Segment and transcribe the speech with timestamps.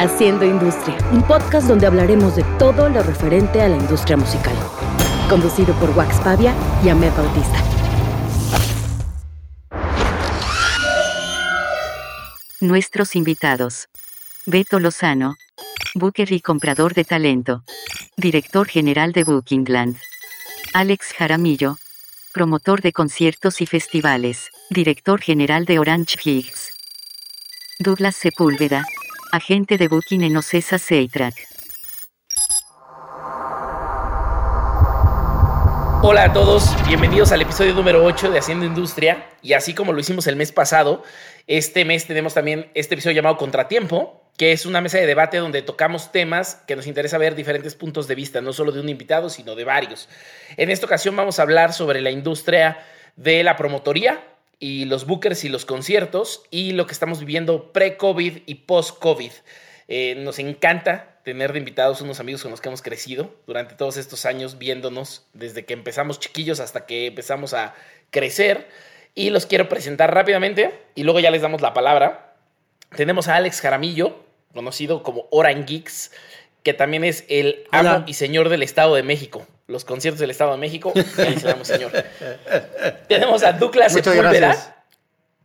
[0.00, 4.54] Haciendo Industria, un podcast donde hablaremos de todo lo referente a la industria musical.
[5.28, 7.64] Conducido por Wax Pavia y Ahmed Bautista.
[12.60, 13.88] Nuestros invitados.
[14.46, 15.34] Beto Lozano.
[15.96, 17.64] Booker y comprador de talento.
[18.16, 19.96] Director general de Bookingland.
[20.74, 21.76] Alex Jaramillo.
[22.32, 24.52] Promotor de conciertos y festivales.
[24.70, 26.70] Director general de Orange Higgs.
[27.80, 28.84] Douglas Sepúlveda.
[29.30, 31.34] Agente de Booking en Ocesa Seitrack.
[36.00, 39.28] Hola a todos, bienvenidos al episodio número 8 de Haciendo Industria.
[39.42, 41.02] Y así como lo hicimos el mes pasado,
[41.46, 45.60] este mes tenemos también este episodio llamado Contratiempo, que es una mesa de debate donde
[45.60, 49.28] tocamos temas que nos interesa ver diferentes puntos de vista, no solo de un invitado,
[49.28, 50.08] sino de varios.
[50.56, 52.78] En esta ocasión vamos a hablar sobre la industria
[53.16, 54.24] de la promotoría
[54.58, 59.32] y los bookers y los conciertos y lo que estamos viviendo pre-COVID y post-COVID.
[59.88, 63.96] Eh, nos encanta tener de invitados unos amigos con los que hemos crecido durante todos
[63.96, 67.74] estos años viéndonos desde que empezamos chiquillos hasta que empezamos a
[68.10, 68.68] crecer
[69.14, 72.34] y los quiero presentar rápidamente y luego ya les damos la palabra.
[72.96, 74.24] Tenemos a Alex Jaramillo,
[74.54, 76.12] conocido como Oran Geeks,
[76.62, 79.46] que también es el amo y señor del Estado de México.
[79.68, 81.92] Los conciertos del Estado de México, ahí se señor.
[83.06, 84.84] Tenemos a Douglas Sepúlveda,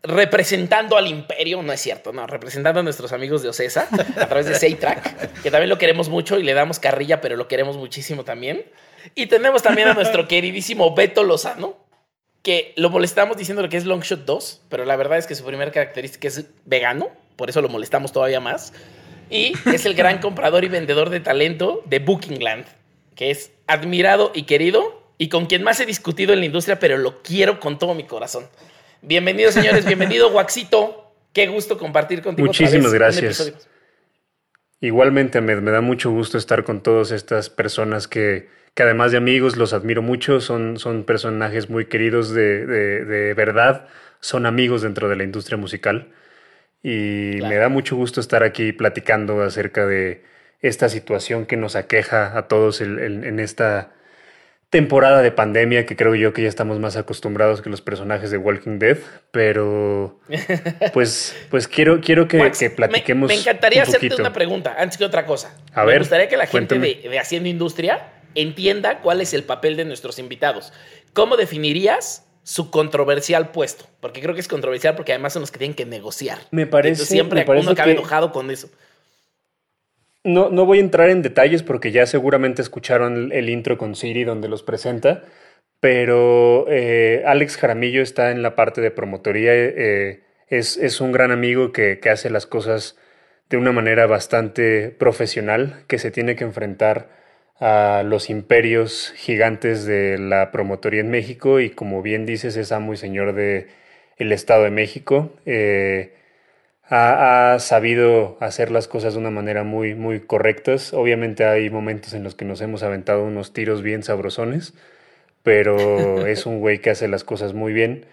[0.02, 4.46] representando al imperio, no es cierto, no, representando a nuestros amigos de Ocesa a través
[4.46, 8.24] de Seitrack, que también lo queremos mucho y le damos carrilla, pero lo queremos muchísimo
[8.24, 8.66] también.
[9.14, 11.76] Y tenemos también a nuestro queridísimo Beto Lozano,
[12.44, 15.72] que lo molestamos diciéndole que es Longshot 2, pero la verdad es que su primera
[15.72, 18.72] característica es vegano, por eso lo molestamos todavía más.
[19.30, 22.66] Y es el gran comprador y vendedor de talento de Bookingland,
[23.16, 26.98] que es admirado y querido y con quien más he discutido en la industria, pero
[26.98, 28.46] lo quiero con todo mi corazón.
[29.02, 29.86] Bienvenidos, señores.
[29.86, 31.12] Bienvenido, Waxito.
[31.34, 32.46] Qué gusto compartir contigo.
[32.46, 33.68] Muchísimas gracias.
[34.80, 39.18] Igualmente, me, me da mucho gusto estar con todas estas personas que, que, además de
[39.18, 40.42] amigos, los admiro mucho.
[40.42, 43.88] Son, son personajes muy queridos de, de, verdad.
[44.20, 46.10] Son amigos dentro de la industria musical.
[46.82, 50.24] Y me da mucho gusto estar aquí platicando acerca de
[50.64, 53.92] esta situación que nos aqueja a todos en esta
[54.74, 58.40] temporada de pandemia que creo yo que ya estamos más acostumbrados que los personajes de
[58.40, 58.98] Walking Dead,
[59.30, 60.20] pero
[60.94, 62.40] pues, pues quiero, quiero que,
[62.76, 63.28] platiquemos.
[63.28, 65.56] Me, encantaría hacerte una pregunta antes que otra cosa.
[65.74, 69.86] A me gustaría que la gente de, Haciendo Industria entienda cuál es el papel de
[69.86, 70.74] nuestros invitados.
[71.14, 73.86] ¿Cómo definirías su controversial puesto?
[74.00, 76.40] Porque creo que es controversial porque además son los que tienen que negociar.
[76.50, 77.06] Me parece.
[77.06, 78.72] siempre uno acaba enojado con eso.
[80.24, 84.24] No, no voy a entrar en detalles porque ya seguramente escucharon el, intro con Siri
[84.24, 85.24] donde los presenta,
[85.80, 89.54] pero eh, Alex Jaramillo está en la parte de promotoría.
[89.54, 92.98] Eh, es, es, un gran amigo que, que, hace las cosas
[93.50, 97.10] de una manera bastante profesional, que se tiene que enfrentar
[97.60, 102.94] a los imperios gigantes de la promotoría en México y como bien dices es amo
[102.94, 103.68] y señor de
[104.18, 105.34] el Estado de México.
[105.46, 106.14] Eh,
[106.94, 110.94] ha, sabido hacer las cosas de una manera muy, muy correctas.
[110.94, 114.74] Obviamente hay momentos en los que nos hemos aventado unos tiros bien sabrosones,
[115.42, 118.06] pero es un güey que hace las cosas muy bien.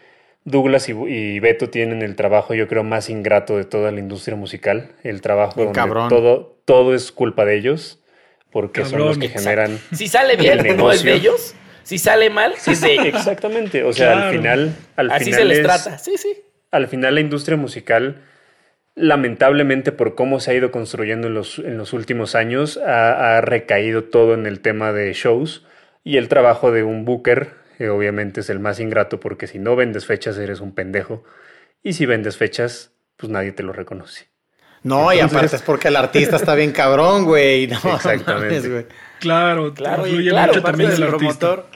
[0.44, 4.92] Douglas y, Beto tienen el trabajo, yo creo, más ingrato de toda la industria musical.
[5.02, 8.00] El trabajo donde todo, todo es culpa de ellos,
[8.50, 9.78] porque son los que generan.
[9.92, 11.54] Si sale bien, no es de ellos.
[11.82, 13.06] Si sale mal, es de ellos.
[13.08, 13.84] Exactamente.
[13.84, 14.74] O sea, al final.
[14.96, 15.98] Al Así final se les trata.
[15.98, 16.34] Sí, sí.
[16.70, 18.22] Al final, la industria musical
[19.00, 24.04] lamentablemente por cómo se ha ido construyendo en los, en los últimos años, ha, recaído
[24.04, 25.66] todo en el tema de shows
[26.04, 27.60] y el trabajo de un booker
[27.90, 31.24] obviamente es el más ingrato porque si no vendes fechas eres un pendejo
[31.82, 34.28] y si vendes fechas pues nadie te lo reconoce.
[34.82, 37.64] No, y aparte es porque el artista está bien cabrón, güey.
[37.64, 38.86] Exactamente.
[39.18, 41.66] Claro, claro, claro, también el promotor.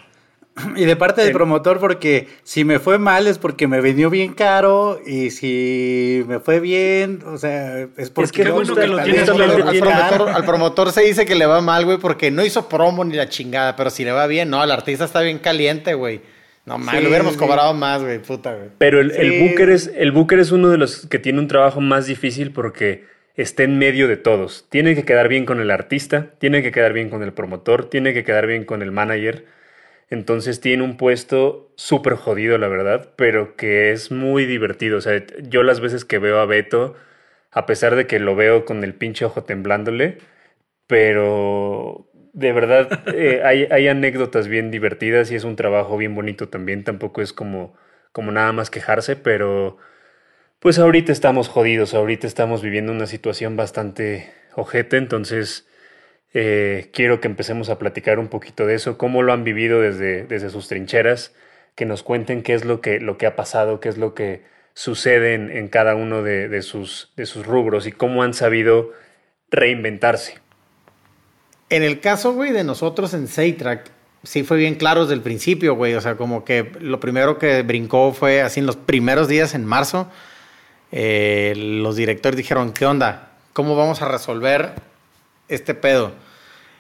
[0.76, 4.34] Y de parte del promotor, porque si me fue mal es porque me vendió bien
[4.34, 8.42] caro y si me fue bien, o sea, es porque...
[8.42, 11.60] Es que bueno que lo tienes al, promotor, al promotor se dice que le va
[11.60, 14.62] mal, güey, porque no hizo promo ni la chingada, pero si le va bien, no,
[14.62, 16.20] el artista está bien caliente, güey.
[16.66, 18.70] No mames, lo hubiéramos cobrado más, güey, puta, güey.
[18.78, 21.82] Pero el, el, booker es, el booker es uno de los que tiene un trabajo
[21.82, 23.04] más difícil porque
[23.36, 24.64] está en medio de todos.
[24.70, 28.14] Tiene que quedar bien con el artista, tiene que quedar bien con el promotor, tiene
[28.14, 29.44] que quedar bien con el manager
[30.10, 34.98] entonces tiene un puesto súper jodido, la verdad, pero que es muy divertido.
[34.98, 36.94] O sea, yo las veces que veo a Beto,
[37.50, 40.18] a pesar de que lo veo con el pinche ojo temblándole,
[40.86, 46.48] pero de verdad eh, hay, hay, anécdotas bien divertidas y es un trabajo bien bonito
[46.48, 46.84] también.
[46.84, 47.74] Tampoco es como,
[48.12, 49.78] como nada más quejarse, pero
[50.58, 55.68] pues ahorita estamos jodidos, ahorita estamos viviendo una situación bastante ojete, entonces
[56.34, 60.24] eh, quiero que empecemos a platicar un poquito de eso, cómo lo han vivido desde,
[60.24, 61.32] desde sus trincheras,
[61.76, 64.42] que nos cuenten qué es lo que, lo que ha pasado, qué es lo que
[64.74, 68.92] sucede en, cada uno de, sus, de sus rubros y cómo han sabido
[69.50, 70.38] reinventarse.
[71.70, 73.90] En el caso, güey, de nosotros en Saytrack,
[74.24, 75.94] sí fue bien claro desde el principio, güey.
[75.94, 79.64] O sea, como que lo primero que brincó fue así en los primeros días en
[79.64, 80.10] marzo.
[80.90, 83.30] Eh, los directores dijeron, ¿qué onda?
[83.52, 84.72] ¿Cómo vamos a resolver
[85.48, 86.12] este pedo?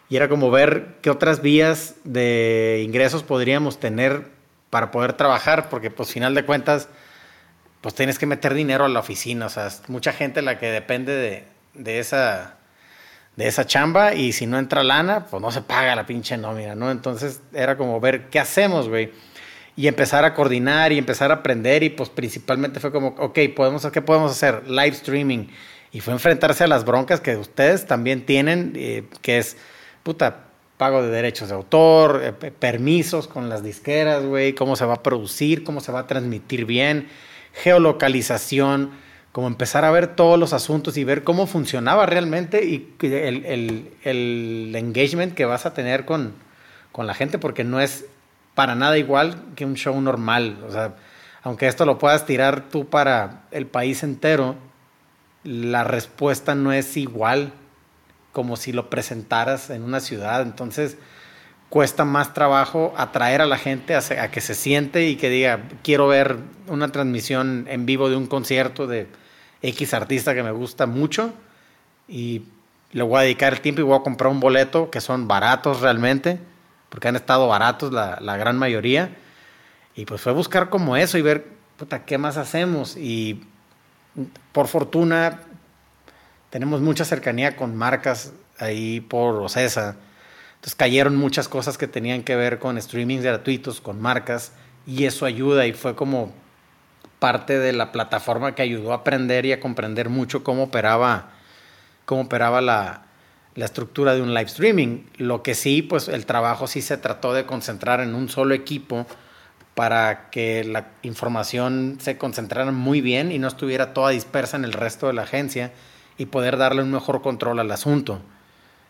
[0.08, 4.28] Y era como ver qué otras vías de ingresos podríamos tener
[4.70, 6.88] para poder trabajar, porque pues final de cuentas,
[7.80, 9.46] pues tienes que meter dinero a la oficina.
[9.46, 12.58] O sea, mucha gente la que depende de, de esa
[13.36, 16.74] de esa chamba y si no entra lana, pues no se paga la pinche nómina,
[16.74, 16.90] ¿no?
[16.90, 19.12] Entonces era como ver qué hacemos, güey.
[19.76, 23.84] Y empezar a coordinar y empezar a aprender y pues principalmente fue como, ok, podemos,
[23.86, 24.68] ¿qué podemos hacer?
[24.68, 25.48] Live streaming.
[25.90, 29.56] Y fue enfrentarse a las broncas que ustedes también tienen, eh, que es,
[30.04, 30.44] puta,
[30.76, 35.02] pago de derechos de autor, eh, permisos con las disqueras, güey, cómo se va a
[35.02, 37.08] producir, cómo se va a transmitir bien,
[37.52, 39.02] geolocalización
[39.34, 45.34] como empezar a ver todos los asuntos y ver cómo funcionaba realmente y el, engagement
[45.34, 46.34] que vas a tener con,
[46.96, 48.04] la gente, porque no es
[48.54, 50.58] para nada igual que un show normal.
[50.68, 50.94] O sea,
[51.42, 54.54] aunque esto lo puedas tirar tú para el país entero,
[55.42, 57.52] la respuesta no es igual
[58.34, 60.42] como si lo presentaras en una ciudad.
[60.42, 60.98] Entonces,
[61.70, 66.08] cuesta más trabajo atraer a la gente a, que se siente y que diga, quiero
[66.08, 66.36] ver
[66.66, 69.06] una transmisión en vivo de un concierto de
[69.62, 71.32] X artista que me gusta mucho
[72.08, 72.42] y
[72.92, 75.80] le voy a dedicar el tiempo y voy a comprar un boleto que son baratos
[75.80, 76.40] realmente,
[76.88, 79.16] porque han estado baratos la, gran mayoría.
[79.94, 81.46] Y pues fue buscar como eso y ver,
[81.76, 82.96] puta, ¿qué más hacemos?
[82.96, 83.44] Y
[84.52, 85.40] por fortuna
[86.54, 89.96] tenemos mucha cercanía con marcas ahí por Ocesa.
[90.54, 94.52] Entonces cayeron muchas cosas que tenían que ver con streamings gratuitos, con marcas,
[94.86, 96.32] y eso ayuda y fue como
[97.18, 101.32] parte de la plataforma que ayudó a aprender y a comprender mucho cómo operaba,
[102.04, 103.02] cómo operaba la,
[103.56, 105.06] la estructura de un live streaming.
[105.16, 109.08] Lo que sí, pues el trabajo sí se trató de concentrar en un solo equipo
[109.74, 114.72] para que la información se concentrara muy bien y no estuviera toda dispersa en el
[114.72, 115.72] resto de la agencia
[116.16, 118.20] y poder darle un mejor control al asunto.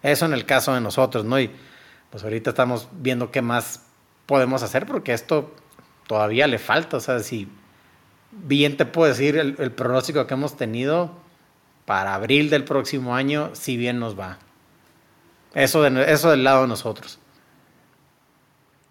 [0.03, 1.41] Eso en el caso de nosotros, ¿no?
[1.41, 1.51] Y
[2.11, 3.87] pues ahorita estamos viendo qué más
[4.27, 5.55] podemos hacer porque esto
[6.07, 7.49] todavía le falta, o sea, si
[8.31, 11.13] bien te puedo decir el, pronóstico que hemos tenido
[11.87, 14.39] para abril del próximo año, si bien nos va.
[15.55, 17.19] Eso, eso del lado de nosotros.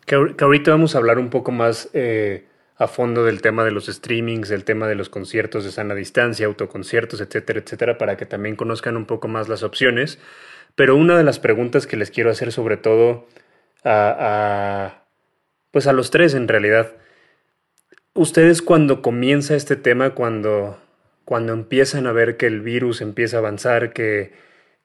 [0.06, 3.86] Que, ahorita vamos a hablar un poco más eh, a fondo del tema de los
[3.86, 8.56] streamings, del tema de los conciertos de sana distancia, autoconciertos, etcétera, etcétera, para que también
[8.56, 10.20] conozcan un poco más las opciones.
[10.76, 13.28] Pero una de las preguntas que les quiero hacer sobre todo
[13.84, 15.04] a
[15.74, 16.94] pues a los tres en realidad,
[18.14, 20.80] ustedes cuando comienza este tema, cuando,
[21.26, 24.34] cuando empiezan a ver que el virus empieza a avanzar, que,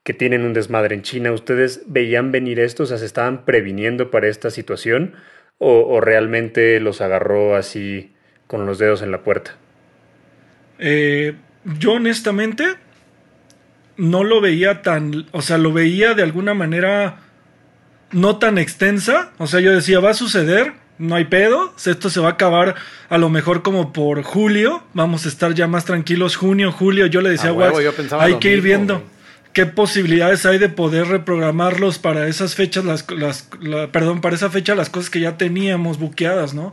[0.01, 2.83] que tienen un desmadre en China, ¿ustedes veían venir esto?
[2.83, 5.13] O sea, ¿se estaban previniendo para esta situación?
[5.61, 8.13] ¿O, realmente los agarró así
[8.47, 9.57] con los dedos en la puerta?
[10.79, 11.35] Eh,
[11.65, 12.75] yo honestamente
[13.97, 17.17] no lo veía tan, o sea, lo veía de alguna manera
[18.11, 22.21] no tan extensa, o sea, yo decía, va a suceder, no hay pedo, esto se
[22.21, 22.75] va a acabar
[23.09, 27.19] a lo mejor como por julio, vamos a estar ya más tranquilos, junio, julio, yo
[27.19, 29.03] le decía a hay que ir viendo
[29.59, 33.49] qué posibilidades hay de poder reprogramarlos para esas fechas, las, las
[33.91, 36.71] perdón, para esa fecha las cosas que ya teníamos buqueadas, ¿no?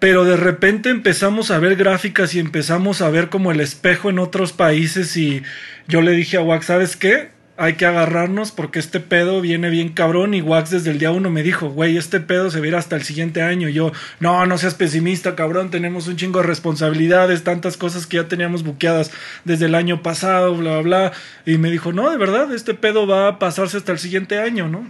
[0.00, 4.18] Pero de repente empezamos a ver gráficas y empezamos a ver como el espejo en
[4.18, 5.44] otros países y
[5.86, 7.30] yo le dije a Wax, ¿sabes qué?
[7.58, 11.28] Hay que agarrarnos porque este pedo viene bien cabrón y Wax desde el día uno
[11.28, 13.68] me dijo, güey, este pedo se verá hasta el siguiente año.
[13.68, 18.18] Y yo, no, no seas pesimista, cabrón, tenemos un chingo de responsabilidades, tantas cosas que
[18.18, 19.10] ya teníamos buqueadas
[19.44, 21.12] desde el año pasado, bla, bla, bla.
[21.46, 24.68] Y me dijo, no, de verdad, este pedo va a pasarse hasta el siguiente año,
[24.68, 24.88] ¿no?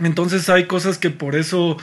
[0.00, 1.76] Entonces hay cosas que por eso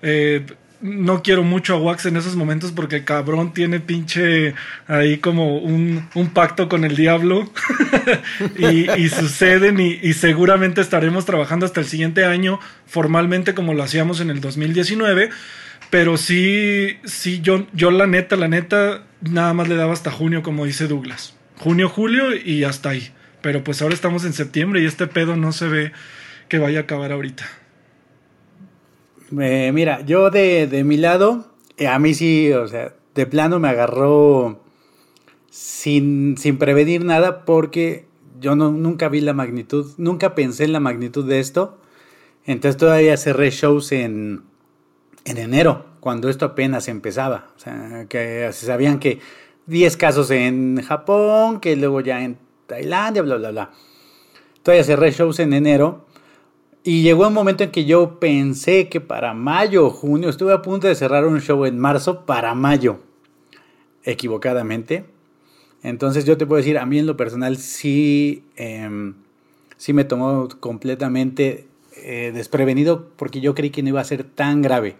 [0.00, 0.46] eh,
[0.84, 4.54] no quiero mucho a Wax en esos momentos porque el cabrón tiene pinche
[4.86, 7.50] ahí como un, pacto con el diablo
[8.58, 14.28] y, suceden y, seguramente estaremos trabajando hasta el siguiente año formalmente como lo hacíamos en
[14.28, 15.30] el 2019.
[15.88, 20.42] Pero sí, sí, yo, yo la neta, la neta, nada más le daba hasta junio,
[20.42, 21.34] como dice Douglas.
[21.56, 23.10] Junio, julio y hasta ahí.
[23.40, 25.92] Pero pues ahora estamos en septiembre y este pedo no se ve
[26.48, 27.46] que vaya a acabar ahorita
[29.34, 33.68] mira, yo de, de mi lado, eh, a mí sí, o sea, de plano me
[33.68, 34.60] agarró
[35.50, 38.06] sin, sin prevenir nada porque
[38.40, 41.78] yo no, nunca vi la magnitud, nunca pensé en la magnitud de esto.
[42.44, 44.42] Entonces todavía cerré shows en,
[45.24, 47.48] en enero, cuando esto apenas empezaba.
[47.56, 49.20] O sea, que se sabían que
[49.66, 53.70] 10 casos en Japón, que luego ya en Tailandia, bla, bla, bla.
[54.62, 56.06] Todavía cerré shows en enero.
[56.86, 60.60] Y llegó un momento en que yo pensé que para mayo o junio, estuve a
[60.60, 62.98] punto de cerrar un show en marzo para mayo.
[64.04, 65.06] Equivocadamente.
[65.82, 69.14] Entonces yo te puedo decir, a mí en lo personal sí, em,
[69.78, 74.60] sí me tomó completamente eh, desprevenido porque yo creí que no iba a ser tan
[74.60, 74.96] grave.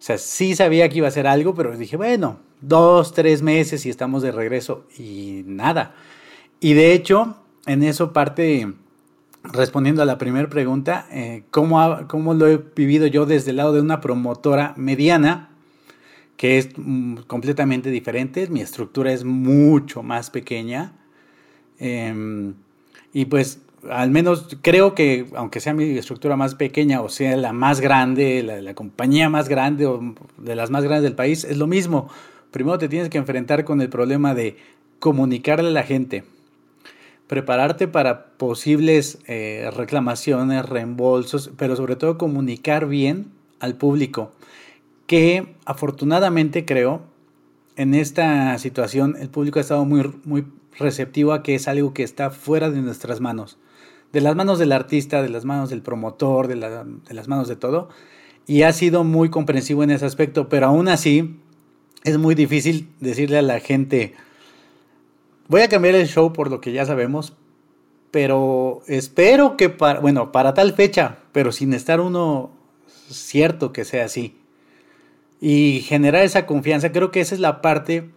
[0.00, 3.86] O sea, sí sabía que iba a ser algo, pero dije, bueno, dos, tres meses
[3.86, 5.94] y estamos de regreso y nada.
[6.58, 7.36] Y de hecho,
[7.66, 8.72] en eso parte,
[9.44, 13.72] respondiendo a la primera pregunta, eh, ¿cómo, ¿cómo lo he vivido yo desde el lado
[13.72, 15.48] de una promotora mediana?
[16.42, 18.48] que es mm, completamente diferente.
[18.48, 20.92] Mi estructura es mucho más pequeña.
[21.78, 22.54] Em,
[23.12, 27.52] y pues al menos creo que aunque sea mi estructura más pequeña o sea la
[27.52, 31.58] más grande, la, la compañía más grande o de las más grandes del país, es
[31.58, 32.08] lo mismo.
[32.50, 34.56] Primero te tienes que enfrentar con el problema de
[34.98, 36.24] comunicarle a la gente,
[37.32, 44.32] prepararte para posibles eh, reclamaciones, reembolsos, pero sobre todo comunicar bien al público
[45.06, 47.00] que afortunadamente creo,
[47.76, 50.44] en esta situación el público ha estado muy, muy
[50.78, 53.56] receptivo a que es algo que está fuera de nuestras manos,
[54.12, 57.56] de las manos del artista, de las manos del promotor, de, de las manos de
[57.56, 57.88] todo,
[58.46, 61.40] y ha sido muy comprensivo en ese aspecto, pero aún así
[62.04, 64.12] es muy difícil decirle a la gente,
[65.52, 67.34] voy a cambiar el show por lo que ya sabemos,
[68.10, 72.50] pero espero que para, bueno, para tal fecha, pero sin estar uno
[73.10, 74.34] cierto que sea así
[75.42, 76.90] y generar esa confianza.
[76.90, 78.08] Creo que esa es la parte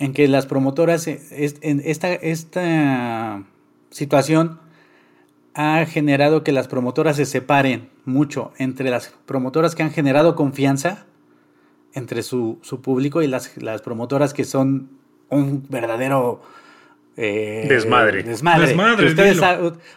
[0.00, 3.44] en que las promotoras, en esta, esta
[3.90, 4.58] situación
[5.54, 11.06] ha generado que las promotoras se separen mucho entre las promotoras que han generado confianza
[11.92, 14.90] entre su, público y las, las, promotoras que son
[15.30, 16.42] un verdadero
[17.16, 18.22] eh, desmadre.
[18.22, 18.74] Desmadre.
[19.06, 19.40] ustedes,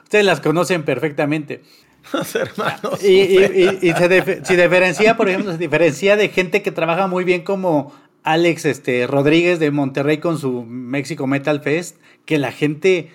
[0.03, 1.61] ustedes, las conocen perfectamente.
[2.33, 3.03] hermanos.
[3.03, 3.37] Y,
[3.93, 7.93] se, diferencia, por ejemplo, se diferencia de gente que trabaja muy bien como
[8.23, 13.09] Alex este, Rodríguez de Monterrey con su México Metal Fest, que la gente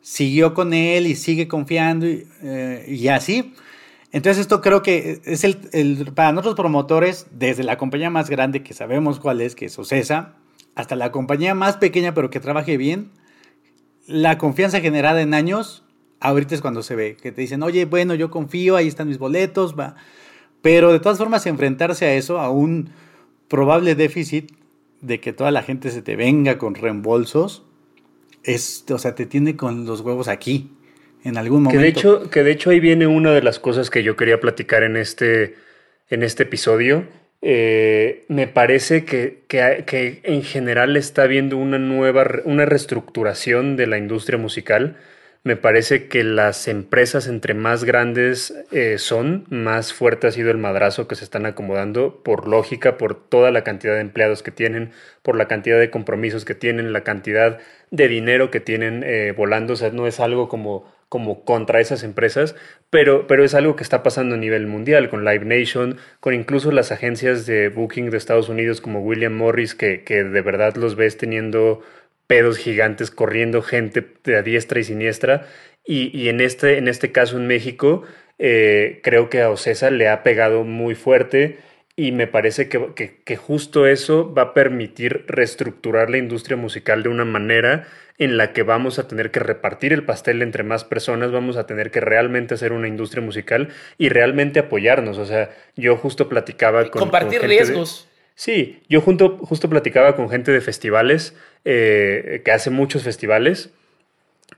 [0.00, 3.54] siguió con él y sigue confiando y, eh, así.
[4.10, 8.72] Entonces esto creo que es el, para nosotros promotores, desde la compañía más grande que
[8.72, 10.36] sabemos cuál es, que es Ocesa,
[10.74, 13.10] hasta la compañía más pequeña pero que trabaje bien,
[14.08, 15.84] la confianza generada en años
[16.20, 19.18] ahorita es cuando se ve, que te dicen, oye, bueno, yo confío, ahí están mis
[19.18, 19.96] boletos, va.
[20.62, 22.90] Pero de todas formas, enfrentarse a eso, a un
[23.48, 24.52] probable déficit
[25.00, 27.64] de que toda la gente se te venga con reembolsos,
[28.42, 30.72] es, o sea, te tiene con los huevos aquí,
[31.22, 31.78] en algún momento.
[31.78, 34.40] Que de hecho, que de hecho ahí viene una de las cosas que yo quería
[34.40, 35.54] platicar en este,
[36.08, 37.06] en este episodio.
[37.40, 43.98] Eh, me parece que, que, en general está habiendo una nueva, una reestructuración de la
[43.98, 44.96] industria musical
[45.44, 50.58] me parece que las empresas entre más grandes eh, son, más fuerte ha sido el
[50.58, 54.90] madrazo que se están acomodando por lógica, por toda la cantidad de empleados que tienen,
[55.22, 57.58] por la cantidad de compromisos que tienen, la cantidad
[57.90, 59.72] de dinero que tienen eh, volando.
[59.74, 62.54] O sea, no es algo como, como contra esas empresas,
[62.90, 66.70] pero, pero es algo que está pasando a nivel mundial, con Live Nation, con incluso
[66.70, 70.96] las agencias de booking de Estados Unidos como William Morris, que, que de verdad los
[70.96, 71.82] ves teniendo
[72.28, 75.46] pedos gigantes corriendo gente de a diestra y siniestra.
[75.84, 78.02] Y, en, este, en este caso en México,
[78.38, 81.58] eh, creo que a Ocesa le ha pegado muy fuerte
[81.98, 87.08] y me parece que, que, justo eso va a permitir reestructurar la industria musical de
[87.08, 87.88] una manera
[88.18, 91.66] en la que vamos a tener que repartir el pastel entre más personas, vamos a
[91.66, 95.18] tener que realmente hacer una industria musical y realmente apoyarnos.
[95.18, 97.00] O sea, yo justo platicaba con...
[97.00, 98.06] Compartir riesgos.
[98.36, 103.70] Sí, yo junto, justo platicaba con gente de festivales, eh, que hace muchos festivales,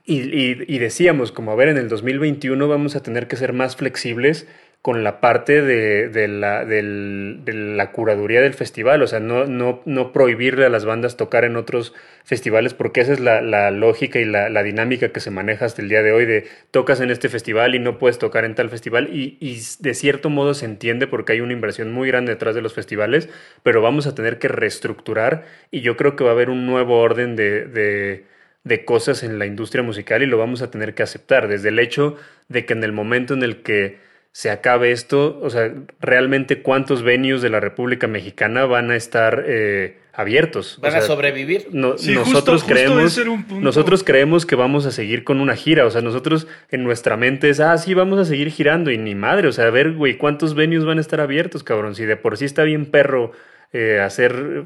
[0.05, 3.75] y, y, decíamos, como a ver, en el 2021 vamos a tener que ser más
[3.75, 4.47] flexibles
[4.81, 10.65] con la parte de, la, de, la, curaduría del festival, o sea, no, no, prohibirle
[10.65, 14.63] a las bandas tocar en otros festivales, porque esa es la, la lógica y la,
[14.63, 17.79] dinámica que se maneja hasta el día de hoy, de tocas en este festival y
[17.79, 21.41] no puedes tocar en tal festival, y, y de cierto modo se entiende porque hay
[21.41, 23.29] una inversión muy grande detrás de los festivales,
[23.61, 26.99] pero vamos a tener que reestructurar y yo creo que va a haber un nuevo
[26.99, 28.31] orden de, de
[28.63, 31.79] de cosas en la industria musical y lo vamos a tener que aceptar, desde el
[31.79, 32.15] hecho
[32.47, 37.03] de que en el momento en el que se acabe esto, o sea, realmente cuántos
[37.03, 40.79] venues de la República Mexicana van a estar eh, abiertos.
[40.81, 41.67] Van a sobrevivir.
[41.73, 43.19] nosotros creemos,
[43.49, 45.85] nosotros creemos que vamos a seguir con una gira.
[45.85, 49.15] O sea, nosotros en nuestra mente es, ah, sí, vamos a seguir girando y ni
[49.15, 49.49] madre.
[49.49, 51.95] O sea, a ver, güey, ¿cuántos venues van a estar abiertos, cabrón?
[51.95, 53.33] Si de por sí está bien perro
[53.73, 54.63] eh, hacer,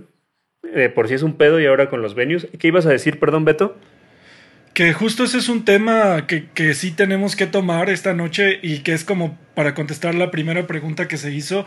[0.62, 2.48] de por sí es un pedo y ahora con los venues.
[2.60, 3.78] ¿Qué ibas a decir, perdón, Beto?
[4.76, 8.80] Que justo ese es un tema que, que sí tenemos que tomar esta noche y
[8.80, 11.66] que es como para contestar la primera pregunta que se hizo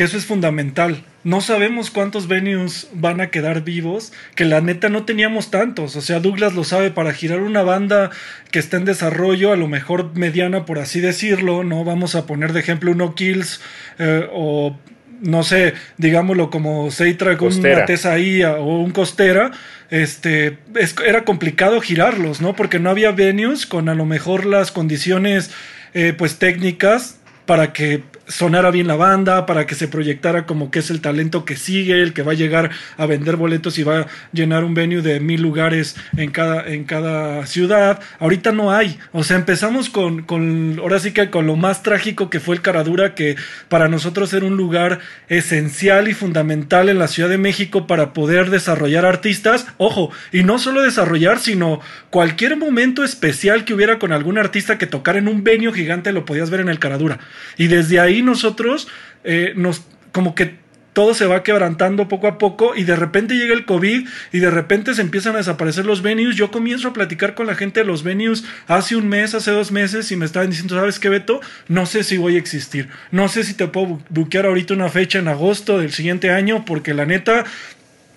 [0.00, 1.04] que eso es fundamental.
[1.24, 5.94] No sabemos cuántos venues van a quedar vivos, que la neta no teníamos tantos.
[5.96, 8.10] O sea, Douglas lo sabe, para girar una banda
[8.50, 11.84] que está en desarrollo, a lo mejor mediana, por así decirlo, ¿no?
[11.84, 13.60] Vamos a poner de ejemplo uno Kills
[13.98, 14.78] eh, o
[15.20, 19.52] no sé, digámoslo como Seitra con una Tesaía o un Costera,
[19.90, 20.58] este,
[21.06, 22.54] era complicado girarlos, ¿no?
[22.54, 25.50] Porque no había venues con a lo mejor las condiciones,
[25.94, 30.78] eh, pues técnicas para que sonara bien la banda, para que se proyectara como que
[30.78, 34.00] es el talento que sigue, el que va a llegar a vender boletos y va
[34.00, 38.00] a llenar un venue de mil lugares en cada, en cada ciudad.
[38.18, 38.98] Ahorita no hay.
[39.12, 42.62] O sea, empezamos con, con, ahora sí que con lo más trágico que fue el
[42.62, 43.36] Caradura, que
[43.68, 48.50] para nosotros era un lugar esencial y fundamental en la Ciudad de México para poder
[48.50, 49.66] desarrollar artistas.
[49.76, 54.86] Ojo, y no solo desarrollar, sino cualquier momento especial que hubiera con algún artista que
[54.86, 57.18] tocara en un venue gigante lo podías ver en el Caradura.
[57.56, 58.88] Y desde ahí nosotros
[59.24, 60.58] eh, nos como que
[60.92, 64.50] todo se va quebrantando poco a poco y de repente llega el COVID y de
[64.50, 66.36] repente se empiezan a desaparecer los venues.
[66.36, 69.70] Yo comienzo a platicar con la gente de los venues hace un mes, hace dos
[69.70, 71.40] meses y me estaban diciendo, ¿sabes qué, Beto?
[71.68, 72.88] No sé si voy a existir.
[73.12, 76.92] No sé si te puedo buquear ahorita una fecha en agosto del siguiente año porque
[76.92, 77.44] la neta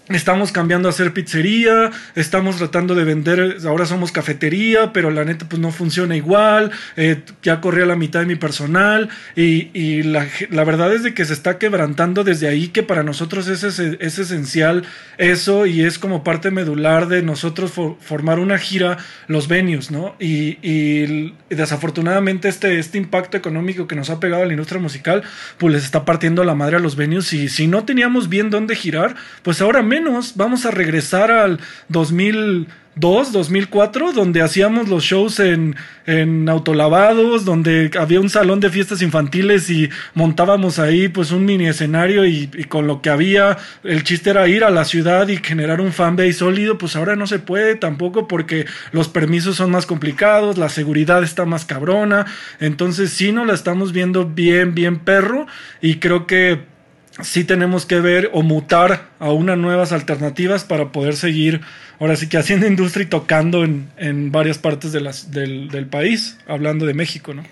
[0.10, 5.48] Estamos cambiando a hacer pizzería, estamos tratando de vender, ahora somos cafetería, pero la neta
[5.48, 10.28] pues no funciona igual, eh, ya corría la mitad de mi personal y, y la,
[10.66, 14.20] verdad es de que se está quebrantando desde ahí que para nosotros es, es, es
[14.20, 14.84] esencial
[15.18, 20.18] eso y es como parte medular de nosotros formar una gira, los venues, ¿no?
[20.20, 25.24] Y, y, desafortunadamente este, este impacto económico que nos ha pegado a la industria musical
[25.58, 28.76] pues les está partiendo la madre a los venues y si no teníamos bien dónde
[28.76, 35.76] girar, pues ahora menos vamos a regresar al 2002, 2004, donde hacíamos los shows en,
[36.08, 41.68] en autolavados, donde había un salón de fiestas infantiles y montábamos ahí pues un mini
[41.68, 45.80] escenario y, con lo que había, el chiste era ir a la ciudad y generar
[45.80, 50.58] un fanbase sólido, pues ahora no se puede tampoco porque los permisos son más complicados,
[50.58, 52.26] la seguridad está más cabrona,
[52.60, 55.46] entonces sí no la estamos viendo bien, bien perro
[55.82, 56.73] y creo que
[57.22, 61.62] sí tenemos que ver o mutar a unas nuevas alternativas para poder seguir,
[62.00, 65.88] ahora sí que haciendo industria y tocando en, en varias partes de las, del, del,
[65.88, 67.44] país, hablando de México, ¿no?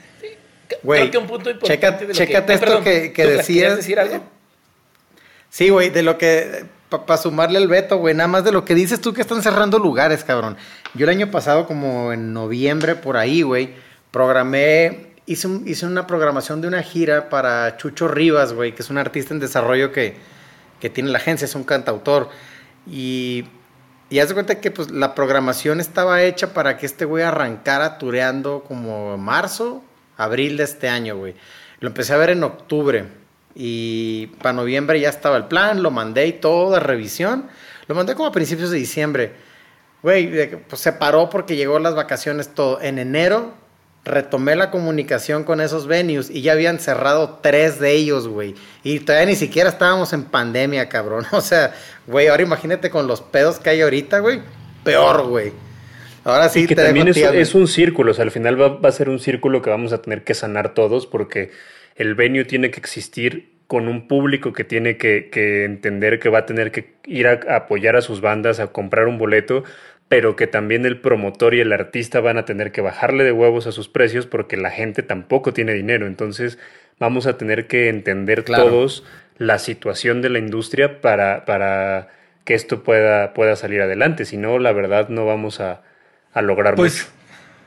[0.84, 3.76] Güey, un punto importante de chécate esto que, que decías.
[3.76, 4.24] decir algo?
[5.50, 8.74] Sí, güey, de lo que, para sumarle el veto, güey, nada más de lo que
[8.74, 10.56] dices tú que están cerrando lugares, cabrón.
[10.94, 13.72] Yo el año pasado, como en noviembre, por ahí, güey,
[14.12, 19.34] programé hice, una programación de una gira para Chucho Rivas, güey, que es un artista
[19.34, 20.16] en desarrollo que,
[20.94, 22.30] tiene la agencia, es un cantautor.
[22.90, 23.46] Y,
[24.10, 27.98] y haz de cuenta que pues, la programación estaba hecha para que este güey arrancara
[27.98, 29.84] tureando como marzo,
[30.18, 31.36] abril de este año, güey.
[31.80, 33.06] Lo empecé a ver en octubre.
[33.54, 37.48] Y para noviembre ya estaba el plan, lo mandé y todo de revisión.
[37.88, 39.34] Lo mandé como a principios de diciembre.
[40.02, 42.82] Güey, pues se paró porque llegó las vacaciones todo.
[42.82, 43.61] En enero
[44.04, 48.56] retomé la comunicación con esos venues y ya habían cerrado tres de ellos, güey.
[48.84, 51.26] Y todavía ni siquiera estábamos en pandemia, cabrón.
[51.32, 51.74] O sea,
[52.08, 54.42] güey, ahora imagínate con los pedos que hay ahorita, güey.
[54.84, 55.52] Peor, güey.
[56.24, 59.10] Ahora sí, y que también es, un círculo, o sea, al final va, a ser
[59.10, 61.50] un círculo que vamos a tener que sanar todos porque
[61.96, 66.40] el venue tiene que existir con un público que tiene que, que entender que va
[66.40, 69.64] a tener que ir a apoyar a sus bandas, a comprar un boleto,
[70.12, 73.66] pero que también el promotor y el artista van a tener que bajarle de huevos
[73.66, 76.06] a sus precios porque la gente tampoco tiene dinero.
[76.06, 76.60] Entonces
[77.00, 79.06] vamos a tener que entender todos
[79.38, 82.10] la situación de la industria para, para
[82.44, 84.26] que esto pueda, pueda salir adelante.
[84.26, 85.82] Si no, la verdad no vamos a,
[86.34, 87.22] a lograr pues, mucho.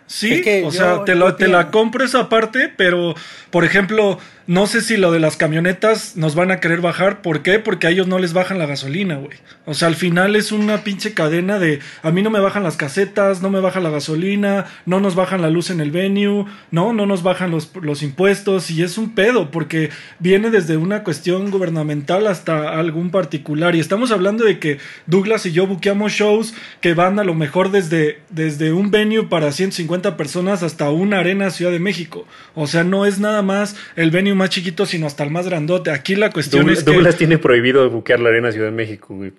[0.07, 3.14] Sí, o sea, te, te la compro esa parte, pero,
[3.48, 7.22] por ejemplo, no sé si lo de las camionetas nos van a querer bajar.
[7.22, 7.59] ¿Por qué?
[7.59, 9.38] Porque a ellos no les bajan la gasolina, güey.
[9.64, 12.76] O sea, al final es una pinche cadena de a mí no me bajan las
[12.76, 16.92] casetas, no me baja la gasolina, no nos bajan la luz en el venue, no,
[16.92, 21.50] no nos bajan los, los impuestos y es un pedo porque viene desde una cuestión
[21.50, 23.74] gubernamental hasta algún particular.
[23.74, 27.70] Y estamos hablando de que Douglas y yo buqueamos shows que van a lo mejor
[27.70, 32.26] desde, desde un venue para 150 50 personas hasta una arena Ciudad de México.
[32.54, 35.90] O sea, no es nada más el venue más chiquito, sino hasta el más grandote.
[35.90, 36.92] Aquí la cuestión Douglas, es que...
[36.92, 39.33] Douglas tiene prohibido buquear la arena Ciudad de México, güey.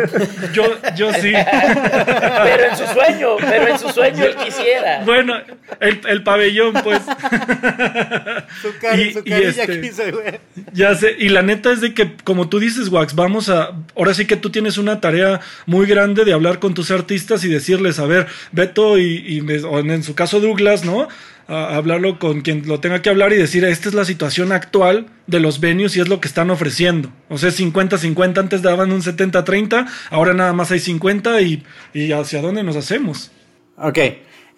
[0.52, 0.64] Yo,
[0.96, 1.32] yo sí.
[2.44, 5.02] Pero en su sueño, pero en su sueño él quisiera.
[5.04, 5.34] Bueno,
[5.80, 7.00] el, el pabellón, pues.
[8.62, 10.40] Su, car Y- su y carilla este- quiso, güey.
[10.72, 13.72] Ya sé, y la neta es de que, como tú dices, Wax, vamos a.
[13.96, 17.48] Ahora sí que tú tienes una tarea muy grande de hablar con tus artistas y
[17.48, 21.08] decirles, a ver, Beto y, y me- o en su caso Douglas, ¿no?
[21.52, 25.40] Hablarlo con quien lo tenga que hablar y decir, esta es la situación actual de
[25.40, 27.10] los venues y es lo que están ofreciendo.
[27.28, 31.62] O sea, 50-50, antes daban un 70-30, ahora nada más hay 50 y,
[31.92, 33.30] y hacia dónde nos hacemos.
[33.76, 33.98] Ok,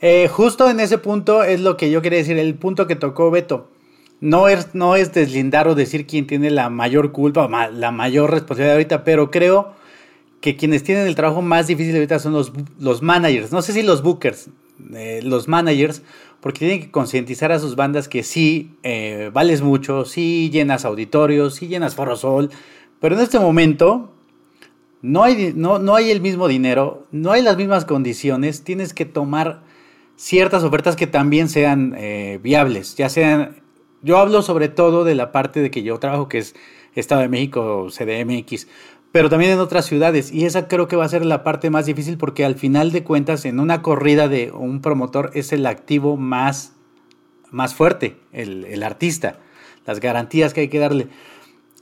[0.01, 3.31] eh, justo en ese punto es lo que yo quería decir, el punto que tocó
[3.31, 3.71] Beto.
[4.21, 8.31] No es, no es deslindar o decir quién tiene la mayor culpa o la mayor
[8.31, 9.75] responsabilidad ahorita, pero creo
[10.45, 13.51] que quienes tienen el trabajo más difícil ahorita son los, los managers.
[13.51, 14.51] No sé si los bookers,
[14.95, 16.03] eh, los managers,
[16.45, 21.55] porque tienen que concientizar a sus bandas que sí eh, vales mucho, sí llenas auditorios,
[21.55, 22.51] sí llenas Forosol,
[23.01, 24.13] pero en este momento
[25.01, 29.07] no hay, no, no hay el mismo dinero, no hay las mismas condiciones, tienes que
[29.07, 29.63] tomar
[30.17, 33.63] ciertas ofertas que también sean eh, viables, ya sean,
[34.03, 36.55] yo hablo sobre todo de la parte de que yo trabajo, que es
[36.95, 38.69] Estado de México, CDMX,
[39.15, 41.87] pero también en otras ciudades, y esa creo que va a ser la parte más
[41.87, 46.17] difícil porque al final de cuentas en una corrida de un promotor es el activo
[46.17, 46.73] más,
[47.53, 49.37] más fuerte, el, el artista,
[49.87, 51.07] las garantías que hay que darle.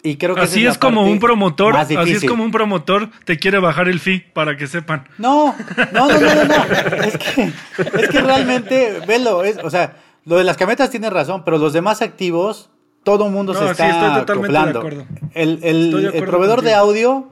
[0.03, 3.59] Y creo que Así es como un promotor, así es como un promotor te quiere
[3.61, 5.09] bajar el fee para que sepan.
[5.17, 5.57] No,
[5.91, 6.65] no, no, no, no, no.
[7.03, 11.45] Es que, es que realmente, velo, es, o sea, lo de las camionetas tiene razón,
[11.47, 12.69] pero los demás activos,
[13.05, 14.79] todo el mundo No, se sí, está estoy totalmente de acoplando.
[14.79, 15.07] acuerdo.
[15.35, 17.29] El, el- Estoy de el acuerdo proveedor de audio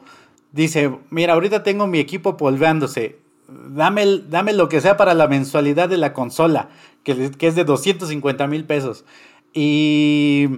[0.52, 5.28] dice, mira, ahorita tengo mi equipo polveándose, dame, el- dame lo que sea para la
[5.28, 6.68] mensualidad de la consola,
[7.04, 9.04] que, que es de 250 mil pesos.
[9.52, 10.48] Y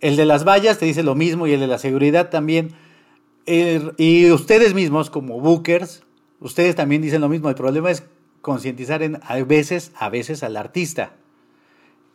[0.00, 2.72] el de las vallas te dice lo mismo y el de la seguridad también.
[3.46, 6.02] Eh, y ustedes mismos, como bookers,
[6.40, 7.48] ustedes también dicen lo mismo.
[7.48, 8.04] El problema es
[8.42, 11.12] concientizar en, a veces, a veces al artista.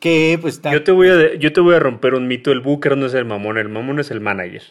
[0.01, 2.51] Que pues está- Yo te, voy a, yo te voy a romper un mito.
[2.51, 4.63] El booker no es el mamón, el mamón es el manager.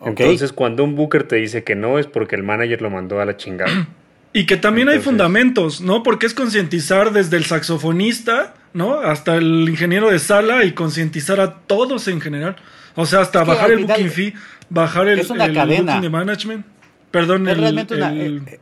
[0.00, 0.20] Ok.
[0.20, 3.24] Entonces, cuando un booker te dice que no, es porque el manager lo mandó a
[3.24, 3.86] la chingada.
[4.32, 6.02] Y que también hay fundamentos, ¿no?
[6.02, 9.00] Porque es concientizar desde el saxofonista, ¿no?
[9.00, 12.56] Hasta el ingeniero de sala y concientizar a todos en general.
[12.96, 14.34] O sea, hasta Es que bajar el final booking fee,
[14.68, 15.92] bajar el, es una el cadena.
[15.94, 16.66] booking de management.
[17.10, 18.60] Perdón, es el, realmente una, el- eh,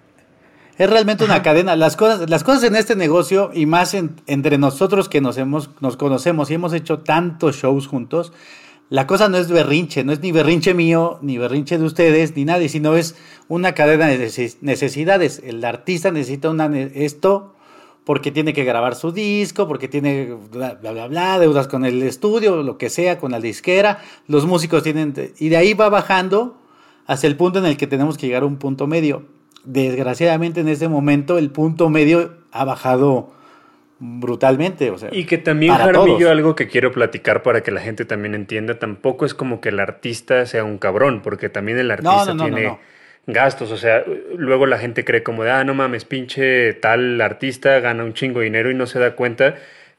[0.78, 1.76] es realmente una cadena.
[1.76, 5.70] Las cosas, las cosas en este negocio y más en- entre nosotros que nos hemos,
[5.80, 8.32] nos conocemos y hemos hecho tantos shows juntos,
[8.90, 12.44] la cosa no es berrinche, no es ni berrinche mío, ni berrinche de ustedes, ni
[12.44, 13.16] nadie, sino es
[13.48, 15.40] una cadena de neces- necesidades.
[15.44, 17.54] El artista necesita una, esto
[18.04, 22.02] porque tiene que grabar su disco, porque tiene bla, bla, bla, bla, deudas con el
[22.02, 24.02] estudio, lo que sea, con la disquera.
[24.28, 25.14] Los músicos tienen...
[25.38, 26.58] Y de ahí va bajando
[27.06, 29.24] hasta el punto en el que tenemos que llegar a un punto medio.
[29.64, 33.32] Desgraciadamente en este momento el punto medio ha bajado
[33.98, 34.90] brutalmente.
[34.90, 38.34] O sea, Y que también, Jaramillo, algo que quiero platicar para que la gente también
[38.34, 42.34] entienda, tampoco es como que el artista sea un cabrón, porque también el artista no,
[42.34, 42.78] no, no, tiene
[43.26, 44.04] gastos, o sea,
[44.36, 48.40] luego la gente cree como de, ah, no mames, pinche tal artista gana un chingo
[48.40, 49.54] de dinero y no se da cuenta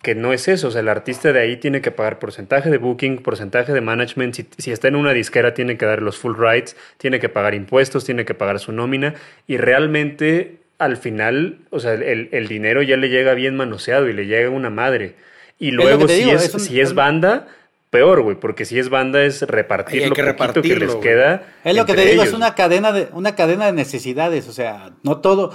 [0.05, 2.77] que no es eso, o sea, el artista de ahí tiene que pagar porcentaje de
[2.77, 6.35] booking, porcentaje de management, si, si está en una disquera tiene que dar los full
[6.37, 9.15] rights, tiene que pagar impuestos, tiene que pagar su nómina
[9.47, 14.13] y realmente al final, o sea, el, el dinero ya le llega bien manoseado y
[14.13, 15.15] le llega una madre.
[15.57, 17.47] Y luego si, digo, es, es un- si es banda,
[17.89, 21.43] peor, güey, porque si es banda es repartir lo que que les queda.
[21.63, 24.91] Es lo que te digo, es una cadena de una cadena de necesidades, o sea,
[25.03, 25.53] no todo.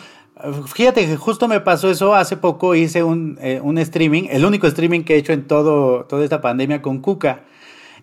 [0.66, 4.66] Fíjate que justo me pasó eso hace poco hice un, eh, un streaming, el único
[4.66, 7.44] streaming que he hecho en todo toda esta pandemia con Cuca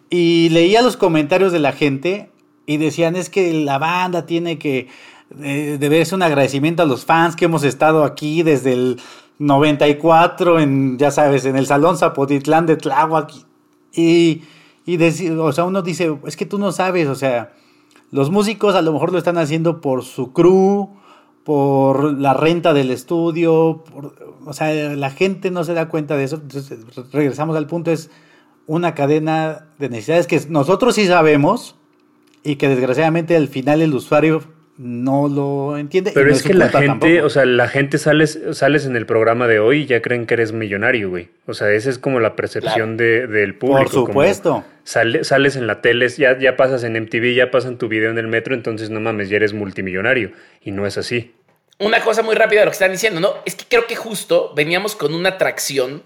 [0.10, 2.30] y leía los comentarios de la gente
[2.66, 4.88] y decían es que la banda tiene que
[5.42, 9.00] eh, debe ser un agradecimiento a los fans que hemos estado aquí desde el
[9.40, 13.34] 94 en ya sabes en el salón Zapotitlán de Tláhuac
[13.94, 14.42] y
[14.88, 17.52] y decir, o sea, uno dice, es que tú no sabes, o sea,
[18.10, 20.92] los músicos a lo mejor lo están haciendo por su crew,
[21.48, 24.14] por la renta del estudio, por-
[24.46, 26.42] o sea, la gente no se da cuenta de eso.
[26.44, 26.78] Entonces,
[27.14, 28.10] regresamos al punto, es
[28.66, 31.78] una cadena de necesidades que nosotros sí sabemos
[32.44, 34.44] y que desgraciadamente al final el usuario
[34.78, 36.12] no lo entiende.
[36.12, 37.26] y Pero no es que la gente, tampoco.
[37.26, 40.34] o sea, la gente sales, sales en el programa de hoy y ya creen que
[40.34, 41.30] eres millonario, güey.
[41.48, 43.84] O sea, esa es como la percepción de- del público.
[43.84, 44.66] Por como supuesto.
[44.84, 48.18] sale- sales en la tele, ya, ya pasas en MTV, ya pasan tu video en
[48.18, 50.32] el metro, entonces no mames, ya eres multimillonario.
[50.62, 51.32] Y no es así.
[51.80, 53.36] Una cosa muy rápida de lo que están diciendo, ¿no?
[53.46, 56.04] Es que creo que justo veníamos con una atracción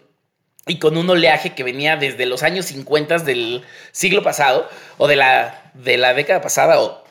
[0.68, 5.16] y con un oleaje que venía desde los años 50 del siglo pasado o de
[5.16, 7.04] la, de la década pasada o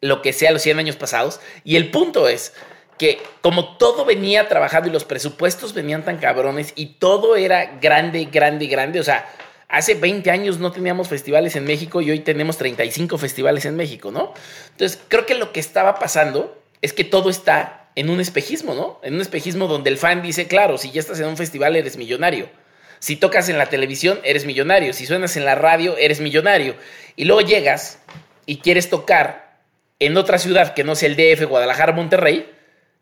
[0.00, 1.40] lo que sea los 100 años pasados.
[1.64, 2.54] Y el punto es
[2.98, 8.26] que como todo venía trabajando y los presupuestos venían tan cabrones y todo era grande,
[8.26, 9.28] grande, grande, o sea,
[9.68, 14.10] hace 20 años no teníamos festivales en México y hoy tenemos 35 festivales en México,
[14.10, 14.32] ¿no?
[14.70, 19.00] Entonces, creo que lo que estaba pasando es que todo está en un espejismo, ¿no?
[19.02, 21.96] En un espejismo donde el fan dice, claro, si ya estás en un festival eres
[21.96, 22.50] millonario.
[22.98, 24.92] Si tocas en la televisión, eres millonario.
[24.92, 26.74] Si suenas en la radio, eres millonario.
[27.16, 28.00] Y luego llegas
[28.44, 29.60] y quieres tocar
[29.98, 32.52] en otra ciudad que no sea el DF, Guadalajara, Monterrey,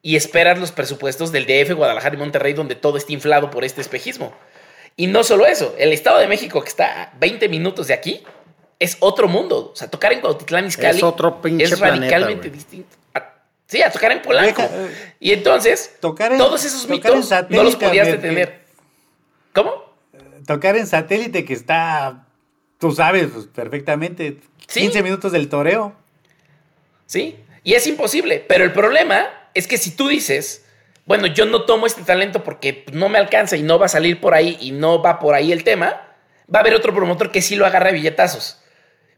[0.01, 3.81] y esperas los presupuestos del DF, Guadalajara y Monterrey, donde todo está inflado por este
[3.81, 4.33] espejismo.
[4.97, 8.23] Y no solo eso, el Estado de México, que está a 20 minutos de aquí,
[8.79, 9.73] es otro mundo.
[9.73, 13.02] O sea, tocar en Cuautitlán Izcalli es, otro pinche es radicalmente distinto.
[13.73, 14.69] Sí, a tocar en Polanco.
[15.19, 18.67] y entonces, todos esos mitos no los podías detener.
[19.55, 19.73] ¿Cómo?
[20.47, 22.27] Tocar en satélite que está,
[22.79, 24.37] tú sabes pues, perfectamente,
[24.71, 25.95] 15 minutos del toreo.
[27.07, 28.45] Sí, y es imposible.
[28.47, 30.67] Pero el problema es que si tú dices,
[31.07, 34.21] bueno, yo no tomo este talento porque no me alcanza y no va a salir
[34.21, 36.15] por ahí y no va por ahí el tema,
[36.55, 38.63] va a haber otro promotor que sí lo agarra billetazos.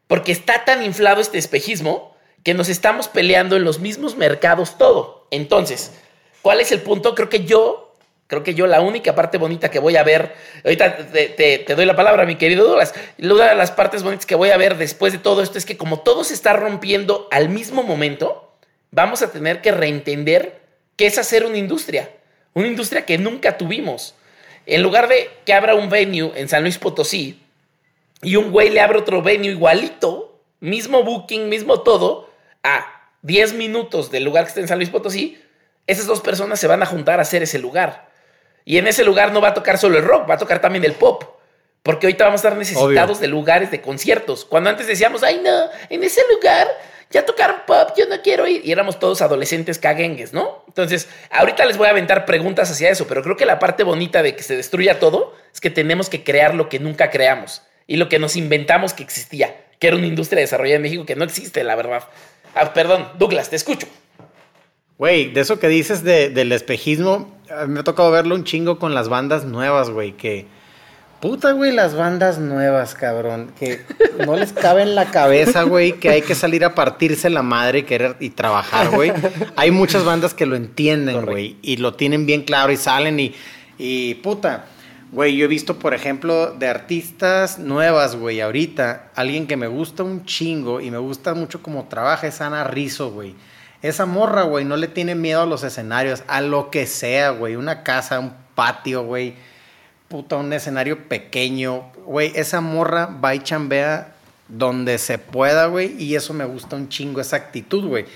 [0.07, 2.14] Porque está tan inflado este espejismo
[2.45, 5.27] que nos estamos peleando en los mismos mercados todo.
[5.31, 5.93] Entonces,
[6.43, 7.15] ¿cuál es el punto?
[7.15, 7.95] Creo que yo,
[8.27, 11.97] creo que yo la única parte bonita que voy a ver, ahorita te, doy la
[11.97, 15.19] palabra, mi querido Douglas, una de las partes bonitas que voy a ver después de
[15.19, 18.53] todo esto es que como todo se está rompiendo al mismo momento,
[18.91, 20.61] vamos a tener que reentender
[20.97, 22.11] qué es hacer una industria,
[22.53, 24.15] una industria que nunca tuvimos.
[24.67, 27.43] En lugar de que abra un venue en San Luis Potosí
[28.21, 32.34] y un güey le abre otro venue igualito, mismo booking, mismo todo,
[32.65, 35.41] a 10 minutos del lugar que está en San Luis Potosí,
[35.87, 38.09] esas dos personas se van a juntar a hacer ese lugar.
[38.65, 40.85] Y en ese lugar no va a tocar solo el rock, va a tocar también
[40.85, 41.25] el pop.
[41.83, 44.47] Porque ahorita vamos a estar necesitados de lugares de conciertos.
[44.47, 46.67] Cuando antes decíamos, ay no, en ese lugar
[47.11, 48.63] ya tocaron pop, yo no quiero ir.
[48.65, 50.65] Y éramos todos adolescentes caguengues, ¿no?
[50.67, 54.23] Entonces, ahorita les voy a aventar preguntas hacia eso, pero creo que la parte bonita
[54.23, 57.97] de que se destruya todo es que tenemos que crear lo que nunca creamos y
[57.97, 61.25] lo que nos inventamos que existía, que era una industria desarrollada en México que no
[61.25, 62.05] existe, la verdad.
[62.55, 63.87] Ah, perdón, Douglas, te escucho.
[64.97, 67.37] Güey, de eso que dices del espejismo,
[67.67, 70.47] me ha tocado verlo un chingo con las bandas nuevas, güey, que...
[71.21, 73.81] Puta, güey, las bandas nuevas, cabrón, que
[74.27, 77.79] no les cabe en la cabeza, güey, que hay que salir a partirse la madre
[77.79, 79.11] y querer y trabajar, güey.
[79.57, 83.35] Hay muchas bandas que lo entienden, güey, y lo tienen bien claro y salen y,
[83.79, 84.67] y puta,
[85.15, 90.03] Güey, yo he visto, por ejemplo, de artistas nuevas, güey, ahorita, alguien que me gusta
[90.03, 93.37] un chingo y me gusta mucho cómo trabaja es Ana Rizzo, güey.
[93.81, 97.55] Esa morra, güey, no le tiene miedo a los escenarios, a lo que sea, güey.
[97.55, 99.37] Una casa, un patio, güey.
[100.09, 101.93] Puta, un escenario pequeño.
[102.07, 104.15] Güey, esa morra va y chambea
[104.49, 105.95] donde se pueda, güey.
[105.97, 108.07] Y eso me gusta un chingo, esa actitud, güey.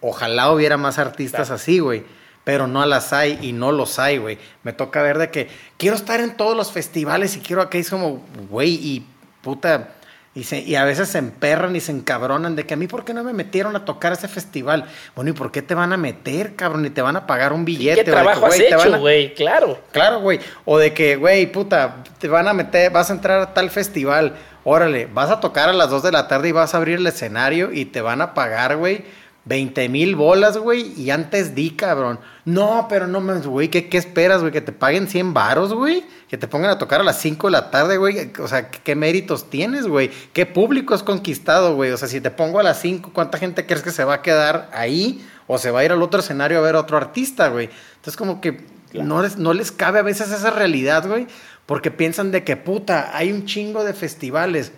[0.00, 2.04] Ojalá hubiera más artistas así, güey
[2.48, 4.38] pero no las hay y no los hay, güey.
[4.62, 7.90] Me toca ver de que quiero estar en todos los festivales y quiero que es
[7.90, 9.06] como, güey, y
[9.42, 9.90] puta,
[10.34, 13.12] y, y a veces se emperran y se encabronan de que a mí, ¿por qué
[13.12, 14.86] no me metieron a tocar ese festival?
[15.14, 16.86] Bueno, ¿y por qué te van a meter, cabrón?
[16.86, 18.02] Y te van a pagar un billete.
[18.02, 19.34] ¿Qué trabajo has hecho, güey?
[19.34, 19.82] Claro.
[19.92, 20.40] Claro, güey.
[20.64, 24.36] O de que, güey, puta, te van a meter, vas a entrar a tal festival.
[24.64, 27.06] Órale, vas a tocar a las 2 de la tarde y vas a abrir el
[27.06, 29.04] escenario y te van a pagar, güey
[29.48, 32.20] 20 mil bolas, güey, y antes di, cabrón.
[32.44, 34.52] No, pero no mames, güey, ¿qué, ¿qué, esperas, güey?
[34.52, 36.04] ¿Que te paguen 100 varos, güey?
[36.28, 38.30] ¿Que te pongan a tocar a las 5 de la tarde, güey?
[38.40, 40.10] O sea, ¿qué, méritos tienes, güey?
[40.34, 41.90] ¿Qué público has conquistado, güey?
[41.92, 44.22] O sea, si te pongo a las 5, ¿cuánta gente crees que se va a
[44.22, 45.26] quedar ahí?
[45.46, 47.70] ¿O se va a ir al otro escenario a ver a otro artista, güey?
[47.96, 51.26] Entonces, como que no, les, no les cabe a veces esa realidad, güey,
[51.64, 54.72] porque piensan de que, puta, hay un chingo de festivales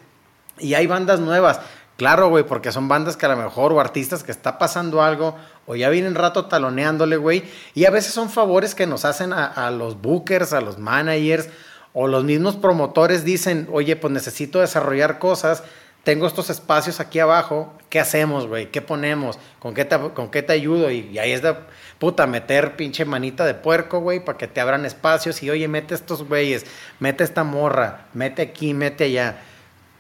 [0.61, 1.61] y hay bandas nuevas
[2.01, 5.37] Claro, güey, porque son bandas que a lo mejor o artistas que está pasando algo
[5.67, 7.45] o ya vienen rato taloneándole, güey.
[7.75, 11.51] Y a veces son favores que nos hacen a, los bookers, a los managers
[11.93, 15.63] o los mismos promotores dicen, oye, pues necesito desarrollar cosas,
[16.03, 18.71] tengo estos espacios aquí abajo, ¿qué hacemos, güey?
[18.71, 19.39] ¿Qué ponemos?
[19.59, 20.91] ¿Con qué te, con qué te ayudo?
[20.91, 21.55] Y, ahí es de,
[21.99, 25.95] puta, meter pinche manita de puerco, güey, para que te abran espacios y, oye, mete
[25.95, 26.65] estos güeyes,
[26.99, 29.43] mete esta morra, mete aquí, mete allá.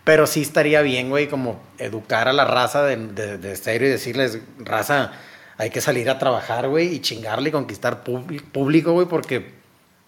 [0.04, 4.40] Pero sí estaría bien, güey, como educar a la raza de, de, serio y decirles,
[4.58, 5.12] raza,
[5.58, 9.52] hay que salir a trabajar, güey, y chingarle y conquistar público, güey, porque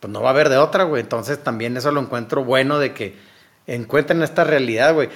[0.01, 1.03] pues no va a haber de otra, güey.
[1.03, 3.15] Entonces también eso lo encuentro bueno de que
[3.67, 5.11] encuentren esta realidad, güey.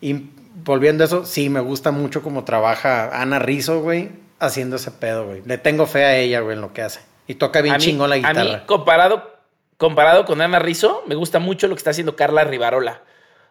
[0.00, 0.30] Y
[0.64, 4.10] volviendo a eso, sí, me gusta mucho cómo trabaja Ana Rizzo, güey.
[4.38, 5.42] haciendo ese pedo, güey.
[5.44, 7.00] Le tengo fe a ella, güey, en lo que hace.
[7.26, 8.44] Y toca bien A chingón la A guitarra.
[8.44, 9.38] mí, comparado,
[9.76, 13.02] comparado con Ana Rizzo, me gusta mucho lo que está haciendo Carla Rivarola.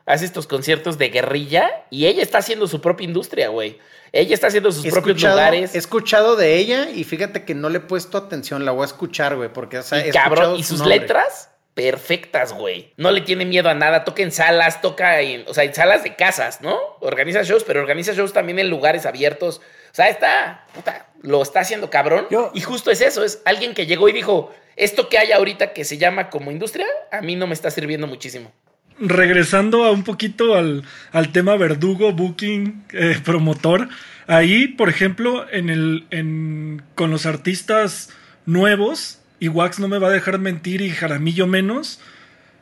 [0.10, 3.78] Hace estos conciertos de guerrilla y ella está haciendo su propia industria, güey.
[4.12, 5.76] Ella está haciendo sus propios escuchado, lugares.
[5.76, 8.86] he escuchado de ella y fíjate que no le he puesto atención, la voy a
[8.86, 11.00] escuchar, güey, porque o sea, y he cabrón, escuchado y su sus nombre.
[11.00, 12.94] letras perfectas, güey.
[12.98, 16.04] No le tiene miedo a nada, toca en salas, toca en, o sea, en salas
[16.04, 16.78] de casas, ¿no?
[17.00, 19.62] Organiza shows, pero organiza shows también en lugares abiertos.
[19.92, 22.28] O sea, está, puta, lo está haciendo cabrón.
[22.30, 25.72] Yo- y justo es eso, es alguien que llegó y dijo, esto que hay ahorita
[25.74, 28.52] que se llama como industria, a mí no me está sirviendo muchísimo.
[29.00, 33.90] Regresando a un poquito al, al tema verdugo, booking, eh, promotor,
[34.28, 38.10] ahí, por ejemplo, en el, en, con los artistas
[38.46, 42.00] nuevos, y Wax no me va a dejar mentir y Jaramillo menos,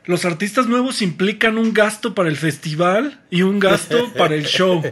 [0.04, 4.82] los artistas nuevos implican un gasto para el festival y un gasto para el show.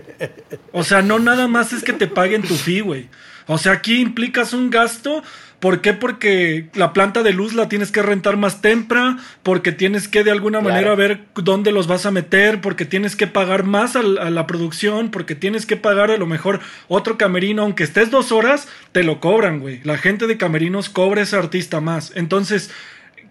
[0.73, 3.09] O sea, no nada más es que te paguen tu fee, güey.
[3.47, 5.23] O sea, aquí implicas un gasto.
[5.61, 5.95] ¿Por qué?
[5.95, 10.31] Porque la planta de luz la tienes que rentar más temprano, porque tienes que de
[10.31, 10.75] alguna Claro.
[10.75, 15.11] manera ver dónde los vas a meter, porque tienes que pagar más a, la producción,
[15.11, 19.19] porque tienes que pagar a lo mejor otro camerino, aunque estés dos horas, te lo
[19.21, 19.81] cobran, güey.
[19.83, 22.13] La gente de camerinos cobra a ese artista más.
[22.15, 22.71] Entonces,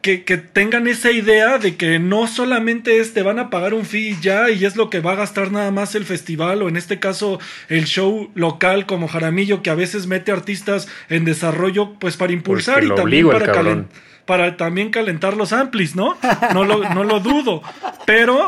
[0.06, 3.86] que, que tengan esa idea de que no solamente es te van a pagar un
[3.86, 6.78] fee ya y es lo que va a gastar nada más el festival o en
[6.78, 7.40] este caso
[7.70, 12.76] el show local como Jaramillo que a veces mete artistas en desarrollo pues para impulsar
[12.82, 13.88] Porque y también para, cabrón.
[13.90, 16.18] calen- para también calentar los amplis, ¿no?
[16.54, 17.64] No lo, no lo dudo,
[18.06, 18.48] pero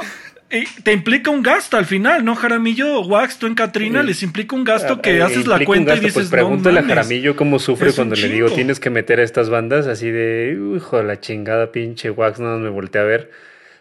[0.49, 3.01] eh, te implica un gasto al final, ¿no, Jaramillo?
[3.01, 4.07] Wax, tú en Katrina Sí.
[4.07, 6.85] les implica un gasto que Eh, haces la cuenta y gasto, dices, pues pregúntale no
[6.85, 6.89] a.
[6.89, 10.97] Jaramillo cómo sufre cuando le digo tienes que meter a estas bandas así de hijo
[10.97, 13.31] de la chingada pinche wax no me volteé a ver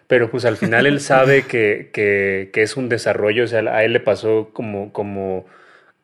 [0.08, 3.84] pero pues al final él sabe que, que, que es un desarrollo o sea a
[3.84, 5.46] él le pasó como como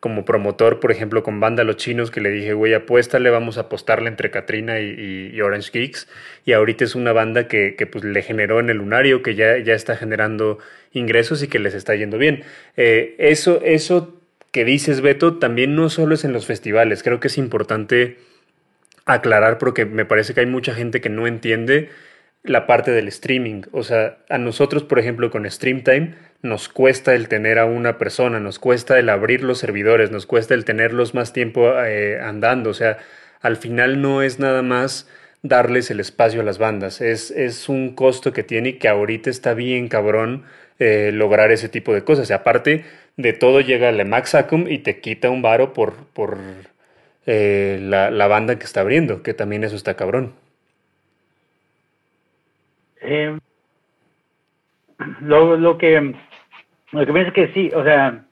[0.03, 3.63] como promotor por ejemplo con banda Los Chinos que le dije güey apuéstale vamos a
[3.63, 6.09] apostarle entre Katrina y, Orange Geeks
[6.45, 9.59] y ahorita es una banda que, que, pues le generó en el lunario que ya,
[9.59, 10.59] ya está generando
[10.93, 12.43] ingresos y que les está yendo bien
[12.77, 14.19] Eh, eso eso
[14.53, 17.03] que dices, Beto, también no solo es en los festivales.
[17.03, 18.19] Creo que es importante
[19.07, 21.89] aclarar porque me parece que hay mucha gente que no entiende
[22.43, 23.63] la parte del streaming.
[23.73, 28.41] O sea, a nosotros, por ejemplo, con Streamtime, nos cuesta el tener a una persona,
[28.41, 32.71] nos cuesta el abrir los servidores, nos cuesta el tenerlos más tiempo eh, andando.
[32.71, 32.99] O sea,
[33.41, 35.09] al final no es nada más
[35.43, 37.01] darles el espacio a las bandas.
[37.01, 40.45] Es, es un costo que tiene y que ahorita está bien cabrón
[40.79, 42.29] eh, lograr ese tipo de cosas.
[42.31, 42.85] Y aparte
[43.17, 46.39] de todo llega el Max Acum y te quita un varo por, por
[47.27, 50.35] eh, la, la banda que está abriendo, que también eso está cabrón.
[53.01, 53.39] Eh,
[55.21, 56.15] lo, lo que
[56.93, 58.23] lo que pienso es que sí, o sea,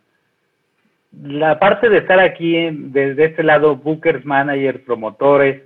[1.22, 5.62] la parte de estar aquí en- desde este lado, bookers, managers, promotores,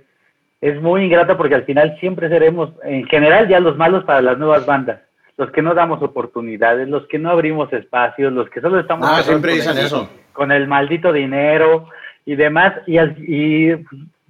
[0.61, 4.37] es muy ingrata porque al final siempre seremos, en general, ya los malos para las
[4.37, 5.01] nuevas bandas,
[5.37, 9.15] los que no damos oportunidades, los que no abrimos espacios, los que solo estamos Ah,
[9.17, 10.09] con siempre el- dicen eso.
[10.33, 11.87] con el maldito dinero
[12.25, 12.73] y demás.
[12.87, 13.75] Y, y,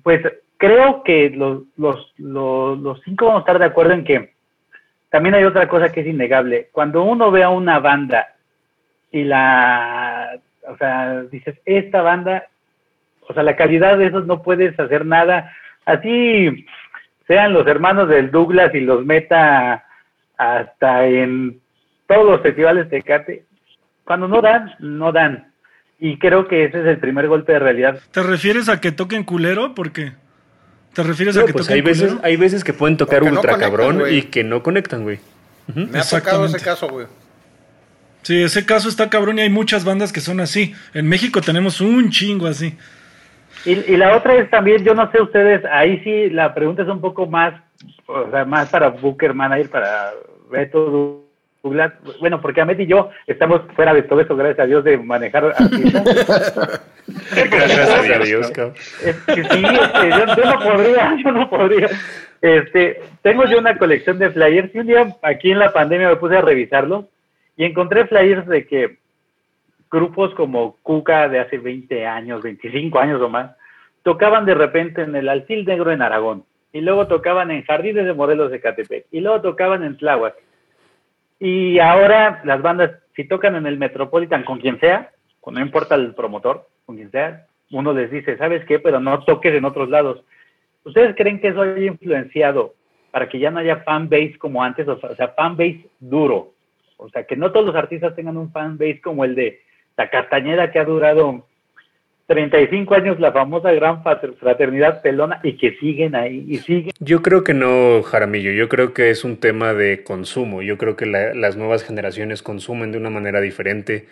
[0.03, 0.21] pues
[0.57, 4.33] creo que los, los, los, los cinco vamos a estar de acuerdo en que
[5.09, 6.69] también hay otra cosa que es innegable.
[6.73, 8.27] Cuando uno ve a una banda
[9.15, 12.47] y la, o sea, dices, esta banda,
[13.29, 15.53] o sea, la calidad de esos no puedes hacer nada.
[15.85, 16.65] Así
[17.25, 19.85] sean los hermanos del Douglas y los meta
[20.37, 21.61] hasta en
[22.07, 23.45] todos los festivales de Cate.
[24.03, 25.53] Cuando no dan, no dan.
[25.97, 27.97] Y creo que ese es el primer golpe de realidad.
[28.11, 29.73] ¿Te refieres a que toquen culero?
[29.73, 30.11] ¿Por qué?
[30.93, 32.25] ¿Te refieres a que pues toquen hay veces, culero?
[32.25, 35.19] hay veces que pueden tocar Porque no ultra conectan, cabrón y que no conectan, güey.
[35.73, 37.07] Me ha tocado ese caso, güey.
[38.25, 40.73] Sí, ese caso está cabrón y hay muchas bandas que son así.
[40.95, 42.75] En México tenemos un chingo así.
[43.65, 46.87] Y, y la otra es también, yo no sé ustedes, ahí sí la pregunta es
[46.87, 47.53] un poco más,
[48.07, 50.11] o sea, más para Booker Manager, para
[50.49, 51.21] Beto
[51.61, 51.93] Douglas.
[52.19, 55.45] Bueno, porque Ahmed y yo estamos fuera de todo eso, gracias a Dios, de manejar
[55.45, 56.81] artistas.
[57.35, 58.73] Gracias a Dios, cabrón.
[59.03, 61.89] Es que sí, este, yo, yo no podría, yo no podría.
[62.41, 66.15] Este, tengo yo una colección de flyers y un día aquí en la pandemia me
[66.15, 67.05] puse a revisarlos
[67.57, 68.97] y encontré flyers de que
[69.89, 73.55] grupos como Cuca de hace 20 años, 25 años o más,
[74.03, 76.43] tocaban de repente en el Alfil Negro en Aragón
[76.73, 80.35] y luego tocaban en Jardines de Morelos de Catepec y luego tocaban en Tláhuac.
[81.39, 85.11] Y ahora las bandas, si tocan en el Metropolitan con quien sea,
[85.45, 88.79] no importa el promotor, con quien sea, uno les dice, ¿sabes qué?
[88.79, 90.23] Pero no toques en otros lados.
[90.83, 92.73] ¿Ustedes creen que eso haya influenciado
[93.11, 94.87] para que ya no haya fan base como antes?
[94.87, 96.54] O sea, fan base duro.
[96.97, 99.61] O sea, que no todos los artistas tengan un fan base como el de
[99.97, 101.45] la Castañeda que ha durado
[102.27, 106.91] 35 años la famosa gran fraternidad pelona y que siguen ahí y siguen.
[106.99, 110.95] Yo creo que no, Jaramillo, yo creo que es un tema de consumo, yo creo
[110.95, 114.07] que las nuevas generaciones consumen de una manera diferente.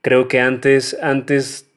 [0.00, 1.70] Creo que antes, antes,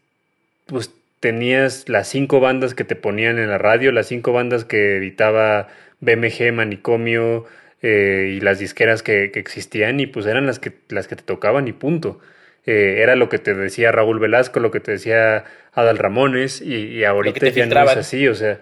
[0.67, 4.97] pues tenías las cinco bandas que te ponían en la radio, las cinco bandas que
[4.97, 5.67] editaba
[5.99, 7.45] BMG, Manicomio
[7.81, 11.23] eh, y las disqueras que, que, existían y pues eran las que, las que te
[11.23, 12.19] tocaban y punto.
[12.65, 17.03] Eh, era lo que te decía Raúl Velasco, lo que te decía Adal Ramones, y,
[17.05, 18.59] ahorita ya no es así, o sea,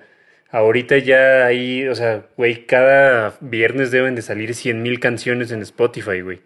[0.51, 5.61] ahorita ya ahí, o sea, güey, cada viernes deben de salir 100 mil canciones en
[5.63, 6.41] Spotify, güey.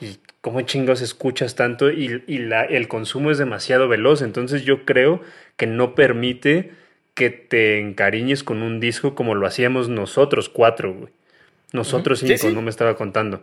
[0.00, 4.86] Y cómo chingos escuchas tanto y, y la, el consumo es demasiado veloz, entonces yo
[4.86, 5.20] creo
[5.56, 6.70] que no permite
[7.14, 11.12] que te encariñes con un disco como lo hacíamos nosotros cuatro, güey.
[11.72, 13.42] Nosotros cinco, no me estaba contando.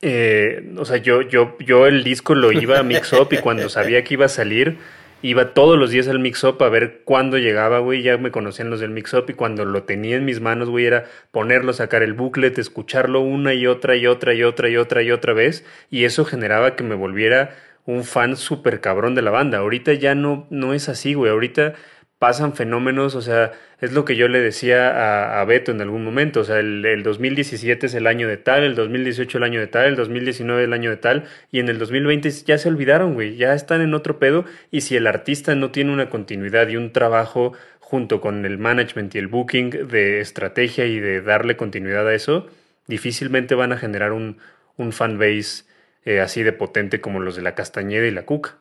[0.00, 3.68] Eh, o sea, yo, yo, yo el disco lo iba a mix up y cuando
[3.68, 4.78] sabía que iba a salir,
[5.22, 8.02] iba todos los días al mix up a ver cuándo llegaba, güey.
[8.02, 10.86] Ya me conocían los del mix up y cuando lo tenía en mis manos, güey,
[10.86, 15.02] era ponerlo, sacar el booklet, escucharlo una y otra y otra y otra y otra
[15.02, 15.64] y otra vez.
[15.90, 19.58] Y eso generaba que me volviera un fan súper cabrón de la banda.
[19.58, 21.30] Ahorita ya no, no es así, güey.
[21.30, 21.74] Ahorita
[22.22, 23.50] pasan fenómenos, o sea,
[23.80, 27.86] es lo que yo le decía a, Beto en algún momento, o sea, el, 2017
[27.86, 30.90] es el año de tal, el 2018 el año de tal, el 2019 el año
[30.90, 34.44] de tal, y en el 2020 ya se olvidaron, güey, ya están en otro pedo,
[34.70, 39.12] y si el artista no tiene una continuidad y un trabajo junto con el management
[39.16, 42.46] y el booking de estrategia y de darle continuidad a eso,
[42.86, 44.38] difícilmente van a generar un,
[44.76, 45.64] un fanbase
[46.04, 48.58] eh, así de potente como los de la Castañeda y la Cuca,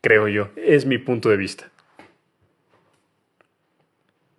[0.00, 1.70] creo yo, es mi punto de vista.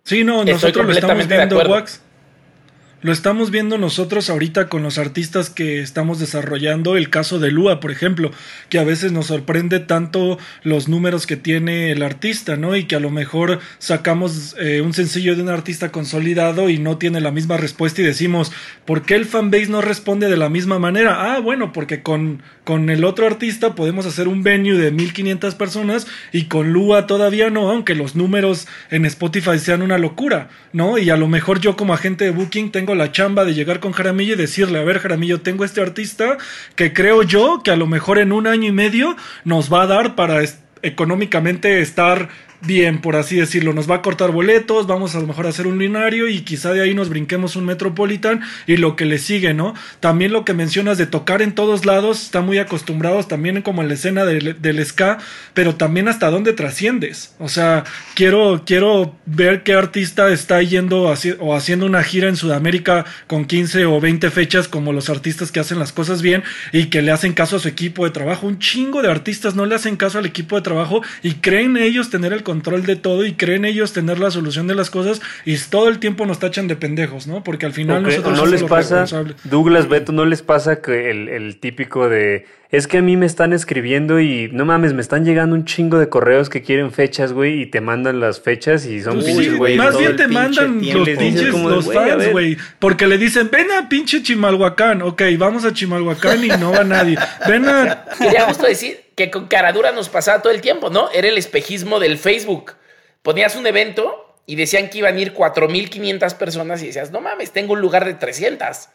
[0.04, 2.00] Sí, no, nosotros lo estamos viendo, Wax.
[3.02, 6.96] Lo estamos viendo nosotros ahorita con los artistas que estamos desarrollando.
[6.96, 8.30] El caso de Lua, por ejemplo,
[8.68, 12.76] que a veces nos sorprende tanto los números que tiene el artista, ¿no?
[12.76, 16.96] Y que a lo mejor sacamos eh, un sencillo de un artista consolidado y no
[16.96, 18.52] tiene la misma respuesta y decimos,
[18.84, 21.34] ¿por qué el fanbase no responde de la misma manera?
[21.34, 26.06] Ah, bueno, porque con, con el otro artista podemos hacer un venue de 1500 personas
[26.30, 30.98] y con Lua todavía no, aunque los números en Spotify sean una locura, ¿no?
[30.98, 33.92] Y a lo mejor yo como agente de Booking tengo la chamba de llegar con
[33.92, 36.38] Jaramillo y decirle, a ver Jaramillo, tengo este artista
[36.76, 39.86] que creo yo que a lo mejor en un año y medio nos va a
[39.86, 40.42] dar para
[40.82, 42.28] económicamente estar
[42.66, 43.72] bien, por así decirlo.
[43.72, 46.72] Nos va a cortar boletos, vamos a lo mejor a hacer un lineario y quizá
[46.72, 49.74] de ahí nos brinquemos un Metropolitan y lo que le sigue, ¿no?
[50.00, 53.88] También lo que mencionas de tocar en todos lados, está muy acostumbrados también como en
[53.88, 55.18] la escena del, del ska,
[55.54, 57.34] pero también hasta dónde trasciendes.
[57.38, 57.84] O sea,
[58.14, 63.86] quiero, quiero ver qué artista está yendo o haciendo una gira en Sudamérica con 15
[63.86, 66.42] o 20 fechas como los artistas que hacen las cosas bien
[66.72, 68.46] y que le hacen caso a su equipo de trabajo.
[68.46, 72.10] Un chingo de artistas no le hacen caso al equipo de trabajo y creen ellos
[72.10, 75.56] tener el control de todo y creen ellos tener la solución de las cosas y
[75.56, 77.42] todo el tiempo nos tachan de pendejos, ¿no?
[77.42, 79.06] Porque al final nosotros no les pasa,
[79.44, 83.54] Douglas Beto, no les pasa que el, típico de es que a mí me están
[83.54, 87.62] escribiendo y no mames, me están llegando un chingo de correos que quieren fechas, güey,
[87.62, 89.76] y te mandan las fechas y son pinches, güey.
[89.76, 92.58] Más bien te mandan los pinches, los fans, güey.
[92.78, 95.00] Porque le dicen, ven a pinche Chimalhuacán.
[95.00, 97.16] Ok, vamos a Chimalhuacán y no va nadie.
[97.48, 98.04] Ven a.
[98.18, 101.10] Quería justo decir que con caradura nos pasaba todo el tiempo, ¿no?
[101.10, 102.74] Era el espejismo del Facebook
[103.22, 107.52] ponías un evento y decían que iban a ir 4.500 personas y decías, no mames,
[107.52, 108.88] tengo un lugar de 300.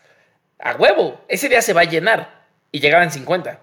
[0.59, 2.45] A huevo, ese día se va a llenar.
[2.71, 3.61] Y llegaban 50.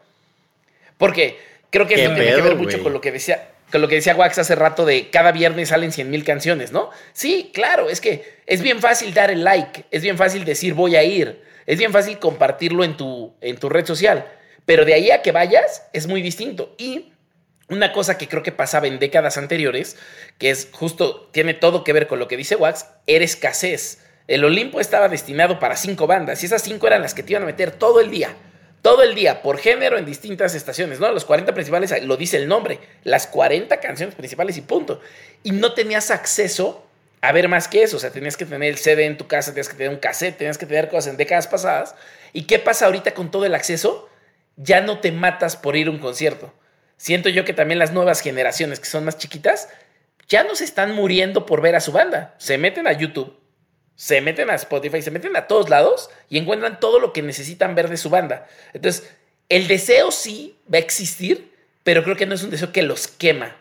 [0.96, 1.38] Porque
[1.70, 4.14] creo que esto tiene que ver mucho con lo que decía con lo que decía
[4.14, 6.90] Wax hace rato de cada viernes salen 100 mil canciones, ¿no?
[7.12, 10.94] Sí, claro, es que es bien fácil dar el like, es bien fácil decir voy
[10.94, 14.30] a ir, es bien fácil compartirlo en tu, en tu red social,
[14.66, 16.74] pero de ahí a que vayas es muy distinto.
[16.78, 17.12] Y
[17.68, 19.96] una cosa que creo que pasaba en décadas anteriores,
[20.38, 24.00] que es justo, tiene todo que ver con lo que dice Wax, era escasez.
[24.26, 27.42] El Olimpo estaba destinado para cinco bandas y esas cinco eran las que te iban
[27.42, 28.34] a meter todo el día.
[28.80, 31.10] Todo el día, por género, en distintas estaciones, ¿no?
[31.10, 35.00] Los 40 principales, lo dice el nombre, las 40 canciones principales y punto.
[35.42, 36.84] Y no tenías acceso
[37.22, 37.96] a ver más que eso.
[37.96, 40.36] O sea, tenías que tener el CD en tu casa, tenías que tener un cassette,
[40.36, 41.94] tenías que tener cosas en décadas pasadas.
[42.34, 44.10] ¿Y qué pasa ahorita con todo el acceso?
[44.56, 46.52] Ya no te matas por ir a un concierto
[46.96, 49.68] siento yo que también las nuevas generaciones que son más chiquitas
[50.28, 52.34] ya no se están muriendo por ver a su banda.
[52.38, 53.38] Se meten a YouTube,
[53.94, 57.74] se meten a Spotify, se meten a todos lados y encuentran todo lo que necesitan
[57.74, 58.46] ver de su banda.
[58.72, 59.12] Entonces,
[59.50, 61.52] el deseo sí va a existir,
[61.82, 63.54] pero creo que no es un deseo que los quema.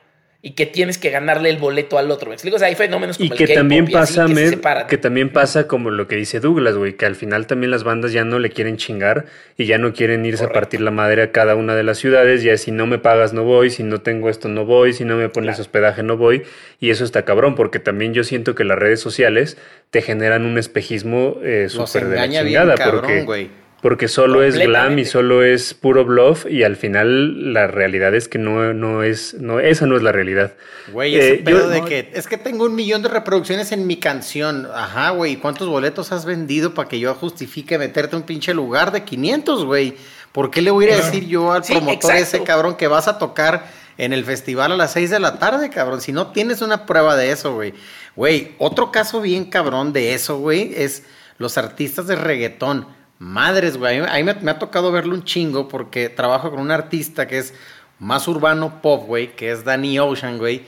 [0.46, 2.28] Y que tienes que ganarle el boleto al otro.
[2.28, 2.58] ¿Me explico?
[2.58, 4.50] O sea, hay fenómenos como y el que también y así pasa, que se men,
[4.50, 4.88] separan.
[4.88, 8.12] que también pasa como lo que dice Douglas, güey, que al final también las bandas
[8.12, 9.26] ya no le quieren chingar
[9.58, 10.58] y ya no quieren irse Correcto.
[10.58, 13.32] a partir la madre a cada una de las ciudades, ya si no me pagas
[13.32, 15.62] no voy, si no tengo esto no voy, si no me pones Claro.
[15.62, 16.44] hospedaje no voy,
[16.82, 19.58] y eso está cabrón, porque también yo siento que las redes sociales
[19.91, 23.62] te generan un espejismo eh, súper de la bien, chingada, cabrón, porque, güey.
[23.84, 28.28] Porque solo es glam y solo es puro bluff, y al final la realidad es
[28.28, 30.54] que no, no es, no, esa no es la realidad.
[30.92, 33.98] Güey, ese Eh, yo- de que es que tengo un millón de reproducciones en mi
[33.98, 34.68] canción.
[34.74, 35.34] Ajá, güey.
[35.34, 39.04] ¿y ¿Cuántos boletos has vendido para que yo justifique meterte a un pinche lugar de
[39.04, 39.96] 500, güey?
[40.32, 41.12] ¿Por qué le voy a ir a Claro.
[41.14, 42.38] decir yo al Sí, promotor exacto.
[42.38, 43.68] ese cabrón que vas a tocar
[44.00, 46.02] en el festival a las 6 de la tarde, cabrón?
[46.02, 47.74] Si no tienes una prueba de eso, güey.
[48.16, 51.04] Güey, otro caso bien cabrón de eso, güey, es
[51.38, 52.88] los artistas de reggaetón.
[53.24, 53.99] Madres, güey.
[53.99, 57.53] A mí, me ha tocado verlo un chingo porque trabajo con un artista que es
[57.97, 60.63] más urbano pop, güey, que es Danny Ocean, güey.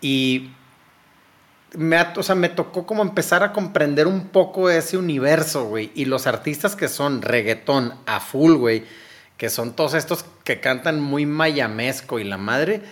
[0.00, 0.50] Y
[1.74, 5.90] me, ha- o sea, me tocó como empezar a comprender un poco ese universo, güey.
[5.96, 8.84] Y los artistas que son reggaetón a full, güey,
[9.36, 12.82] que son todos estos que cantan muy mayamesco y la madre,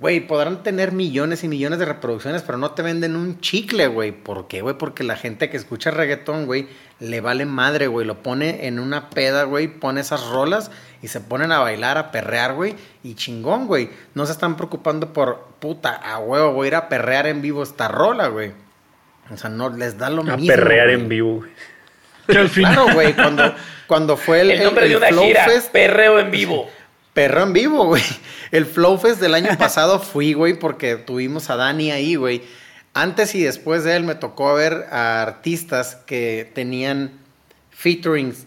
[0.00, 4.12] güey, podrán tener millones y millones de reproducciones, pero no te venden un chicle, güey.
[4.12, 4.76] ¿Por qué, güey?
[4.78, 6.66] Porque la gente que escucha reggaetón, güey,
[7.00, 8.06] le vale madre, güey.
[8.06, 10.70] Lo pone en una peda, güey, pone esas rolas
[11.02, 12.74] y se ponen a bailar, a perrear, güey.
[13.02, 13.90] Y chingón, güey.
[14.14, 17.62] No se están preocupando por, puta, a huevo, voy a ir a perrear en vivo
[17.62, 18.52] esta rola, güey.
[19.30, 20.46] O sea, no les da lo A mismo.
[20.46, 21.00] perrear güey.
[21.00, 21.36] en vivo.
[21.36, 21.50] güey.
[22.26, 22.74] Que al final.
[22.74, 23.54] Claro, güey, cuando,
[23.86, 26.70] cuando fue el, El nombre el de una Flow gira, Fest, perreo en vivo.
[27.14, 28.02] Perro en vivo, güey.
[28.50, 32.42] El Flow Fest del año pasado fui, güey, porque tuvimos a Dani ahí, güey.
[32.94, 37.20] Antes y después de él me tocó ver a artistas que tenían
[37.70, 38.46] featurings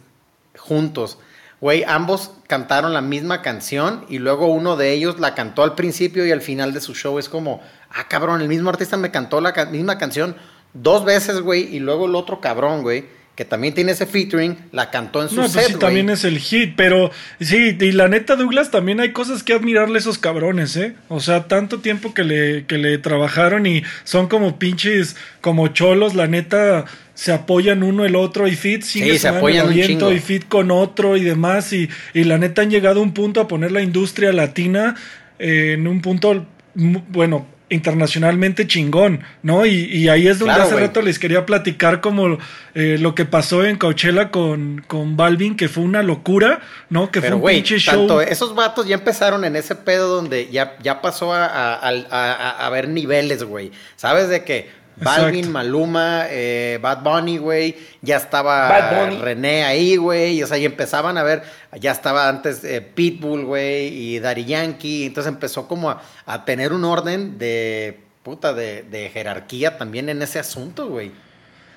[0.57, 1.17] juntos.
[1.61, 6.25] Güey, ambos cantaron la misma canción y luego uno de ellos la cantó al principio
[6.25, 7.17] y al final de su show.
[7.19, 10.35] Es como, ah, cabrón, el mismo artista me cantó la misma canción
[10.73, 13.05] dos veces, güey, y luego el otro cabrón, güey,
[13.35, 15.79] que también tiene ese featuring, la cantó en su No, pues set, sí, güey.
[15.79, 17.09] también es el hit, pero
[17.39, 20.93] sí, y la neta, Douglas, también hay cosas que admirarle a esos cabrones, ¿eh?
[21.07, 26.13] O sea, tanto tiempo que le, que le trabajaron y son como pinches, como cholos,
[26.13, 30.11] la neta, se apoyan uno el otro y fit, Sí, se apoyan un chingo.
[30.13, 33.41] y fit con otro y demás, y, y la neta han llegado a un punto
[33.41, 34.93] a poner la industria latina
[35.39, 39.65] eh, en un punto, bueno, internacionalmente chingón, ¿no?
[39.65, 42.37] Y, y ahí es donde Claro, hace rato les quería platicar como
[42.75, 47.11] eh, lo que pasó en Coachella con, con Balvin, que fue una locura, ¿no?
[47.11, 48.07] Que fue un pinche show.
[48.07, 51.91] tanto esos vatos ya empezaron en ese pedo donde ya, ya pasó a, a, a-
[52.11, 53.71] a- a ver niveles, güey.
[53.95, 54.82] ¿Sabes de qué?
[54.97, 55.51] Balvin, Exacto.
[55.51, 57.75] Maluma, eh, Bad Bunny, güey.
[58.01, 59.21] Ya estaba Bad Bunny.
[59.21, 60.37] René ahí, güey.
[60.37, 61.43] Y, O sea, y empezaban a ver,
[61.79, 65.05] ya estaba antes eh, Pitbull, güey, y Daddy Yankee.
[65.05, 70.21] Entonces empezó como a, a tener un orden de, puta, de, de jerarquía también en
[70.21, 71.11] ese asunto, güey.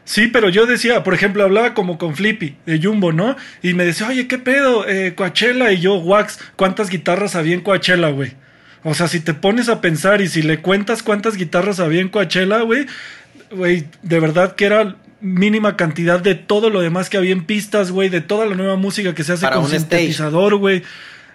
[0.05, 3.35] Sí, pero yo decía, por ejemplo, hablaba como con Flippy de Jumbo, ¿no?
[3.61, 4.87] Y me decía, oye, ¿qué pedo?
[4.89, 8.35] Eh, Coachella y yo, Wax, ¿cuántas guitarras había en Coachella, güey?
[8.89, 12.09] O sea, si te pones a pensar y si le cuentas cuántas guitarras había en
[12.09, 12.87] Coachella, güey,
[13.51, 17.91] güey, de verdad que era mínima cantidad de todo lo demás que había en pistas,
[17.91, 20.84] güey, de toda la nueva música que se hace Para con sintetizador, güey.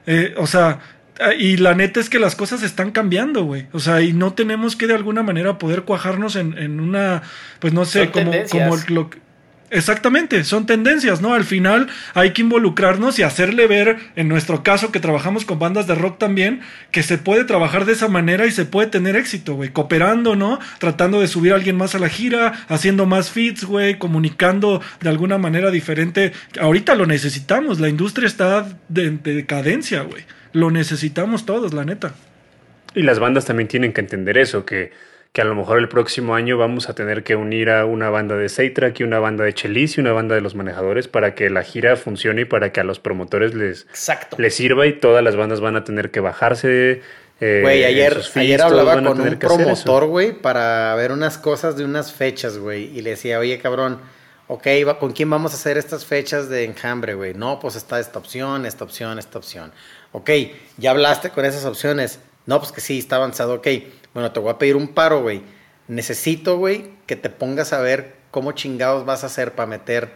[0.07, 0.79] Eh, o sea,
[1.19, 3.65] ah, y la neta es que las cosas están cambiando, güey.
[3.73, 7.21] O sea, y no tenemos que de alguna manera poder cuajarnos en, en una,
[7.59, 8.69] pues no sé, Son como, tendencias.
[8.69, 9.19] como lo que-
[9.74, 11.34] Exactamente, son tendencias, ¿no?
[11.34, 15.88] Al final hay que involucrarnos y hacerle ver, en nuestro caso que trabajamos con bandas
[15.88, 16.59] de rock también,
[16.91, 19.69] que se puede trabajar de esa manera y se puede tener éxito, güey.
[19.69, 20.59] Cooperando, ¿no?
[20.80, 25.09] Tratando de subir a alguien más a la gira, haciendo más fits, güey, comunicando de
[25.09, 26.34] alguna manera diferente.
[26.59, 30.26] Ahorita lo necesitamos, la industria está de, de decadencia, güey.
[30.51, 32.13] Lo necesitamos todos, la neta.
[32.93, 34.91] Y las bandas también tienen que entender eso, que,
[35.34, 38.36] que a lo mejor el próximo año vamos a tener que unir a una banda
[38.36, 41.49] de Seitrak y una banda de Chelis y una banda de los manejadores para que
[41.49, 44.36] la gira funcione y para que a los promotores les, Exacto.
[44.39, 47.01] les sirva y todas las bandas van a tener que bajarse.
[47.39, 51.86] eh, Güey, ayer, fees, ayer hablaba con un promotor, güey, para ver unas cosas de
[51.86, 52.95] unas fechas, güey.
[52.97, 53.99] Y le decía, oye, cabrón,
[54.47, 54.67] ok,
[54.99, 57.36] ¿con quién vamos a hacer estas fechas de enjambre, güey?
[57.36, 59.71] No, pues está esta opción, esta opción, esta opción.
[60.11, 60.29] Ok,
[60.77, 62.19] ya hablaste con esas opciones.
[62.45, 63.53] No, pues que sí, está avanzado.
[63.53, 63.67] Ok,
[64.14, 65.41] bueno, te voy a pedir un paro, güey.
[65.88, 70.09] Necesito, güey, que te pongas a ver cómo chingados vas a hacer para meter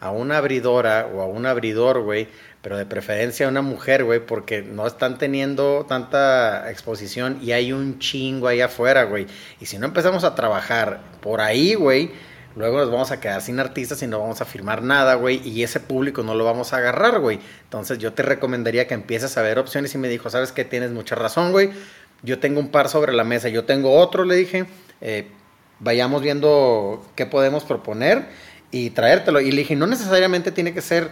[0.00, 2.28] a una abridora o a un abridor, güey,
[2.62, 7.72] pero de preferencia a una mujer, güey, porque no están teniendo tanta exposición y hay
[7.72, 9.26] un chingo ahí afuera, güey.
[9.60, 12.10] Y si no empezamos a trabajar por ahí, güey,
[12.56, 15.62] luego nos vamos a quedar sin artistas y no vamos a firmar nada, güey, y
[15.62, 17.38] ese público no lo vamos a agarrar, güey.
[17.64, 20.64] Entonces yo te recomendaría que empieces a ver opciones y me dijo, ¿sabes qué?
[20.64, 21.70] Tienes mucha razón, güey.
[22.22, 24.66] Yo tengo un par sobre la mesa, yo tengo otro, le dije,
[25.00, 25.28] eh,
[25.78, 28.28] vayamos viendo qué podemos proponer
[28.70, 29.40] y traértelo.
[29.40, 31.10] Y le dije, no necesariamente tiene que ser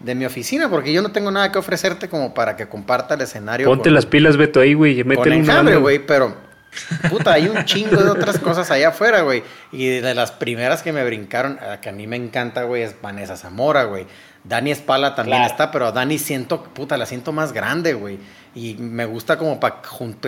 [0.00, 3.20] de mi oficina, porque yo no tengo nada que ofrecerte como para que comparta el
[3.20, 3.66] escenario.
[3.66, 5.02] Ponte las pilas, Beto, ahí, güey.
[5.04, 6.34] Con enjambre, güey, pero
[7.10, 9.42] puta, hay un chingo de otras cosas allá afuera, güey.
[9.72, 13.36] Y de las primeras que me brincaron, que a mí me encanta, güey, es Vanessa
[13.36, 14.06] Zamora, güey.
[14.44, 18.18] Dani Espala también está, pero a Dani siento, puta, la siento más grande, güey.
[18.54, 19.82] Y me gusta como para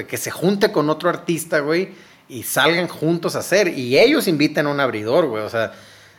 [0.06, 1.90] que se junte con otro artista, güey,
[2.28, 3.68] y salgan juntos a hacer.
[3.68, 5.42] Y ellos inviten a un abridor, güey.
[5.42, 5.72] O sea,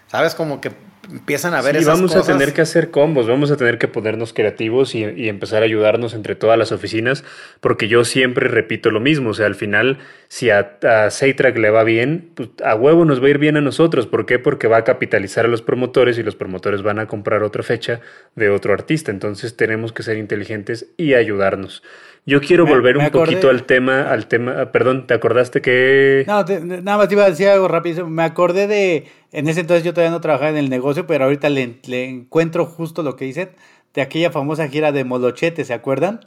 [0.07, 0.71] sabes, como que
[1.11, 4.33] empiezan a ver sí, vamos a tener que hacer combos, vamos a tener que ponernos
[4.33, 7.23] creativos y, empezar a ayudarnos entre todas las oficinas,
[7.59, 11.09] porque yo siempre repito lo mismo, o sea, al final, si a, a
[11.55, 14.39] le va bien, pues a huevo nos va a ir bien a nosotros, ¿por qué?
[14.39, 18.01] Porque va a capitalizar a los promotores y los promotores van a comprar otra fecha
[18.35, 21.83] de otro artista, entonces tenemos que ser inteligentes y ayudarnos.
[22.25, 26.23] Yo quiero volver un poquito al tema, al tema, ah, perdón, ¿te acordaste que...?
[26.25, 28.07] No, nada más te iba a decir algo rápido.
[28.07, 31.49] Me acordé de, en ese entonces yo todavía no trabajaba en el negocio, pero ahorita
[31.49, 33.49] le, encuentro justo lo que dicen
[33.93, 36.21] de aquella famosa gira de Molochete, ¿se acuerdan?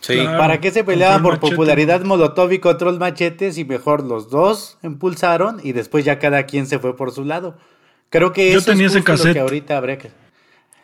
[0.00, 0.18] Sí.
[0.36, 5.60] ¿Para qué se peleaban por popularidad Molotov y Control Machetes y mejor los dos impulsaron
[5.64, 7.56] y después ya cada quien se fue por su lado?
[8.10, 10.10] Creo que eso es lo que ahorita habría que...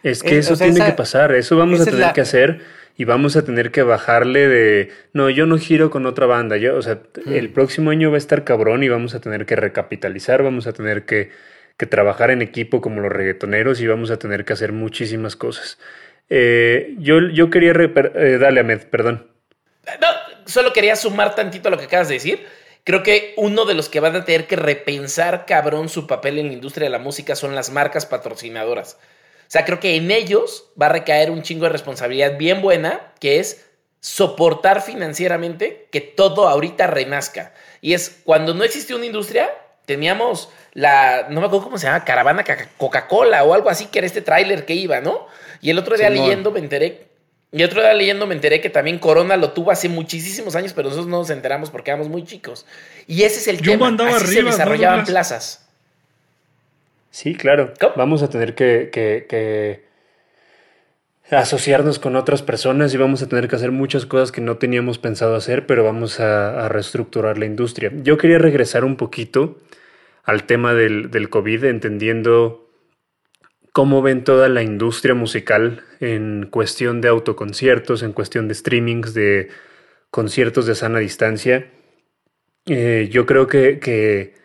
[0.03, 2.63] Es que eh, eso tiene que pasar, eso vamos a tener que hacer
[2.97, 6.77] y vamos a tener que bajarle de, no, yo no giro con otra banda, yo,
[6.77, 10.43] o sea, el próximo año va a estar cabrón y vamos a tener que recapitalizar,
[10.43, 11.31] vamos a tener que,
[11.77, 15.79] que trabajar en equipo como los reggaetoneros y vamos a tener que hacer muchísimas cosas.
[16.31, 19.29] Eh, yo, yo quería, eh, dale Ahmed, perdón.
[20.01, 20.09] No,
[20.47, 22.47] solo quería sumar tantito a lo que acabas de decir.
[22.85, 26.49] Creo que uno de los que van a tener que repensar cabrón su papel en
[26.49, 28.99] la industria de la música son las marcas patrocinadoras.
[29.47, 33.13] O sea, creo que en ellos va a recaer un chingo de responsabilidad bien buena,
[33.21, 33.67] que es
[34.01, 37.55] soportar financieramente que todo ahorita renazca.
[37.81, 39.51] Y es cuando no existía una industria,
[39.87, 42.45] teníamos la, no me acuerdo cómo se llama, Caravana
[42.77, 45.27] Coca-Cola o algo así, que era este tráiler que iba, ¿no?
[45.61, 47.07] Y el otro día leyendo me enteré,
[47.55, 50.89] y otro día leyendo me enteré que también Corona lo tuvo hace muchísimos años, pero
[50.89, 52.67] nosotros no nos enteramos porque éramos muy chicos.
[53.07, 53.87] Y ese es el Yo tema.
[53.87, 55.64] Andaba así arriba, se desarrollaban plazas.
[57.15, 57.73] Sí, claro.
[57.95, 59.85] Vamos a tener que,
[61.31, 64.99] asociarnos con otras personas y vamos a tener que hacer muchas cosas que no teníamos
[64.99, 67.93] pensado hacer, pero vamos a, reestructurar la industria.
[68.03, 69.61] Yo quería regresar un poquito
[70.25, 72.69] al tema del, del COVID, entendiendo
[73.71, 79.51] cómo ven toda la industria musical en cuestión de autoconciertos, en cuestión de streamings, de
[80.11, 81.71] conciertos de sana distancia.
[82.67, 84.44] Eh, yo creo que que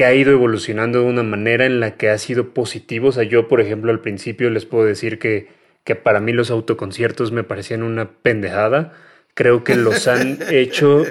[0.00, 3.08] ha ido evolucionando de una manera en la que ha sido positivo.
[3.08, 5.48] O sea, yo, por ejemplo, al principio les puedo decir que,
[5.84, 8.92] que para mí los autoconciertos me parecían una pendejada.
[9.34, 11.04] Creo que los han hecho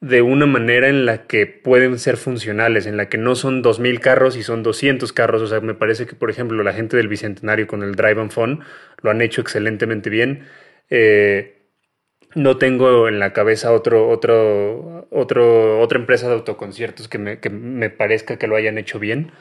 [0.00, 4.00] de una manera en la que pueden ser funcionales, en la que no son 2.000
[4.00, 5.42] carros y son 200 carros.
[5.42, 8.30] O sea, me parece que, por ejemplo, la gente del Bicentenario con el Drive and
[8.30, 8.60] Phone
[9.02, 10.46] lo han hecho excelentemente bien.
[10.90, 11.53] Eh,
[12.34, 17.50] no tengo en la cabeza otro, otro, otro, otra empresa de autoconciertos que me, que
[17.50, 19.32] me parezca que lo hayan hecho bien.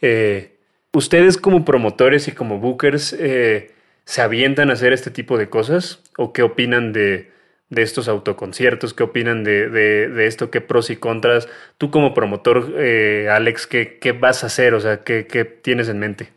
[0.00, 0.56] Eh,
[0.92, 3.70] ¿Ustedes como promotores y como bookers eh,
[4.04, 6.02] se avientan a hacer este tipo de cosas?
[6.18, 7.30] ¿O qué opinan de,
[7.70, 8.92] de estos autoconciertos?
[8.92, 10.50] ¿Qué opinan de, de, de, esto?
[10.50, 11.48] ¿Qué pros y contras?
[11.78, 14.74] Tú como promotor, eh, Alex, ¿qué, ¿qué, vas a hacer?
[14.74, 16.28] O sea, ¿qué, ¿qué, tienes en mente?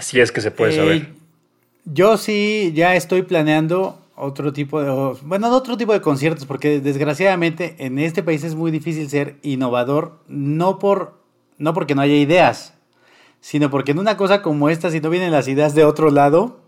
[0.00, 1.08] Si es que se puede saber.
[1.84, 7.76] Yo sí, ya estoy planeando otro tipo de, bueno, otro tipo de conciertos, porque desgraciadamente
[7.78, 11.20] en este país es muy difícil ser innovador, no por,
[11.58, 12.74] no porque no haya ideas,
[13.40, 16.60] sino porque en una cosa como esta, si no vienen las ideas de otro lado,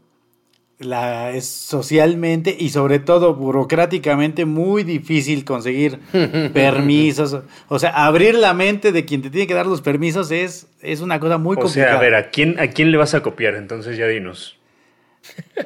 [0.79, 5.99] la, es socialmente y sobre todo burocráticamente muy difícil conseguir
[6.55, 7.37] permisos.
[7.69, 11.01] O sea, abrir la mente de quien te tiene que dar los permisos es, es
[11.01, 11.87] una cosa muy complicada.
[11.87, 13.57] O sea, a ver, ¿a quién, ¿a quién le vas a copiar?
[13.57, 14.60] Entonces ya dinos.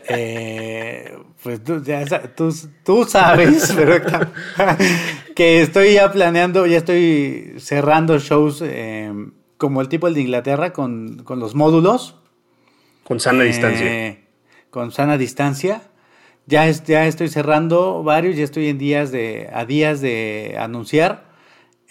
[0.08, 1.82] Eh, pues tú,
[2.84, 4.04] tú, sabes, pero
[5.34, 9.12] que estoy ya planeando, ya estoy cerrando shows eh,
[9.56, 12.16] como el tipo el de Inglaterra con, los módulos.
[13.04, 13.86] Con sana distancia.
[13.86, 14.24] Eh,
[14.70, 15.82] con sana distancia.
[16.46, 21.24] Ya, ya estoy cerrando varios, ya estoy en días de, a días de anunciar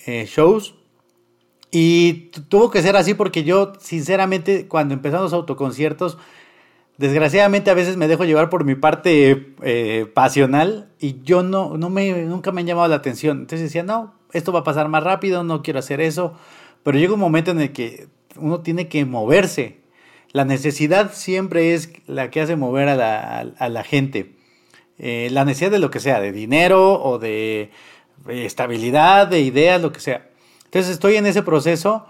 [0.05, 0.75] shows.
[1.71, 6.19] Y tuvo que ser así porque yo, sinceramente, cuando empezamos los autoconciertos,
[6.97, 11.89] desgraciadamente a veces me dejo llevar por mi parte eh, pasional y yo no, no
[11.89, 13.39] me, nunca me han llamado la atención.
[13.39, 16.33] Entonces decía, no, esto va a pasar más rápido, no quiero hacer eso.
[16.83, 19.77] Pero llega un momento en el que uno tiene que moverse.
[20.31, 24.35] La necesidad siempre es la que hace mover a la, a, la gente.
[24.97, 27.71] eh, la necesidad de lo que sea, de dinero o de
[28.27, 30.29] estabilidad, de ideas, lo que sea.
[30.65, 32.05] Entonces estoy en ese proceso.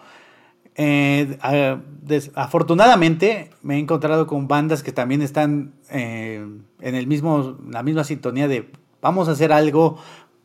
[0.76, 1.38] Eh,
[2.36, 6.46] afortunadamente me he encontrado con bandas que también están eh,
[6.82, 8.72] en el mismo, la misma sintonía de
[9.02, 9.98] vamos a hacer algo.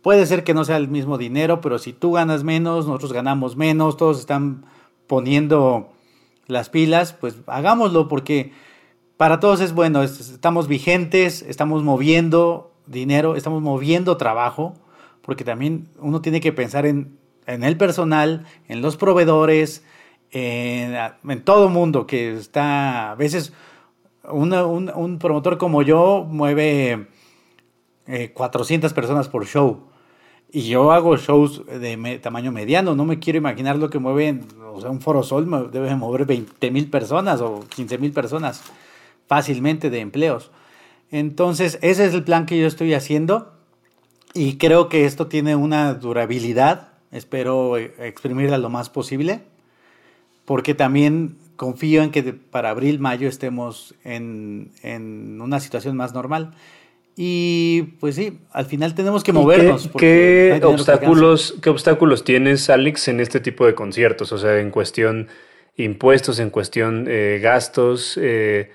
[0.03, 3.57] Puede ser que no sea el mismo dinero, pero si tú ganas menos, nosotros ganamos
[3.57, 4.65] menos, todos están
[5.07, 5.91] poniendo
[6.47, 8.53] las pilas, pues hagámoslo porque
[9.17, 14.75] para todos es bueno, estamos vigentes, estamos moviendo dinero, estamos moviendo trabajo,
[15.23, 19.83] porque también uno tiene que pensar en, el personal, en los proveedores,
[20.31, 20.97] en,
[21.29, 23.53] en todo mundo que está, a veces
[24.31, 27.07] un, promotor como yo mueve
[28.35, 29.89] 400 eh, personas por show.
[30.51, 34.81] Y yo hago shows de tamaño mediano, no me quiero imaginar lo que mueven, o
[34.81, 38.63] sea, un Foro Sol debe mover 20 mil personas o 15 mil personas
[39.27, 40.51] fácilmente de empleos.
[41.11, 43.53] Entonces, ese es el plan que yo estoy haciendo
[44.33, 46.93] y creo que esto tiene una durabilidad.
[47.11, 49.43] Espero eh, exprimirla lo más posible
[50.49, 56.55] porque también confío en que para abril, mayo estemos en, en una situación más normal.
[57.17, 59.91] Y pues sí, al final tenemos que movernos.
[59.99, 64.33] ¿Qué, obstáculos, ¿Qué obstáculos tienes, Alex, en este tipo de conciertos?
[64.33, 65.29] O sea, en cuestión
[65.77, 68.19] impuestos, en cuestión eh, gastos.
[68.19, 68.73] Eh,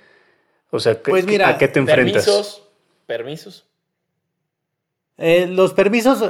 [0.70, 2.26] o sea, pues mira, ¿a qué te enfrentas?
[2.26, 2.70] Permisos.
[3.08, 3.66] Permisos.
[5.18, 6.24] Eh, los permisos,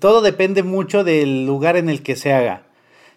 [0.00, 2.66] todo depende mucho del lugar en el que se haga.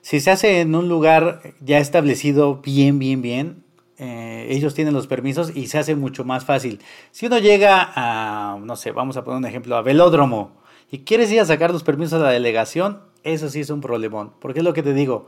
[0.05, 3.63] Si se hace en un lugar ya establecido bien, bien, bien,
[3.97, 6.79] eh, ellos tienen los permisos y se hace mucho más fácil.
[7.09, 11.31] Si uno llega a, no sé, vamos a poner un ejemplo, a velódromo y quieres
[11.31, 14.33] ir a sacar los permisos a la delegación, eso sí es un problemón.
[14.39, 15.27] Porque es lo que te digo,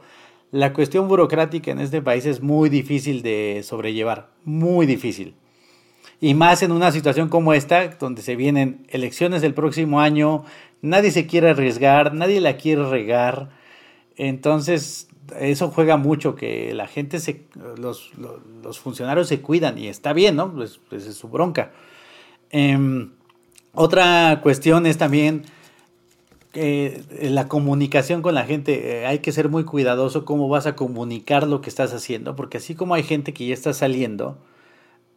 [0.52, 5.34] la cuestión burocrática en este país es muy difícil de sobrellevar, muy difícil.
[6.22, 10.46] Y más en una situación como esta, donde se vienen elecciones el próximo año,
[10.84, 13.57] nadie se quiere arriesgar, nadie la quiere regar.
[14.18, 15.08] Entonces,
[15.40, 17.46] eso juega mucho, que la gente, se,
[17.78, 18.12] los,
[18.80, 20.54] funcionarios se cuidan y está bien, ¿no?
[20.54, 21.72] Pues, pues es su bronca.
[22.50, 23.12] Em,
[23.74, 25.44] otra cuestión es también
[26.54, 29.02] eh, la comunicación con la gente.
[29.02, 32.58] Eh, hay que ser muy cuidadoso cómo vas a comunicar lo que estás haciendo, porque
[32.58, 34.40] así como hay gente que ya está saliendo,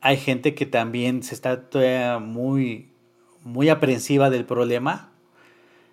[0.02, 2.88] hay gente que también se está todavía muy,
[3.44, 5.12] muy aprensiva del problema.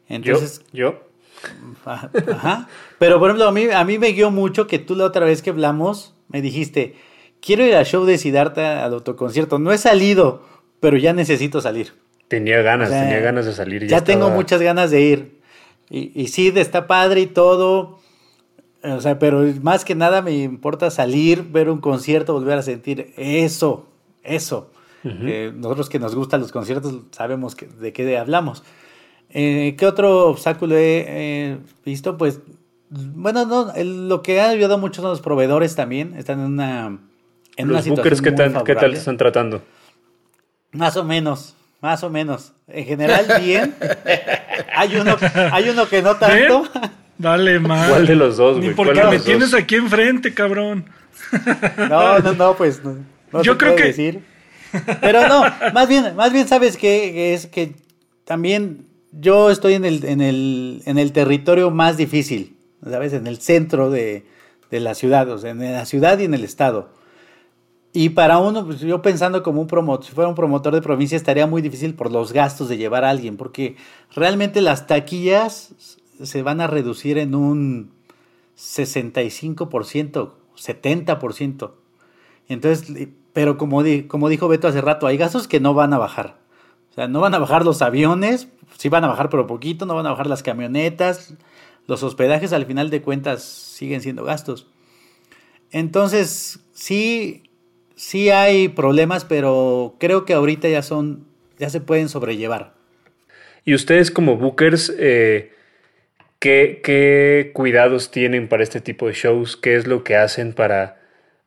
[0.10, 1.07] Entonces, yo
[1.86, 2.68] Ajá.
[3.00, 5.42] Pero por ejemplo, a mí, a mí me guió mucho que tú la otra vez
[5.42, 6.96] que hablamos me dijiste,
[7.42, 9.60] quiero ir al show de Siddhartha al autoconcierto.
[9.60, 10.44] No he salido,
[10.80, 11.94] pero ya necesito salir.
[12.28, 13.88] Tenía ganas, tenía ganas de salir.
[13.88, 15.42] Ya, tengo muchas ganas de ir.
[15.90, 18.00] Y, y sí, está padre y todo.
[18.84, 23.14] O sea, pero más que nada me importa salir, ver un concierto, volver a sentir
[23.18, 23.88] eso,
[24.24, 24.72] eso.
[25.04, 28.64] nosotros que nos gustan los conciertos sabemos que, de qué hablamos.
[29.30, 32.18] Eh, ¿Qué otro obstáculo he visto?
[32.18, 32.40] Pues,
[32.90, 36.16] bueno, no, lo que ha ayudado mucho son los proveedores también.
[36.18, 36.98] Están en una,
[37.58, 39.62] en los bookers, ¿qué, tal, ¿qué tal están tratando?
[40.72, 42.54] Más o menos, más o menos.
[42.68, 43.76] En general, bien.
[44.76, 45.18] hay, uno,
[45.52, 46.64] hay uno que no tanto.
[47.18, 47.90] Dale, mal.
[47.90, 50.86] ¿Cuál de los dos, Ni porque me tienes aquí enfrente, cabrón.
[51.90, 54.24] no, no, no, pues no, Yo creo que decir.
[55.02, 57.74] Pero no, más bien, más bien sabes que es que
[58.24, 58.86] también
[59.20, 63.14] yo estoy en el, en el, en el territorio más difícil, ¿sabes?
[63.14, 64.26] En el centro de,
[64.70, 66.90] la ciudad, o sea, en la ciudad y en el estado.
[67.94, 71.16] Y para uno, pues yo pensando como un promotor, si fuera un promotor de provincia,
[71.16, 73.76] estaría muy difícil por los gastos de llevar a alguien, porque
[74.14, 75.74] realmente las taquillas
[76.22, 77.92] se van a reducir en un
[78.58, 81.72] 65%, 70%.
[82.50, 86.38] Entonces, pero como, como dijo Beto hace rato, hay gastos que no van a bajar.
[86.92, 88.48] O sea, no van a bajar los aviones,
[88.78, 91.34] sí van a bajar pero poquito, no van a bajar las camionetas,
[91.88, 94.68] los hospedajes al final de cuentas siguen siendo gastos.
[95.72, 97.44] Entonces, sí,
[97.96, 101.26] sí hay problemas, pero creo que ahorita ya son,
[101.58, 102.74] ya se pueden sobrellevar.
[103.66, 105.52] Y ustedes como bookers, eh,
[106.40, 109.58] ¿qué, ¿qué, cuidados tienen para este tipo de shows?
[109.58, 111.02] ¿Qué es lo que hacen para,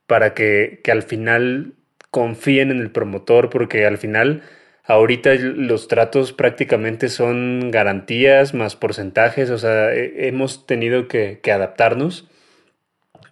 [0.07, 1.73] para que, que al final
[2.11, 3.49] confíen en el promotor?
[3.49, 4.43] Porque al final
[4.91, 12.27] Ahorita los tratos prácticamente son garantías más porcentajes, o sea, hemos tenido que, adaptarnos.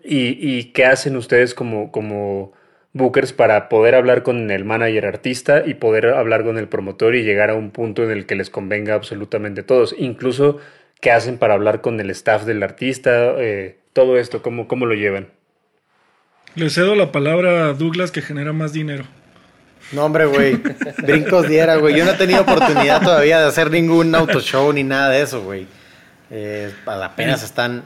[0.05, 2.53] ¿Y, qué hacen ustedes como, como
[2.93, 7.25] bookers para poder hablar con el manager artista y poder hablar con el promotor y
[7.25, 9.97] llegar a un punto en el que les convenga absolutamente a todos?
[9.99, 10.59] Incluso,
[11.01, 13.35] ¿qué hacen para hablar con el staff del artista?
[13.37, 15.27] Eh, todo esto, ¿cómo, ¿cómo lo llevan?
[16.55, 19.07] Le cedo la palabra a Douglas que genera más dinero.
[19.93, 20.61] No, hombre, güey.
[20.99, 21.97] Brincos diera, güey.
[21.97, 25.43] Yo no he tenido oportunidad todavía de hacer ningún auto show ni nada de eso,
[25.43, 25.67] güey.
[26.31, 27.83] Eh, apenas están.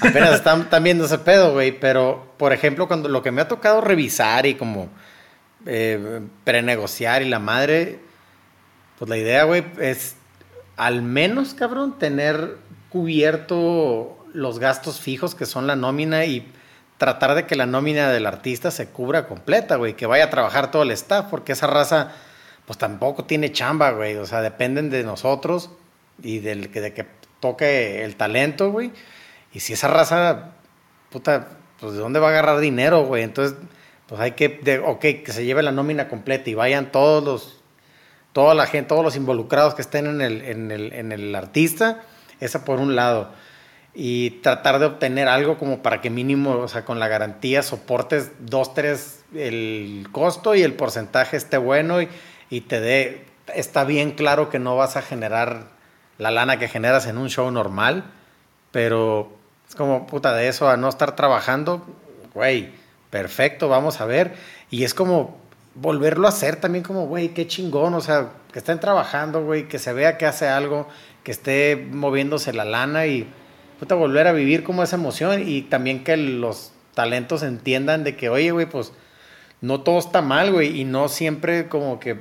[0.00, 1.72] Apenas están, están viendo ese pedo, güey.
[1.72, 4.88] Pero, por ejemplo, cuando lo que me ha tocado revisar y como
[5.64, 8.00] eh, prenegociar y la madre,
[8.98, 10.16] pues la idea, güey, es
[10.76, 12.56] al menos, cabrón, tener
[12.90, 16.46] cubierto los gastos fijos que son la nómina y
[16.98, 20.70] tratar de que la nómina del artista se cubra completa, güey, que vaya a trabajar
[20.70, 22.12] todo el staff, porque esa raza,
[22.64, 25.70] pues tampoco tiene chamba, güey, o sea, dependen de nosotros
[26.22, 27.06] y del, de que
[27.40, 28.92] toque el talento, güey,
[29.52, 30.52] y si esa raza,
[31.10, 31.48] puta,
[31.80, 33.58] pues de dónde va a agarrar dinero, güey, entonces,
[34.06, 37.60] pues hay que, ok, que se lleve la nómina completa y vayan todos los,
[38.32, 42.02] toda la gente, todos los involucrados que estén en el, en el, en el artista,
[42.40, 43.30] esa por un lado
[43.98, 48.30] y tratar de obtener algo como para que mínimo, o sea, con la garantía soportes
[48.40, 52.08] dos, tres el costo y el porcentaje esté bueno y,
[52.50, 53.24] y, te dé,
[53.54, 55.68] está bien claro que no vas a generar
[56.18, 58.04] la lana que generas en un show normal,
[58.70, 59.32] pero
[59.66, 61.86] es como puta de eso a no estar trabajando,
[62.34, 62.72] güey,
[63.08, 64.34] perfecto, vamos a ver.
[64.70, 65.38] Y es como
[65.74, 69.78] volverlo a hacer también como, güey, qué chingón, o sea, que estén trabajando, güey, que
[69.78, 70.86] se vea que hace algo,
[71.22, 73.26] que esté moviéndose la lana y
[73.78, 78.28] puta, volver a vivir como esa emoción y también que los talentos entiendan de que,
[78.28, 78.92] oye, güey, pues
[79.60, 82.16] no todo está mal, güey, y no siempre como que, o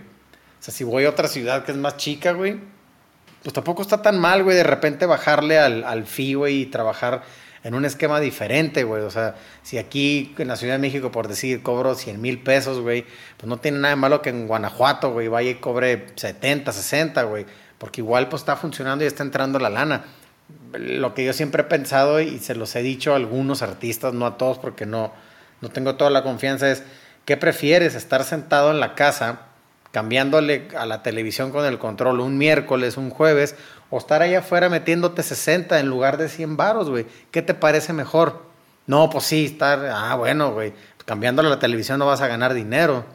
[0.60, 2.60] sea, si voy a otra ciudad que es más chica, güey,
[3.44, 7.24] pues tampoco está tan mal, güey, de repente bajarle al, al fee, güey, y trabajar
[7.64, 9.02] en un esquema diferente, güey.
[9.04, 12.80] O sea, si aquí en la Ciudad de México, por decir, cobro 100 mil pesos,
[12.80, 13.06] güey,
[13.38, 17.24] pues no tiene nada de malo que en Guanajuato, güey, vaya y cobre 70, 60,
[17.24, 17.46] güey.
[17.80, 20.06] Porque igual pues está funcionando y está entrando la lana
[20.74, 24.26] lo que yo siempre he pensado y se los he dicho a algunos artistas, no
[24.26, 25.14] a todos porque no,
[25.62, 26.84] no tengo toda la confianza, es,
[27.26, 27.96] ¿qué prefieres?
[27.96, 29.42] ¿Estar sentado en la casa
[29.92, 33.56] cambiándole a la televisión con el control un miércoles, un jueves,
[33.90, 37.06] o estar allá afuera metiéndote 60 en lugar de 100 varos, güey?
[37.32, 38.44] ¿Qué te parece mejor?
[38.88, 40.74] No, pues sí, estar, ah, bueno, güey,
[41.06, 43.06] cambiándole a la televisión no vas a ganar dinero.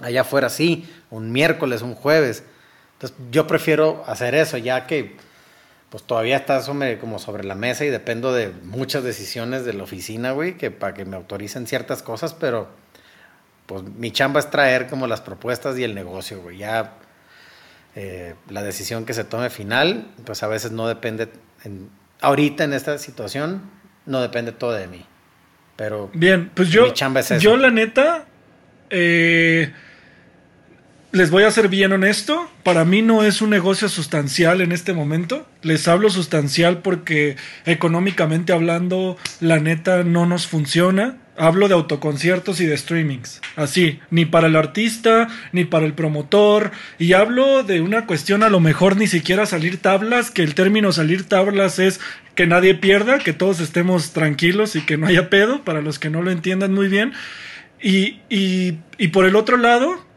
[0.00, 2.44] Allá afuera sí, un miércoles, un jueves.
[2.94, 5.16] Entonces yo prefiero hacer eso, ya que
[5.90, 6.60] pues todavía está
[7.00, 10.94] como sobre la mesa y dependo de muchas decisiones de la oficina, güey, que para
[10.94, 12.68] que me autoricen ciertas cosas, pero
[13.66, 16.58] pues mi chamba es traer como las propuestas y el negocio, güey.
[16.58, 16.94] Ya
[17.96, 21.28] eh, la decisión que se tome final, pues a veces no depende,
[22.20, 23.62] ahorita en esta situación,
[24.04, 25.04] no depende todo de mí.
[25.76, 28.26] Pero bien, pues yo, mi chamba es yo la neta,
[28.90, 29.72] eh,
[31.10, 34.92] les voy a ser bien honesto, para mí no es un negocio sustancial en este
[34.92, 35.46] momento.
[35.62, 41.16] Les hablo sustancial porque económicamente hablando, la neta no nos funciona.
[41.38, 43.40] Hablo de autoconciertos y de streamings.
[43.56, 46.72] Así, ni para el artista, ni para el promotor.
[46.98, 50.92] Y hablo de una cuestión a lo mejor ni siquiera salir tablas, que el término
[50.92, 52.00] salir tablas es
[52.34, 56.10] que nadie pierda, que todos estemos tranquilos y que no haya pedo, para los que
[56.10, 57.12] no lo entiendan muy bien.
[57.80, 60.07] Y, y, y por el otro lado,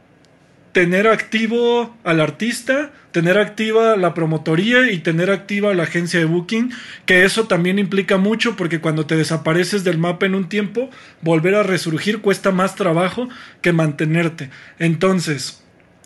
[0.72, 6.72] tener activo al artista, tener activa la promotoría y tener activa la agencia de booking,
[7.05, 10.89] que eso también implica mucho porque cuando te desapareces del mapa en un tiempo,
[11.22, 13.28] volver a resurgir cuesta más trabajo
[13.61, 14.49] que mantenerte.
[14.80, 15.61] Entonces,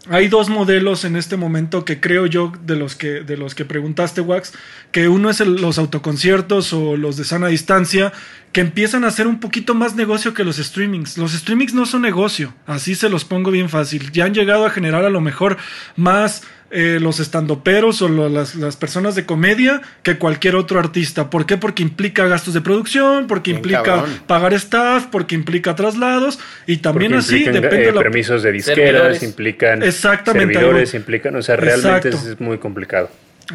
[0.09, 3.65] hay dos modelos en este momento que creo yo de los que, de los que
[3.65, 4.53] preguntaste, Wax,
[4.91, 8.13] que uno es los autoconciertos o los de sana distancia,
[8.51, 11.17] que empiezan a hacer un poquito más negocio que los streamings.
[11.17, 14.11] Los streamings no son negocio, así se los pongo bien fácil.
[14.11, 15.57] Ya han llegado a generar a lo mejor
[15.95, 21.29] más eh, los estandoperos o las, las, personas de comedia que cualquier otro artista.
[21.29, 21.57] ¿Por qué?
[21.57, 27.43] Porque implica gastos de producción, porque implica pagar staff, porque implica traslados y también así
[27.43, 33.09] depende de eh, permisos de disqueras, implican servidores, implican, o sea, realmente es muy complicado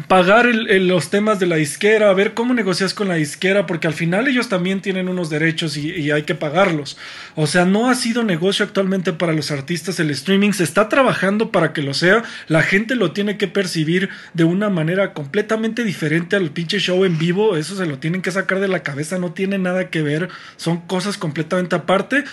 [0.07, 4.27] pagar los temas de la disquera, ver cómo negocias con la disquera, porque al final
[4.27, 6.97] ellos también tienen unos derechos y, hay que pagarlos.
[7.35, 11.51] O sea, no ha sido negocio actualmente para los artistas el streaming, se está trabajando
[11.51, 16.37] para que lo sea, la gente lo tiene que percibir de una manera completamente diferente
[16.37, 19.33] al pinche show en vivo, eso se lo tienen que sacar de la cabeza, no
[19.33, 22.23] tiene nada que ver, son cosas completamente aparte.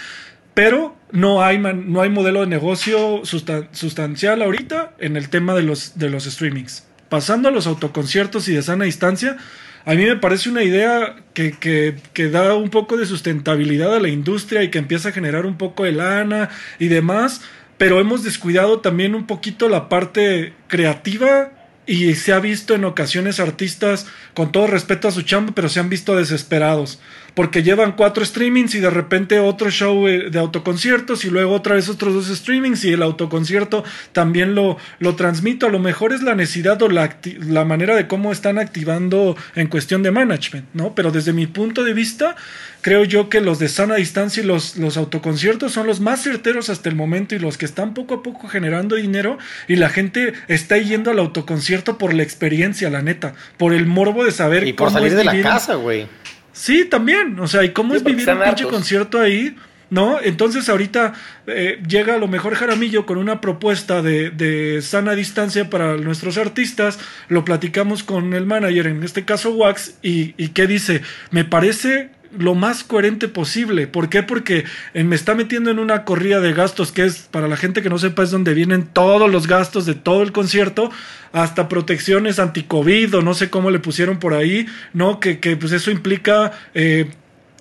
[0.54, 5.98] Pero no hay, no hay modelo de negocio sustancial ahorita en el tema de los,
[5.98, 9.36] de los streamings pasando a los autoconciertos y de sana distancia,
[9.84, 14.09] a mí me parece una idea que, que, da un poco de sustentabilidad a la
[14.09, 17.40] industria y que empieza a generar un poco de lana y demás,
[17.78, 21.52] pero hemos descuidado también un poquito la parte creativa
[21.86, 25.80] y se ha visto en ocasiones artistas, con todo respeto a su chamba, pero se
[25.80, 27.00] han visto desesperados,
[27.39, 31.76] porque llevan cuatro streamings y de repente otro show eh, de autoconciertos y luego otra
[31.76, 35.66] vez otros dos streamings y el autoconcierto también lo, lo transmito.
[35.66, 37.16] A lo mejor es la necesidad o la,
[37.47, 40.97] la manera de cómo están activando en cuestión de management, ¿no?
[40.97, 42.34] Pero desde mi punto de vista,
[42.80, 46.70] creo yo que los de sana distancia y los, los autoconciertos son los más certeros
[46.70, 50.32] hasta el momento y los que están poco a poco generando dinero y la gente
[50.49, 54.72] está yendo al autoconcierto por la experiencia, la neta, por el morbo de saber y
[54.72, 56.09] por salir de la casa, güey.
[56.53, 59.55] Sí, también, o sea, y cómo es vivir un pinche concierto ahí,
[59.90, 60.20] ¿no?
[60.20, 61.14] Entonces ahorita
[61.46, 66.36] eh, llega a lo mejor Jaramillo con una propuesta de, de, sana distancia para nuestros
[66.36, 71.03] artistas, lo platicamos con el manager, en este caso Wax, y, y ¿qué dice?
[71.30, 73.86] Me parece lo más coherente posible.
[73.86, 74.22] ¿Por qué?
[74.22, 74.64] Porque
[74.94, 77.88] eh, me está metiendo en una corrida de gastos que es, para la gente que
[77.88, 80.90] no sepa, es donde vienen todos los gastos de todo el concierto,
[81.32, 85.20] hasta protecciones anti-COVID o no sé cómo le pusieron por ahí, ¿no?
[85.20, 86.52] Que, que pues eso implica...
[86.74, 87.10] Eh,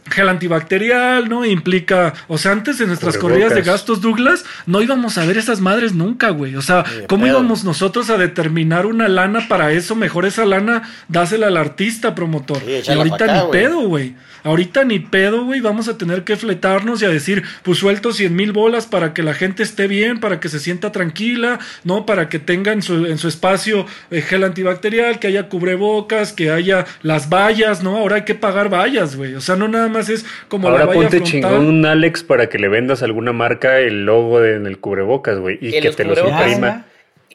[0.09, 1.45] gel antibacterial, ¿no?
[1.45, 5.59] Implica, o sea, antes de nuestras corridas de gastos, Douglas, no íbamos a ver esas
[5.59, 6.55] madres nunca, güey.
[6.55, 9.95] O sea, ¿cómo íbamos nosotros a determinar una lana para eso?
[9.95, 12.61] Mejor esa lana dásela al artista promotor.
[12.65, 14.15] y ahorita ni pedo, güey.
[14.47, 15.59] Ahorita ni pedo, güey.
[15.59, 19.21] Vamos a tener que fletarnos y a decir, pues suelto 100 mil bolas para que
[19.21, 22.05] la gente esté bien, para que se sienta tranquila, ¿no?
[22.05, 26.49] Para que tenga en su, en su espacio eh, gel antibacterial, que haya cubrebocas, que
[26.49, 27.97] haya las vallas, ¿no?
[27.97, 29.35] Ahora hay que pagar vallas, güey.
[29.35, 32.69] O sea, no nada más es como Ahora ponte chingón un Alex para que le
[32.69, 35.57] vendas a alguna marca el logo de, en el cubrebocas, güey.
[35.59, 36.85] Y, que te los imprima.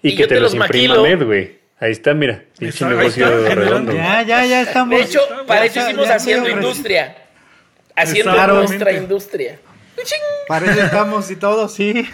[0.01, 1.62] Y, que te, los, imprima Med, güey.
[1.83, 2.45] Ahí está, mira.
[2.61, 3.27] Pinche negocio
[3.57, 3.93] redondo.
[3.93, 4.97] Ya, ya, ya estamos.
[4.97, 5.19] De hecho,
[5.49, 7.17] para eso hicimos haciendo industria.
[7.97, 9.59] Haciendo nuestra industria.
[10.47, 12.09] Para eso estamos y todo, sí.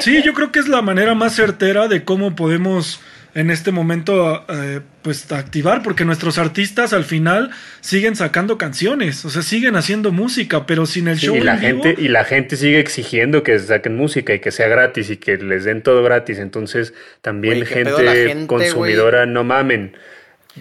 [0.00, 3.00] Sí, yo creo que es la manera más certera de cómo podemos
[3.34, 9.30] en este momento eh, pues activar porque nuestros artistas al final siguen sacando canciones, o
[9.30, 12.78] sea, siguen haciendo música, pero sin el show y la gente y la gente sigue
[12.78, 16.94] exigiendo que saquen música y que sea gratis y que les den todo gratis, entonces
[17.20, 19.96] también gente, consumidora no mamen.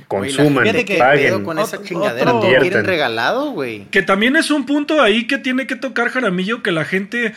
[0.07, 3.85] Consuman, que paguen, con esa chingadera, quieren regalado, güey.
[3.91, 7.35] Que también es un punto ahí que tiene que tocar Jaramillo que la gente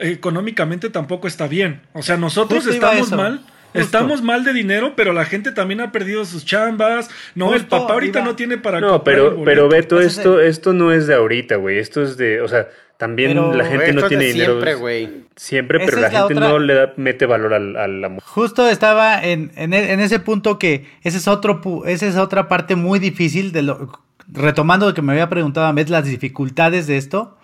[0.00, 1.82] económicamente tampoco está bien.
[1.92, 3.44] O sea, nosotros estamos mal
[3.74, 7.10] Estamos mal de dinero, pero la gente también ha perdido sus chambas.
[7.34, 11.06] No, el papá ahorita no tiene para No, pero, pero Beto, esto, esto no es
[11.06, 11.78] de ahorita, güey.
[11.78, 14.52] Esto es de, o sea, también la gente no tiene dinero.
[14.52, 15.24] Siempre, güey.
[15.36, 18.22] Siempre, pero la, gente no le mete valor a, la mujer.
[18.24, 23.00] Justo estaba en, en, ese punto que ese es otro, esa es otra parte muy
[23.00, 23.90] difícil de lo,
[24.28, 27.36] retomando lo que me había preguntado a Met, las dificultades de esto,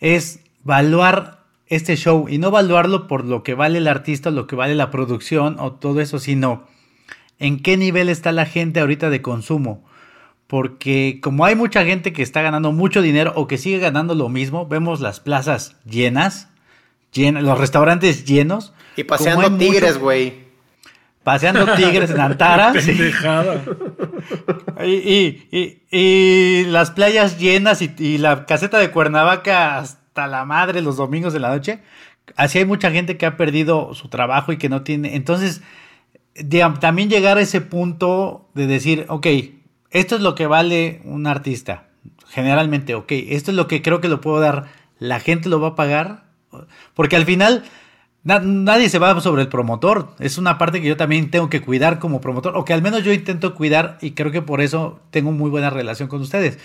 [0.00, 1.35] es evaluar
[1.68, 4.90] este show y no evaluarlo por lo que vale el artista, lo que vale la
[4.90, 6.64] producción o todo eso, sino
[7.38, 9.84] en qué nivel está la gente ahorita de consumo.
[10.46, 14.28] Porque como hay mucha gente que está ganando mucho dinero o que sigue ganando lo
[14.28, 16.48] mismo, vemos las plazas llenas,
[17.12, 18.72] llenas los restaurantes llenos.
[18.96, 20.46] Y paseando tigres, güey.
[21.24, 22.72] Paseando tigres en Antara.
[24.84, 29.84] y, y, y, las playas llenas y, la caseta de Cuernavaca
[30.26, 31.80] la madre los domingos de la noche.
[32.34, 35.14] Así hay mucha gente que ha perdido su trabajo y que no tiene.
[35.14, 35.62] Entonces,
[36.80, 39.26] también llegar a ese punto de decir, ok,
[39.90, 41.84] esto es lo que vale un artista.
[42.28, 44.66] Generalmente, ok, esto es lo que creo que lo puedo dar.
[44.98, 46.24] La gente lo va a pagar.
[46.94, 47.64] Porque al final,
[48.24, 50.14] nadie se va sobre el promotor.
[50.18, 52.56] Es una parte que yo también tengo que cuidar como promotor.
[52.56, 55.70] O que al menos yo intento cuidar y creo que por eso tengo muy buena
[55.70, 56.58] relación con ustedes.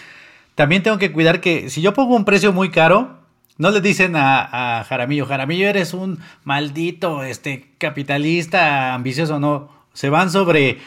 [0.55, 3.20] También tengo que cuidar que si yo pongo un precio muy caro,
[3.61, 9.69] no le dicen a, Jaramillo, Jaramillo eres un maldito este, capitalista ambicioso, no.
[9.93, 10.79] Se van sobre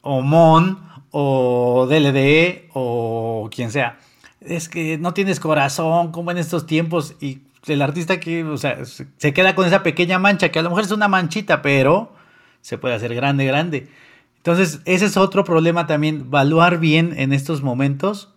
[0.00, 0.78] Omon
[1.10, 3.98] o DLD o quien sea.
[4.40, 7.16] Es que no tienes corazón, como en estos tiempos.
[7.20, 10.70] Y el artista que, o sea, se queda con esa pequeña mancha, que a lo
[10.70, 12.12] mejor es una manchita, pero
[12.60, 13.88] se puede hacer grande, grande.
[14.36, 18.32] Entonces, ese es otro problema también, evaluar bien en estos momentos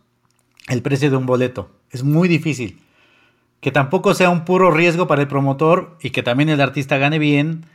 [0.68, 1.70] el precio de un boleto.
[1.92, 2.83] Es muy difícil
[3.64, 7.18] que tampoco sea un puro riesgo para el promotor y que también el artista gane
[7.18, 7.66] bien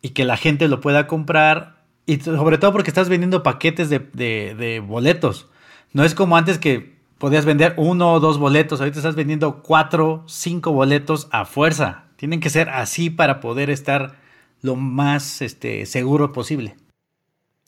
[0.00, 4.82] y que la gente lo pueda comprar y sobre todo porque estás vendiendo paquetes de,
[4.88, 5.50] boletos.
[5.92, 10.24] No es como antes que podías vender uno o dos boletos, ahorita estás vendiendo cuatro,
[10.26, 12.04] cinco boletos a fuerza.
[12.16, 14.16] Tienen que ser así para poder estar
[14.62, 16.76] lo más este, seguro posible.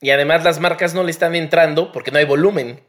[0.01, 2.81] Y además las marcas no le están entrando porque no hay volumen.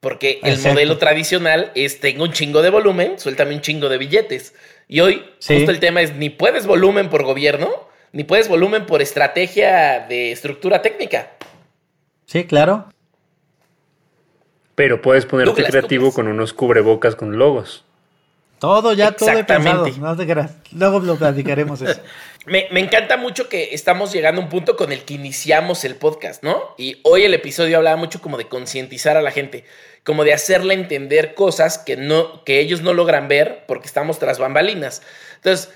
[0.00, 4.54] Porque el modelo tradicional es tengo un chingo de volumen, suéltame un chingo de billetes.
[4.88, 7.68] Y hoy justo el tema es ni puedes volumen por gobierno,
[8.12, 11.32] ni puedes volumen por estrategia de estructura técnica.
[12.24, 12.86] Sí, claro.
[14.74, 16.14] Pero puedes ponerte Douglas, creativo Douglas.
[16.16, 17.84] con unos cubrebocas con logos.
[18.58, 19.86] Todo, ya todo he pensado.
[19.86, 20.00] Exactamente.
[20.00, 20.54] No te creas.
[20.72, 22.00] Luego lo platicaremos eso.
[22.46, 25.96] Me, me encanta mucho que estamos llegando a un punto con el que iniciamos el
[25.96, 26.74] podcast, ¿no?
[26.78, 29.64] Y hoy el episodio hablaba mucho como de concientizar a la gente,
[30.04, 34.38] como de hacerle entender cosas que, no, que ellos no logran ver porque estamos tras
[34.38, 35.02] bambalinas.
[35.36, 35.70] Entonces,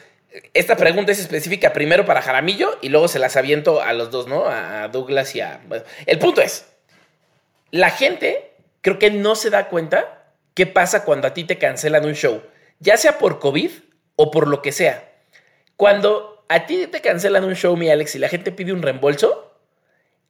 [0.54, 4.26] esta pregunta es específica primero para Jaramillo y luego se las aviento a los dos,
[4.26, 4.46] ¿no?
[4.46, 5.60] A Douglas y a...
[6.06, 6.66] el punto es,
[7.70, 12.04] la gente creo que no se da cuenta qué pasa cuando a ti te cancelan
[12.04, 12.42] un show,
[12.80, 13.70] ya sea por COVID
[14.16, 15.12] o por lo que sea.
[15.76, 19.52] Cuando a ti te cancelan un show, mi Alex, y la gente pide un reembolso,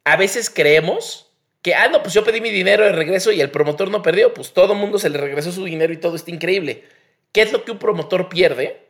[0.03, 3.49] a veces creemos que, ah, no, pues yo pedí mi dinero de regreso y el
[3.49, 6.31] promotor no perdió, pues todo el mundo se le regresó su dinero y todo está
[6.31, 6.83] increíble.
[7.31, 8.81] ¿Qué es lo que un promotor pierde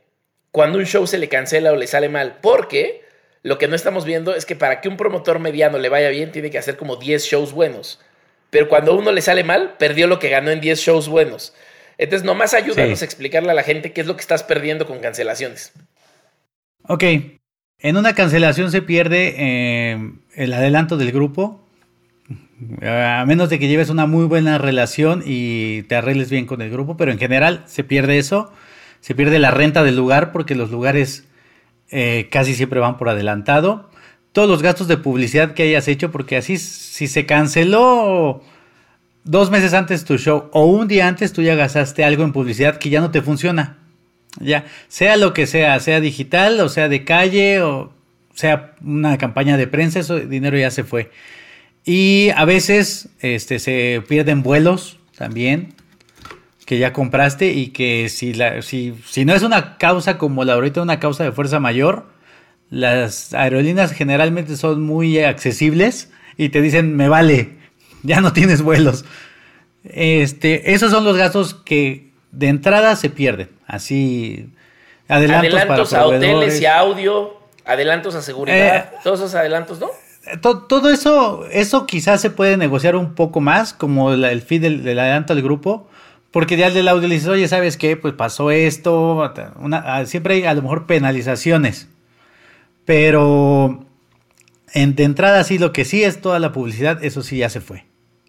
[0.52, 2.38] cuando un show se le cancela o le sale mal?
[2.42, 3.04] Porque
[3.44, 6.32] lo que no estamos viendo es que para que un promotor mediano le vaya bien,
[6.32, 8.02] tiene que hacer como 10 shows buenos.
[8.50, 11.54] Pero cuando a uno le sale mal, perdió lo que ganó en 10 shows buenos.
[11.98, 13.04] Entonces, nomás ayúdanos Sí.
[13.04, 15.72] a explicarle a la gente qué es lo que estás perdiendo con cancelaciones.
[16.88, 17.04] Ok.
[17.80, 21.62] En una cancelación se pierde eh, el adelanto del grupo.
[22.82, 26.72] A menos de que lleves una muy buena relación y te arregles bien con el
[26.72, 28.52] grupo, pero en general se pierde eso.
[29.02, 31.26] Se pierde la renta del lugar porque los lugares
[31.92, 33.90] eh, casi siempre van por adelantado.
[34.32, 38.42] Todos los gastos de publicidad que hayas hecho, porque así si se canceló
[39.24, 42.78] dos meses antes tu show o un día antes tú ya gastaste algo en publicidad
[42.78, 43.85] que ya no te funciona.
[44.40, 47.94] Ya, sea lo que sea, sea digital o sea de calle o
[48.34, 51.12] sea una campaña de prensa, eso dinero ya se fue.
[51.86, 55.74] Y a veces este, se pierden vuelos también
[56.66, 60.54] que ya compraste y que si, la, si, si no es una causa como la
[60.54, 62.08] ahorita, una causa de fuerza mayor,
[62.70, 67.52] las aerolíneas generalmente son muy accesibles y te dicen, me vale,
[68.04, 69.06] ya no tienes vuelos.
[69.84, 73.50] Este, esos son los gastos que de entrada se pierden.
[73.68, 74.50] Así,
[75.08, 79.88] adelantos, Adelantos para a hoteles y audio, adelantos a seguridad, Eh, todos esos adelantos, ¿no?
[80.42, 84.60] To- todo eso, eso quizás se puede negociar un poco más, como la- el fee
[84.60, 85.88] del, del adelanto al grupo,
[86.32, 87.96] porque ya el del audio le dices, oye, ¿sabes qué?
[87.96, 91.88] Pues pasó esto, una- ah, siempre hay a lo mejor penalizaciones,
[92.86, 93.86] pero
[94.74, 97.62] en, de entrada sí, lo que sí es toda la publicidad, eso sí ya se
[97.62, 97.86] fue,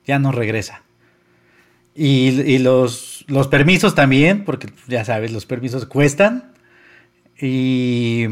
[0.07, 0.83] ya no regresa.
[1.97, 6.53] Y, los, los permisos también, porque ya sabes, los permisos cuestan.
[7.41, 8.27] Y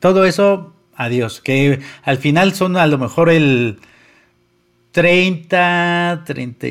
[0.00, 1.40] todo eso, adiós.
[1.40, 3.78] Que al final son a lo mejor el
[4.92, 6.66] 30, 30,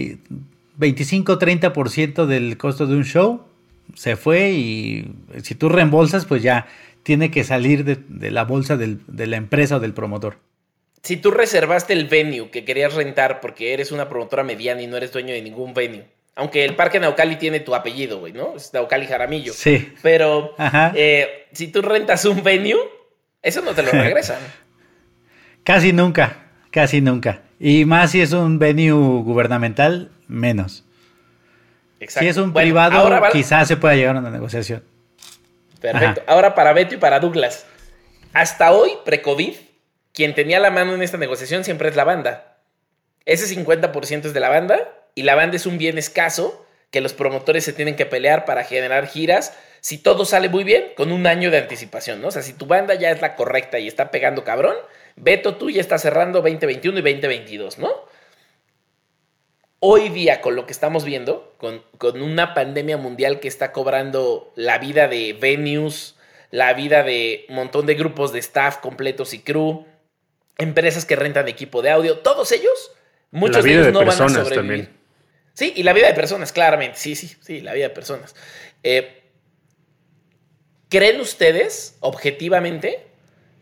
[0.78, 3.42] 25, 30% del costo de un show.
[3.96, 5.12] Se fue y
[5.42, 6.68] si tú reembolsas, pues ya
[7.04, 10.38] tiene que salir de, la bolsa de la empresa o del promotor.
[11.04, 14.98] Si tú reservaste el venue que querías rentar porque eres una promotora mediana y no
[14.98, 18.56] eres dueño de ningún venue, aunque el Parque Naucali tiene tu apellido, güey, ¿no?
[18.56, 19.54] Es Naucali Jaramillo.
[19.54, 19.94] Sí.
[20.02, 20.56] Pero
[20.96, 22.78] eh, si tú rentas un venue,
[23.42, 24.40] eso no te lo regresan.
[25.64, 27.42] Casi nunca, casi nunca.
[27.60, 30.86] Y más si es un venue gubernamental, menos.
[32.00, 32.26] Exacto.
[32.26, 34.84] Si es un Bueno, privado, ahora quizás se pueda llegar a una negociación.
[35.80, 36.22] Perfecto.
[36.22, 36.32] Ajá.
[36.32, 37.66] Ahora para Beto y para Douglas.
[38.34, 39.54] Hasta hoy, pre-COVID,
[40.14, 42.58] quien tenía la mano en esta negociación siempre es la banda.
[43.26, 47.14] Ese 50% es de la banda y la banda es un bien escaso que los
[47.14, 49.58] promotores se tienen que pelear para generar giras.
[49.80, 52.28] Si todo sale muy bien, con un año de anticipación, ¿no?
[52.28, 54.76] O sea, si tu banda ya es la correcta y está pegando cabrón,
[55.16, 57.90] Beto, tú ya estás cerrando 2021 y 2022, ¿no?
[59.80, 64.52] Hoy día, con lo que estamos viendo, con, con una pandemia mundial que está cobrando
[64.56, 66.16] la vida de venues,
[66.52, 69.86] la vida de un montón de grupos de staff completos y crew,
[70.62, 72.92] empresas que rentan equipo de audio, todos ellos,
[73.32, 74.56] muchos La de ellos de no van a sobrevivir.
[74.56, 74.98] también.
[75.54, 76.98] Sí, y la vida de personas, claramente.
[76.98, 78.36] Sí, sí, sí, la vida de personas.
[78.84, 79.18] Eh,
[80.90, 83.06] ¿Creen ustedes, objetivamente,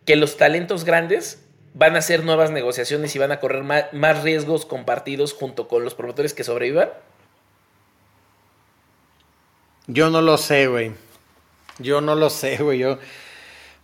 [0.06, 1.44] que los talentos grandes
[1.74, 5.84] van a hacer nuevas negociaciones y van a correr ma- más, riesgos compartidos junto con
[5.84, 6.90] los promotores que sobrevivan?
[9.88, 10.92] Yo no lo sé, güey.
[11.80, 12.80] Yo no lo sé, güey.
[12.80, 13.00] Yo.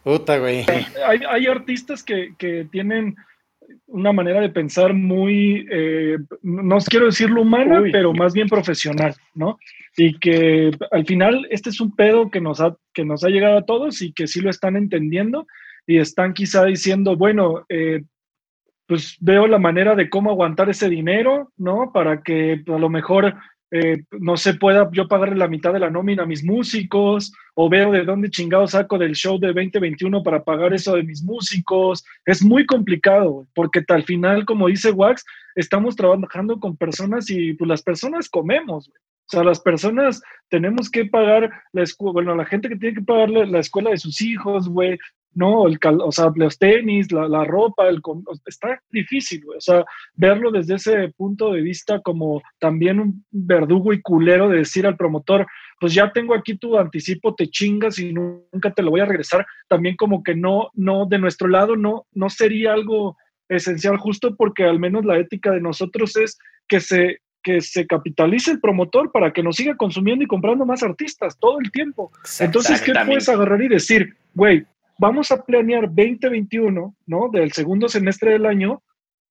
[0.06, 0.64] Puta, güey.
[1.04, 3.16] Hay, hay artistas que, que tienen
[3.88, 7.92] una manera de pensar muy, eh, no quiero decirlo humana, Uy.
[7.92, 9.58] pero más bien profesional, ¿no?
[9.98, 13.58] Y que al final este es un pedo que nos, ha, que nos ha llegado
[13.58, 15.48] a todos y que sí lo están entendiendo
[15.88, 18.04] y están quizá diciendo, bueno, eh,
[18.86, 21.92] pues veo la manera de cómo aguantar ese dinero, ¿no?
[21.92, 23.34] Para que a lo mejor
[23.78, 27.68] eh, no se pueda yo pagarle la mitad de la nómina a mis músicos, o
[27.68, 32.06] veo de dónde chingado saco del show de 2021 para pagar eso de mis músicos.
[32.26, 35.26] Es muy complicado, porque al final, como dice Wax,
[35.56, 38.88] estamos trabajando con personas y pues las personas comemos.
[38.88, 43.02] O sea, las personas tenemos que pagar la escuela, bueno, la gente que tiene que
[43.02, 44.98] pagar la escuela de sus hijos, güey,
[45.36, 45.68] ¿no?
[45.68, 48.02] El o sea, los tenis, la, ropa, el,
[48.46, 49.58] está difícil, güey.
[49.58, 49.86] O sea,
[50.16, 54.98] verlo desde ese punto de vista como también un verdugo y culero de decir al
[54.98, 55.46] promotor,
[55.80, 59.46] pues ya tengo aquí tu anticipo, te chingas y nunca te lo voy a regresar.
[59.68, 63.18] También como que no, no, de nuestro lado no, no sería algo
[63.50, 68.50] esencial justo porque al menos la ética de nosotros es que se que se capitalice
[68.50, 72.12] el promotor para que nos siga consumiendo y comprando más artistas todo el tiempo.
[72.40, 74.66] Entonces, ¿qué puedes agarrar y decir, güey,
[74.98, 77.30] vamos a planear 2021, ¿no?
[77.32, 78.82] Del segundo semestre del año,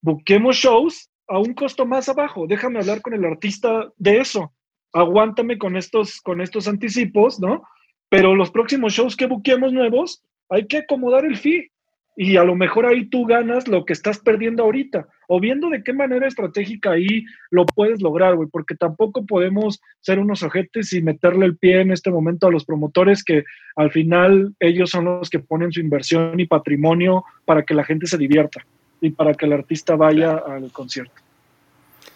[0.01, 2.47] busquemos shows a un costo más abajo.
[2.47, 4.53] Déjame hablar con el artista de eso.
[4.93, 7.63] Aguántame con estos, con estos anticipos, ¿no?
[8.09, 11.71] Pero los próximos shows que buquemos nuevos, hay que acomodar el fee
[12.17, 15.83] y a lo mejor ahí tú ganas lo que estás perdiendo ahorita, o viendo de
[15.83, 21.03] qué manera estratégica ahí lo puedes lograr, güey, porque tampoco podemos ser unos ojetes y
[21.03, 23.45] meterle el pie en este momento a los promotores que
[23.77, 28.07] al final ellos son los que ponen su inversión y patrimonio para que la gente
[28.07, 28.65] se divierta
[29.01, 31.15] y para que el artista vaya al concierto.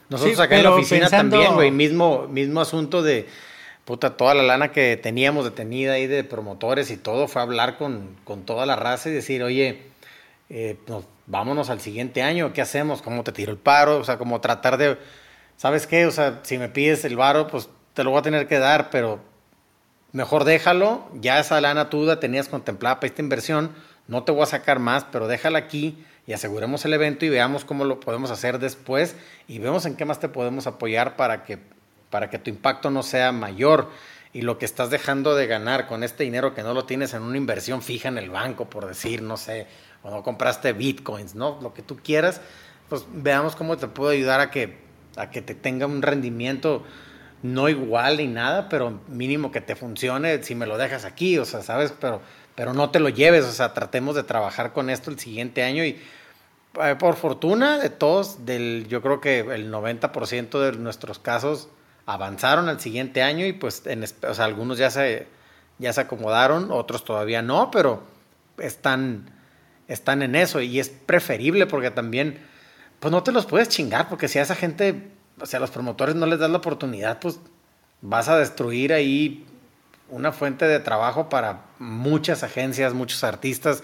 [0.09, 3.27] Nosotros acá en la oficina también, güey, mismo, mismo asunto de
[3.85, 8.17] puta, toda la lana que teníamos detenida ahí de promotores y todo, fue hablar con,
[8.25, 9.81] con toda la raza y decir, oye,
[10.51, 10.77] eh,
[11.29, 13.03] vámonos al siguiente año, ¿qué hacemos?
[13.03, 13.99] ¿Cómo te tiro el paro?
[13.99, 14.99] O sea, como tratar de,
[15.57, 16.07] ¿sabes qué?
[16.07, 18.91] O sea, si me pides el varo, pues te lo voy a tener que dar,
[18.91, 19.21] pero
[20.13, 23.73] mejor déjalo, ya esa lana tú la tenías contemplada para esta inversión,
[24.09, 27.65] no te voy a sacar más, pero déjala aquí y aseguremos el evento y veamos
[27.65, 29.15] cómo lo podemos hacer después
[29.47, 31.59] y vemos en qué más te podemos apoyar para que
[32.11, 33.91] para que tu impacto no sea mayor
[34.33, 37.23] y lo que estás dejando de ganar con este dinero que no lo tienes en
[37.23, 39.67] una inversión fija en el banco, por decir, no sé,
[40.03, 41.59] o no compraste bitcoins, ¿no?
[41.63, 42.41] Lo que tú quieras,
[42.89, 44.79] pues veamos cómo te puedo ayudar a que,
[45.17, 46.85] a que te tenga un rendimiento
[47.43, 51.45] no igual ni nada, pero mínimo que te funcione si me lo dejas aquí, o
[51.45, 51.93] sea, ¿sabes?
[52.01, 52.21] Pero,
[52.55, 55.85] pero no te lo lleves, o sea, tratemos de trabajar con esto el siguiente año
[55.85, 56.01] y
[56.83, 61.69] eh, por fortuna de todos, del, yo creo que el 90% de nuestros casos
[62.07, 65.27] avanzaron al siguiente año y pues en, o sea, algunos ya se,
[65.79, 68.03] ya se acomodaron, otros todavía no, pero
[68.59, 69.31] están,
[69.89, 72.39] están en eso y es preferible porque también,
[73.01, 75.09] pues no te los puedes chingar porque si a esa gente,
[75.41, 77.41] o sea, a los promotores no les das la oportunidad, pues
[78.03, 79.47] vas a destruir ahí
[80.11, 83.83] una fuente de trabajo para muchas agencias, muchos artistas.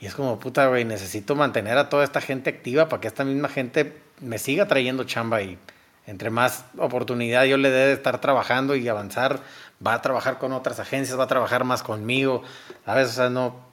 [0.00, 3.24] Y es como, puta, güey, necesito mantener a toda esta gente activa para que esta
[3.24, 5.58] misma gente me siga trayendo chamba y
[6.06, 9.40] entre más oportunidad yo le dé de estar trabajando y avanzar,
[9.84, 12.42] va a trabajar con otras agencias, va a trabajar más conmigo,
[12.84, 13.10] ¿sabes?
[13.10, 13.71] O sea, no,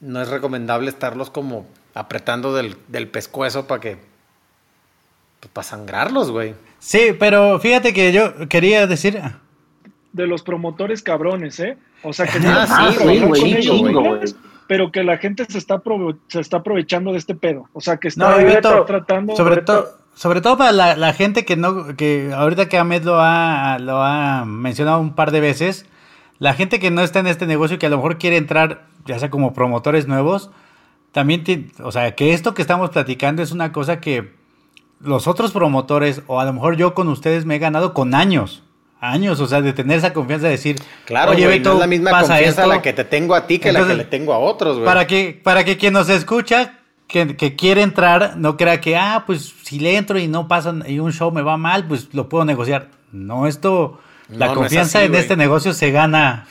[0.00, 3.96] no es recomendable estarlos como apretando del, del pescuezo para que,
[5.40, 6.54] pues, para sangrarlos, güey.
[6.78, 9.20] Sí, pero fíjate que yo quería decir...
[10.12, 11.76] De los promotores cabrones, ¿eh?
[12.02, 14.34] O sea, que no sí,
[14.66, 15.82] pero que la gente se está,
[16.28, 17.68] se está aprovechando de este pedo.
[17.72, 19.36] O sea, que está tratando...
[19.36, 23.78] Sobre todo sobre todo para la, gente que no, que ahorita que Ahmed lo ha,
[23.78, 25.84] lo ha mencionado un par de veces,
[26.38, 28.86] la gente que no está en este negocio y que a lo mejor quiere entrar,
[29.06, 30.50] ya sea como promotores nuevos,
[31.12, 34.32] también, o sea, que esto que estamos platicando es una cosa que
[35.00, 38.62] los otros promotores, o a lo mejor yo con ustedes me he ganado con años.
[39.00, 42.10] Años, o sea, de tener esa confianza de decir, claro, oye, no es la misma
[42.10, 44.86] confianza la que te tengo a ti que la que le tengo a otros, güey.
[44.86, 49.54] Para que, para que quien nos escucha que, quiere entrar no crea que, ah, pues
[49.62, 52.44] si le entro y no pasa y un show me va mal, pues lo puedo
[52.44, 52.88] negociar.
[53.12, 56.46] No, esto, la confianza en este negocio se gana.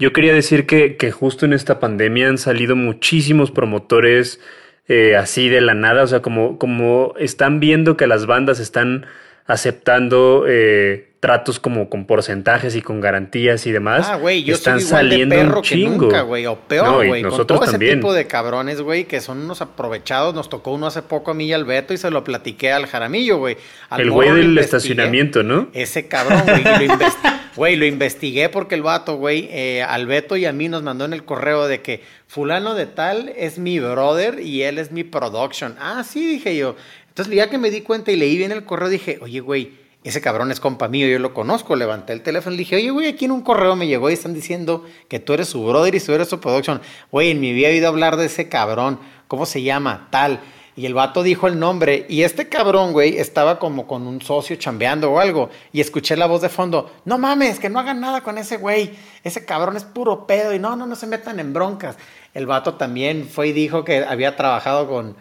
[0.00, 4.40] Yo quería decir que, que, justo en esta pandemia han salido muchísimos promotores
[4.88, 9.04] eh, así de la nada, o sea, como, como están viendo que las bandas están
[9.44, 14.08] aceptando eh, tratos como con porcentajes y con garantías y demás.
[14.08, 17.62] Ah, güey, yo están saliendo de perro que nunca, güey, o peor, güey, con todo
[17.62, 20.34] ese tipo de cabrones, güey, que son unos aprovechados.
[20.34, 22.86] Nos tocó uno hace poco a mí y al Beto y se lo platiqué al
[22.86, 23.58] Jaramillo, güey.
[23.96, 25.68] El güey del estacionamiento, ¿no?
[25.74, 26.96] Ese cabrón, güey, lo,
[27.56, 31.04] güey, lo investigué porque el vato, güey, eh, al Beto y a mí nos mandó
[31.04, 35.04] en el correo de que fulano de tal es mi brother y él es mi
[35.04, 35.76] production.
[35.78, 36.76] Ah, sí, dije yo.
[37.08, 39.72] Entonces, ya que me di cuenta y leí bien el correo, dije, oye, güey,
[40.02, 41.76] ese cabrón es compa mío, yo lo conozco.
[41.76, 44.14] Levanté el teléfono y le dije, oye, güey, aquí en un correo me llegó y
[44.14, 46.80] están diciendo que tú eres su brother y tú eres su production.
[47.10, 48.98] Güey, en mi vida he oído hablar de ese cabrón.
[49.28, 50.08] ¿Cómo se llama?
[50.10, 50.40] Tal.
[50.74, 52.06] Y el vato dijo el nombre.
[52.08, 55.50] Y este cabrón, güey, estaba como con un socio chambeando o algo.
[55.70, 56.90] Y escuché la voz de fondo.
[57.04, 58.92] No mames, que no hagan nada con ese güey.
[59.22, 60.54] Ese cabrón es puro pedo.
[60.54, 61.96] Y no, no, no se metan en broncas.
[62.32, 65.16] El vato también fue y dijo que había trabajado con,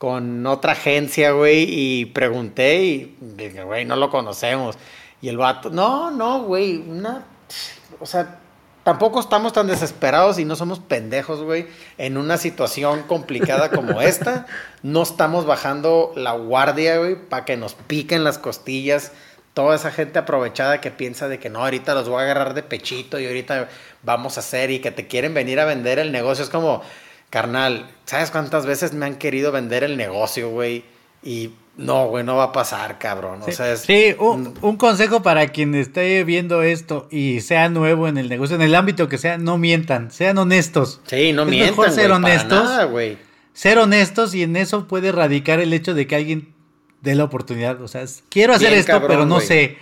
[0.00, 1.66] con otra agencia, güey.
[1.68, 4.78] Y pregunté y dije, güey, no lo conocemos.
[5.20, 6.78] Y el vato, no, no, güey.
[6.78, 7.26] Una,
[8.00, 8.38] o sea,
[8.82, 11.66] tampoco estamos tan desesperados y no somos pendejos, güey,
[11.98, 14.46] en una situación complicada como esta.
[14.82, 19.12] No estamos bajando la guardia, güey, para que nos piquen las costillas.
[19.52, 22.62] Toda esa gente aprovechada que piensa de que no, ahorita los voy a agarrar de
[22.62, 23.68] pechito y ahorita
[24.02, 26.42] vamos a hacer y que te quieren venir a vender el negocio.
[26.42, 26.80] Es como,
[27.30, 30.84] carnal, ¿sabes cuántas veces me han querido vender el negocio, güey?
[31.22, 33.40] Y no, güey, no va a pasar, cabrón.
[33.44, 37.68] Sí, o sea, es, sí, un, un, consejo para quien esté viendo esto y sea
[37.68, 41.00] nuevo en el negocio, en el ámbito que sea, no mientan, sean honestos.
[41.06, 42.58] Sí, no es mientan, mejor ser honestos.
[42.58, 43.16] para nada, güey.
[43.52, 46.52] Ser honestos y en eso puede radicar el hecho de que alguien
[47.00, 47.80] dé la oportunidad.
[47.80, 49.78] O sea, quiero hacer Bien esto, cabrón, pero no sé.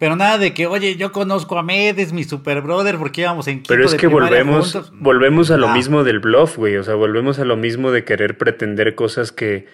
[0.00, 3.46] Pero nada de que, oye, yo conozco a Med, es mi super brother, porque íbamos
[3.48, 4.92] en Pero es de que volvemos, juntos.
[4.98, 5.74] volvemos a lo Ah.
[5.74, 6.76] mismo del bluff, güey.
[6.78, 9.66] O sea, volvemos a lo mismo de querer pretender cosas que,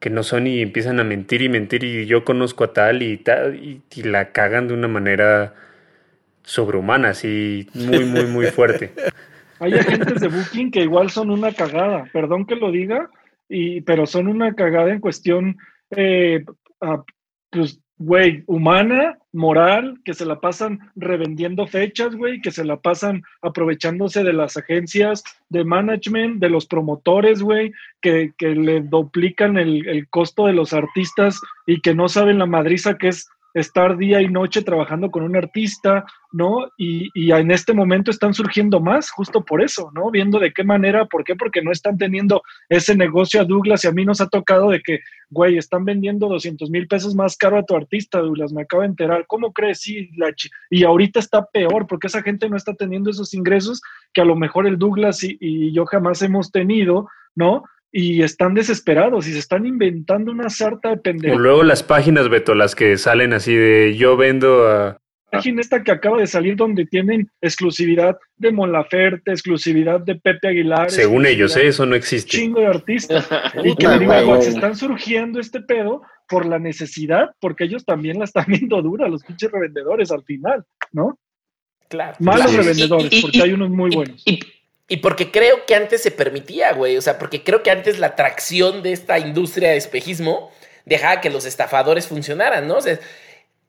[0.00, 3.18] que no son y empiezan a mentir y mentir y yo conozco a tal y
[3.18, 5.54] tal y, y la cagan de una manera
[6.44, 8.92] sobrehumana, así muy, muy, muy fuerte.
[9.60, 13.10] Hay agentes de Booking que igual son una cagada, perdón que lo diga,
[13.48, 15.56] y, pero son una cagada en cuestión,
[15.90, 16.44] eh,
[16.80, 17.02] ah,
[17.50, 23.22] pues, güey, humana, moral, que se la pasan revendiendo fechas, güey, que se la pasan
[23.42, 29.86] aprovechándose de las agencias de management, de los promotores, güey, que, que le duplican el,
[29.88, 34.20] el costo de los artistas y que no saben la madriza que es estar día
[34.20, 36.66] y noche trabajando con un artista, ¿no?
[36.76, 40.10] Y, y en este momento están surgiendo más justo por eso, ¿no?
[40.10, 41.36] Viendo de qué manera, ¿por qué?
[41.36, 44.80] Porque no están teniendo ese negocio a Douglas y a mí nos ha tocado de
[44.82, 45.00] que,
[45.30, 48.88] güey, están vendiendo 200 mil pesos más caro a tu artista, Douglas, me acabo de
[48.88, 49.80] enterar, ¿cómo crees?
[49.82, 50.34] Sí, la
[50.68, 53.80] y ahorita está peor porque esa gente no está teniendo esos ingresos
[54.12, 57.62] que a lo mejor el Douglas y, y yo jamás hemos tenido, ¿no?
[57.96, 61.40] Y están desesperados y se están inventando una sarta de O pendejadas.
[61.40, 64.98] luego las páginas, Beto, las que salen así de yo vendo a...
[65.30, 70.48] página esta que acaba de salir donde tienen exclusividad de Mon Laferte, exclusividad de Pepe
[70.48, 70.90] Aguilar.
[70.90, 71.68] Según ellos, ¿eh?
[71.68, 72.36] eso no existe.
[72.36, 73.28] Chingo de artistas.
[73.64, 74.24] y que digo, güey.
[74.24, 78.82] "Guau, se están surgiendo este pedo por la necesidad, porque ellos también la están viendo
[78.82, 81.16] dura, los pinches revendedores al final, ¿no?
[81.88, 82.16] Claro.
[82.18, 82.62] Malos Claro.
[82.62, 84.22] revendedores, Y- y- porque y- hay unos muy y- buenos.
[84.26, 84.40] Y,
[84.88, 86.96] y porque creo que antes se permitía, güey.
[86.96, 90.50] O sea, porque creo que antes la atracción de esta industria de espejismo
[90.84, 92.76] dejaba que los estafadores funcionaran, ¿no?
[92.76, 92.98] O sea,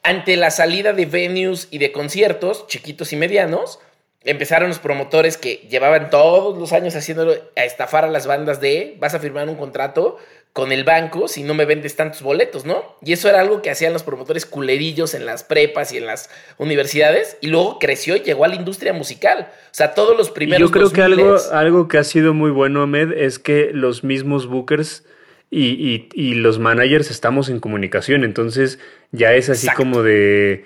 [0.03, 3.79] ante la salida de venues y de conciertos, chiquitos y medianos,
[4.23, 8.95] empezaron los promotores que llevaban todos los años haciéndolo a estafar a las bandas de
[8.99, 10.17] vas a firmar un contrato
[10.55, 12.95] con el banco si no me vendes tantos boletos, ¿no?
[13.01, 16.29] Y eso era algo que hacían los promotores culerillos en las prepas y en las
[16.57, 19.49] universidades y luego creció y llegó a la industria musical.
[19.51, 22.33] O sea, todos los Y primeros yo creo que 2000s algo, algo que ha sido
[22.33, 25.03] muy bueno, Ahmed, es que los mismos bookers
[25.51, 28.23] y, y- y los managers estamos en comunicación.
[28.23, 28.79] Entonces
[29.11, 29.83] ya es así Exacto.
[29.83, 30.63] como de...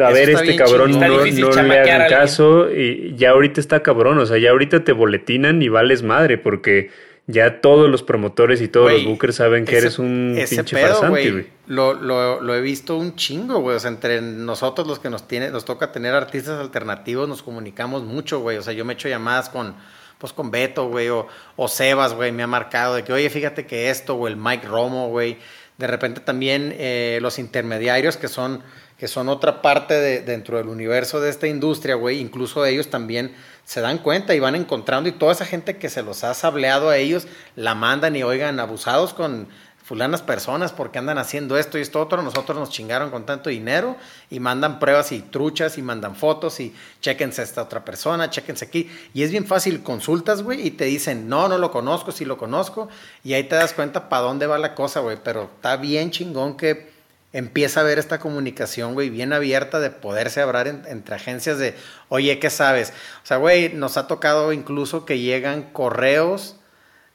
[0.00, 4.16] A ver, este cabrón no, no le hagan caso y ya ahorita está cabrón.
[4.18, 6.88] O sea, ya ahorita te boletinan y vales madre porque
[7.26, 10.76] ya todos los promotores y todos los bookers saben que ese- eres un ese pinche
[10.76, 11.46] pedo, farsante, güey.
[11.66, 13.76] Lo, lo, lo he visto un chingo, güey.
[13.76, 18.04] O sea, entre nosotros los que nos tiene, nos toca tener artistas alternativos, nos comunicamos
[18.04, 18.56] mucho, güey.
[18.58, 19.74] O sea, yo me echo llamadas con,
[20.18, 21.26] pues con Beto, güey, o,
[21.56, 24.66] o Sebas, güey, me ha marcado de que, oye, fíjate que esto, o el Mike
[24.68, 25.38] Romo, güey.
[25.78, 28.62] De repente también eh, los intermediarios que son,
[28.98, 32.18] que son otra parte de, dentro del universo de esta industria, güey.
[32.18, 36.02] Incluso ellos también se dan cuenta y van encontrando y toda esa gente que se
[36.02, 39.48] los ha sableado a ellos la mandan y oigan abusados con
[39.86, 43.96] fulanas personas porque andan haciendo esto y esto otro, nosotros nos chingaron con tanto dinero
[44.30, 48.64] y mandan pruebas y truchas y mandan fotos y chequense a esta otra persona, chequense
[48.64, 48.90] aquí.
[49.14, 52.36] Y es bien fácil, consultas, güey, y te dicen, no, no lo conozco, sí lo
[52.36, 52.88] conozco,
[53.22, 56.56] y ahí te das cuenta para dónde va la cosa, güey, pero está bien chingón
[56.56, 56.95] que
[57.32, 61.74] empieza a haber esta comunicación, güey, bien abierta de poderse hablar en- entre agencias de,
[62.08, 62.92] oye, ¿qué sabes?
[63.22, 66.56] O sea, güey, nos ha tocado incluso que llegan correos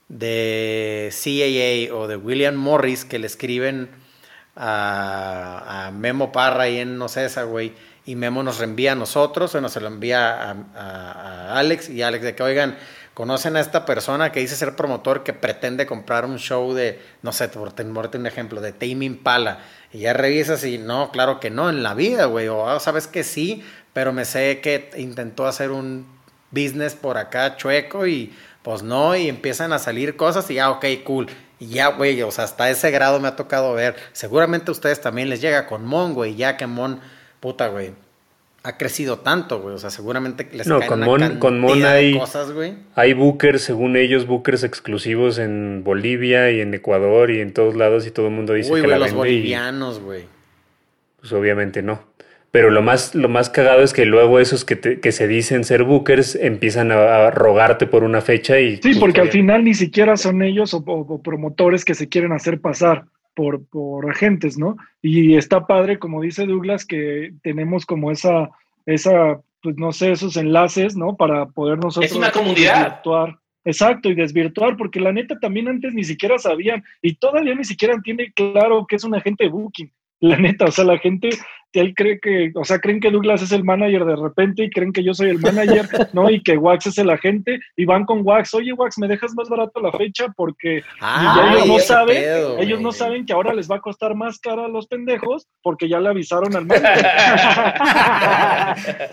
[0.10, 3.90] de CAA o de William Morris que le escriben
[4.56, 7.74] a, Memo Parra y en Nocesa, güey,
[8.06, 12.24] y Memo nos reenvía a nosotros o nos lo envía a- a Alex y Alex
[12.24, 12.78] de que, oigan,
[13.22, 17.32] conocen a esta persona que dice ser promotor que pretende comprar un show de, no
[17.32, 19.60] sé, por tenerte un ejemplo, de Tame Impala,
[19.94, 23.06] y ya revisas y no, claro que no, en la vida, güey, o ah, sabes
[23.06, 26.08] que sí, pero me sé que intentó hacer un
[26.50, 28.34] business por acá chueco y
[28.64, 31.28] pues no, y empiezan a salir cosas y ya, ok, cool.
[31.60, 33.98] Y ya, güey, o sea, hasta ese grado me ha tocado ver.
[34.14, 37.00] Seguramente a ustedes también les llega con Mon, güey, ya que Mon,
[37.40, 37.94] puta, güey,
[38.64, 39.74] ha crecido tanto, güey.
[39.76, 42.52] O sea, seguramente les No, caen con una Mon, con Mon cantidad de hay, cosas,
[42.52, 42.74] güey.
[42.96, 48.06] hay bookers, según ellos, bookers exclusivos en Bolivia y en Ecuador y en todos lados
[48.06, 50.26] y todo el mundo dice Uy, que güey, la los vende y bolivianos, güey.
[51.20, 52.04] pues obviamente no.
[52.52, 55.64] Pero lo más, lo más cagado es que luego esos que, te- que se dicen
[55.64, 58.76] ser bookers empiezan a, a rogarte por una fecha y...
[58.84, 62.34] Sí, porque al final ni siquiera son ellos o, o- o promotores que se quieren
[62.34, 64.78] hacer pasar por, por agentes, ¿no?
[65.02, 68.50] Y está padre, como dice Douglas, que tenemos como esa,
[68.86, 71.16] esa, pues no sé, esos enlaces, ¿no?
[71.16, 72.84] Para poder nosotros Es una comunidad.
[72.86, 73.38] desvirtuar.
[73.64, 77.94] Exacto, y desvirtuar, porque la neta también antes ni siquiera sabían y todavía ni siquiera
[77.94, 79.92] entiende claro que es un agente de booking.
[80.22, 81.30] La neta, o sea, la gente,
[81.74, 84.94] él cree que, o sea, creen que Douglas es el manager de repente y creen
[84.94, 86.30] que yo soy el manager, ¿no?
[86.30, 89.50] Y que Wax es el agente y van con Wax, oye Wax, ¿me dejas más
[89.50, 90.28] barato la fecha?
[90.36, 93.82] Porque Ah, y ellos no saben, pedo, ellos no saben que ahora les va a
[93.82, 97.00] costar más cara a los pendejos porque ya le avisaron al manager.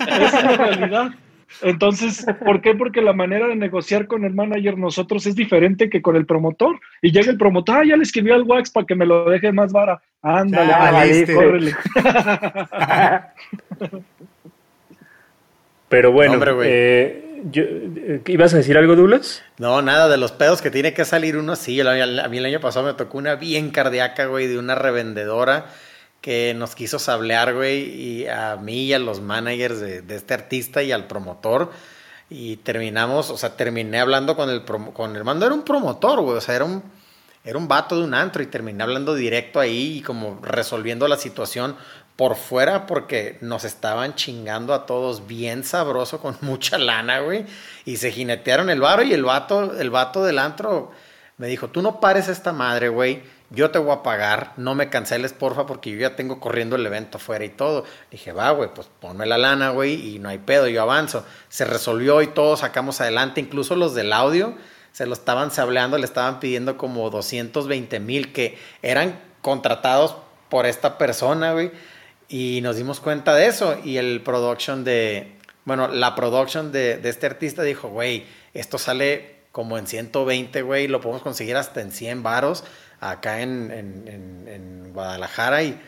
[0.09, 1.11] Esa es la realidad.
[1.63, 2.75] Entonces, ¿por qué?
[2.75, 6.79] Porque la manera de negociar con el manager nosotros es diferente que con el promotor.
[7.03, 9.53] Y llega el promotor, ah, ya le escribió al Wax para que me lo deje
[9.53, 10.01] más vara.
[10.23, 11.35] Ándale, Ya ándale, valiste.
[11.35, 11.75] córrele.
[15.89, 16.69] Pero bueno, Hombre, güey.
[16.71, 19.43] eh, yo- eh, ¿ibas a decir algo, Douglas?
[19.59, 21.81] No, nada, de los pedos que tiene que salir uno, sí.
[21.81, 25.67] A mí el año pasado me tocó una bien cardíaca, güey, de una revendedora
[26.21, 30.83] que nos quiso sablear, güey, y a mí y a los managers de, este artista
[30.83, 31.71] y al promotor.
[32.31, 36.37] Y terminamos, o sea, terminé hablando con el, con el mando, era un promotor, güey,
[36.37, 36.83] o sea, era un,
[37.45, 41.17] era un vato de un antro y terminé hablando directo ahí y como resolviendo la
[41.17, 41.77] situación
[42.19, 47.47] por fuera porque nos estaban chingando a todos bien sabroso con mucha lana, güey.
[47.85, 50.91] Y se jinetearon el varo y el vato, el vato del antro
[51.37, 53.23] me dijo, tú no pares esta madre, güey.
[53.51, 56.85] Yo te voy a pagar, no me canceles, porfa, porque yo ya tengo corriendo el
[56.85, 57.85] evento afuera y todo.
[58.11, 61.25] Dije, va, güey, pues ponme la lana, güey, y no hay pedo, yo avanzo.
[61.49, 64.55] Se resolvió y todos sacamos adelante, incluso los del audio
[64.99, 70.17] se lo estaban sableando, le estaban pidiendo como 220 mil que eran contratados
[70.49, 71.71] por esta persona, güey.
[72.29, 73.77] Y nos dimos cuenta de eso.
[73.85, 79.37] Y el production de, bueno, la production de, de este artista dijo, güey, esto sale
[79.53, 82.65] como en 120, güey, lo podemos conseguir hasta en 100 varos
[83.01, 85.63] acá en, en, en- en Guadalajara.
[85.63, 85.79] Y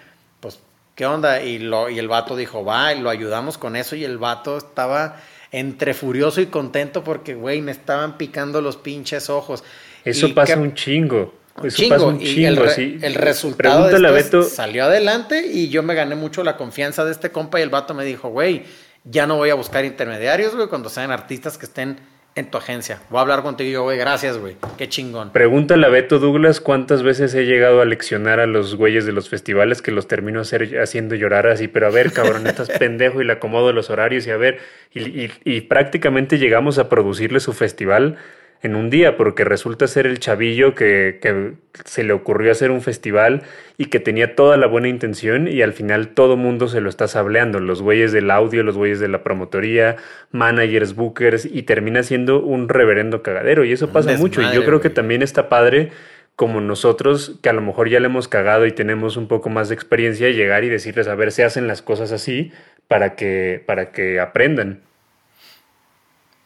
[0.40, 0.58] pues,
[0.94, 1.42] ¿qué onda?
[1.42, 3.96] Y, lo, y el vato dijo, va, y lo ayudamos con eso.
[3.96, 5.16] Y el vato estaba
[5.52, 9.64] entre furioso y contento porque, güey, me estaban picando los pinches ojos.
[10.04, 11.34] Eso Y pasa que- un chingo.
[11.56, 12.48] un Eso chingo, pasa un y chingo.
[12.48, 14.54] el, re- el resultado de Pregúntale a esto es- Beto.
[14.56, 17.92] salió adelante y yo me gané mucho la confianza de este compa y el vato
[17.94, 18.62] me dijo, güey,
[19.04, 21.98] ya no voy a buscar intermediarios, güey, cuando sean artistas que estén
[22.40, 22.98] en tu agencia.
[23.10, 25.30] Voy a hablar contigo güey, gracias, güey, qué chingón.
[25.30, 29.28] Pregúntale a Beto Douglas cuántas veces he llegado a leccionar a los güeyes de los
[29.28, 33.24] festivales que los termino hacer- haciendo llorar así, pero a ver, cabrón, estás pendejo y
[33.24, 34.58] le acomodo los horarios y a ver,
[34.92, 38.16] y, y- y prácticamente llegamos a producirle su festival
[38.62, 41.54] en un día, porque resulta ser el chavillo que, que
[41.84, 43.42] se le ocurrió hacer un festival
[43.78, 47.08] y que tenía toda la buena intención y al final todo mundo se lo está
[47.08, 49.96] sableando, los güeyes del audio, los güeyes de la promotoría,
[50.30, 54.80] managers, bookers, y termina siendo un reverendo cagadero, y eso pasa mucho, y yo creo
[54.80, 55.90] que también está padre
[56.36, 59.68] como nosotros, que a lo mejor ya le hemos cagado y tenemos un poco más
[59.68, 62.52] de experiencia, llegar y decirles, a ver, se hacen las cosas así
[62.88, 64.80] para que, para que aprendan.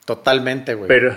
[0.05, 0.89] Totalmente, güey.
[0.89, 1.17] Pero,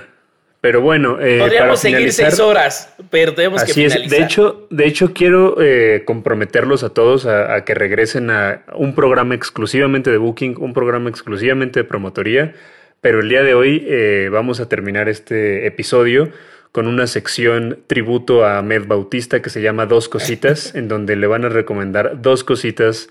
[0.62, 3.94] pero bueno, eh, Podríamos seguir finalizar, seis horas, pero tenemos que Así es.
[3.94, 4.20] finalizar.
[4.20, 8.96] De hecho, de hecho quiero eh, comprometerlos a todos a, a que regresen a un
[8.96, 12.54] programa exclusivamente de booking, un programa exclusivamente de promotoría.
[13.02, 16.30] Pero el día de hoy eh, vamos a terminar este episodio
[16.72, 21.28] con una sección tributo a Ahmed Bautista que se llama Dos Cositas, en donde le
[21.28, 23.10] van a recomendar dos cositas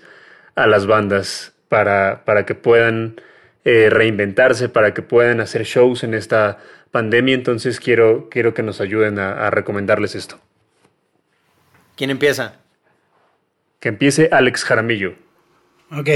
[0.55, 3.21] a las bandas para, para que puedan
[3.67, 6.59] eh, reinventarse, para que puedan hacer shows en esta
[6.91, 7.35] pandemia.
[7.35, 10.39] Entonces quiero, quiero que nos ayuden a, a recomendarles esto.
[11.97, 12.61] ¿Quién empieza?
[13.81, 15.15] Que empiece Alex Jaramillo.
[15.91, 16.09] Ok.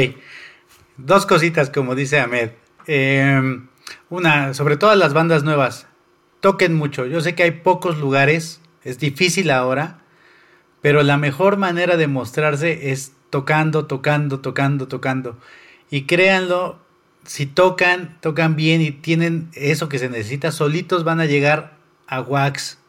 [0.96, 2.52] Dos cositas, como dice Ahmed.
[2.88, 3.60] Eh,
[4.10, 5.88] una, sobre todo las bandas nuevas.
[6.40, 7.06] Toquen mucho.
[7.06, 8.62] Yo sé que hay pocos lugares.
[8.86, 10.00] Es difícil ahora.
[10.82, 15.38] Pero la mejor manera de mostrarse es tocando, tocando, tocando, tocando.
[15.90, 16.80] Y créanlo,
[17.26, 21.78] si tocan, tocan bien y tienen eso que se necesita, solitos van a llegar
[22.08, 22.80] a Wax,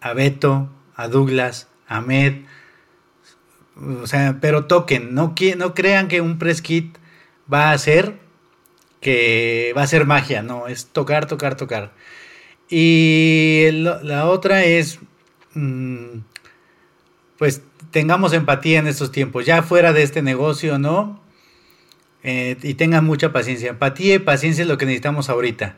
[0.00, 2.42] a Beto, a Douglas, a Ahmed.
[4.02, 6.96] O sea, pero toquen, no, no crean que un press kit
[7.52, 8.22] va a ser
[9.00, 11.92] que va a ser magia, no, es tocar, tocar, tocar.
[12.70, 14.98] Y la otra es
[15.52, 16.20] mm,
[17.36, 21.20] pues tengamos empatía en estos tiempos, ya fuera de este negocio, ¿no?
[22.24, 23.70] Eh, y tengan mucha paciencia.
[23.70, 25.76] Empatía y paciencia es lo que necesitamos ahorita.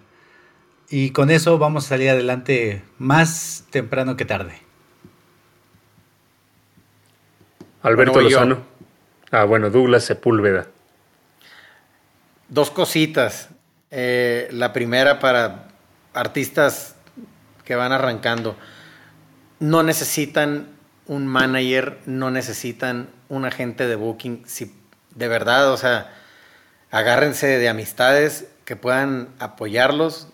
[0.89, 4.61] Y con eso vamos a salir adelante más temprano que tarde.
[7.83, 8.39] Alberto Bueno, voy yo.
[8.39, 8.63] Lozano.
[9.33, 10.69] Ah, bueno, Douglas Sepúlveda.
[12.49, 13.49] Dos cositas.
[13.91, 15.69] Eh, la primera para
[16.15, 16.95] artistas
[17.65, 18.57] que van arrancando.
[19.59, 20.69] No necesitan
[21.07, 24.45] un manager, no necesitan un agente de booking.
[24.47, 24.73] Si
[25.15, 26.13] de verdad, o sea,
[26.97, 30.29] agárrense de amistades que puedan apoyarlos,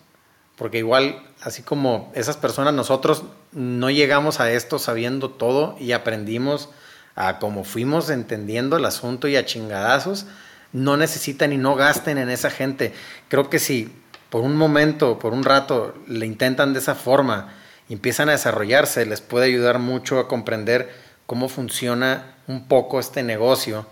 [0.55, 6.69] porque igual, así como esas personas, nosotros no llegamos a esto sabiendo todo y aprendimos
[7.15, 10.25] a como fuimos entendiendo el asunto y a chingadazos,
[10.71, 12.93] no necesitan y no gasten en esa gente.
[13.27, 13.93] Creo que si
[14.29, 17.53] por un momento, por un rato, le intentan de esa forma
[17.93, 20.91] empiezan a desarrollarse, les puede ayudar mucho a comprender
[21.25, 23.85] cómo funciona un poco este negocio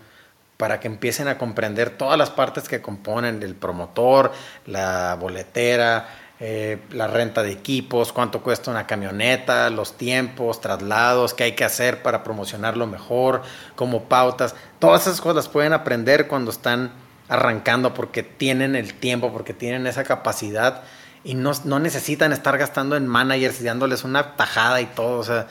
[0.62, 4.30] para que empiecen a comprender todas las partes que componen el promotor,
[4.64, 6.08] la boletera,
[6.38, 11.64] eh, la renta de equipos, cuánto cuesta una camioneta, los tiempos, traslados, qué hay que
[11.64, 13.42] hacer para promocionarlo mejor,
[13.74, 14.54] como pautas.
[14.78, 16.92] Todas esas cosas pueden aprender cuando están
[17.28, 20.82] arrancando porque tienen el tiempo, porque tienen esa capacidad
[21.24, 25.18] y no, no necesitan estar gastando en managers y dándoles una tajada y todo.
[25.18, 25.48] O sea,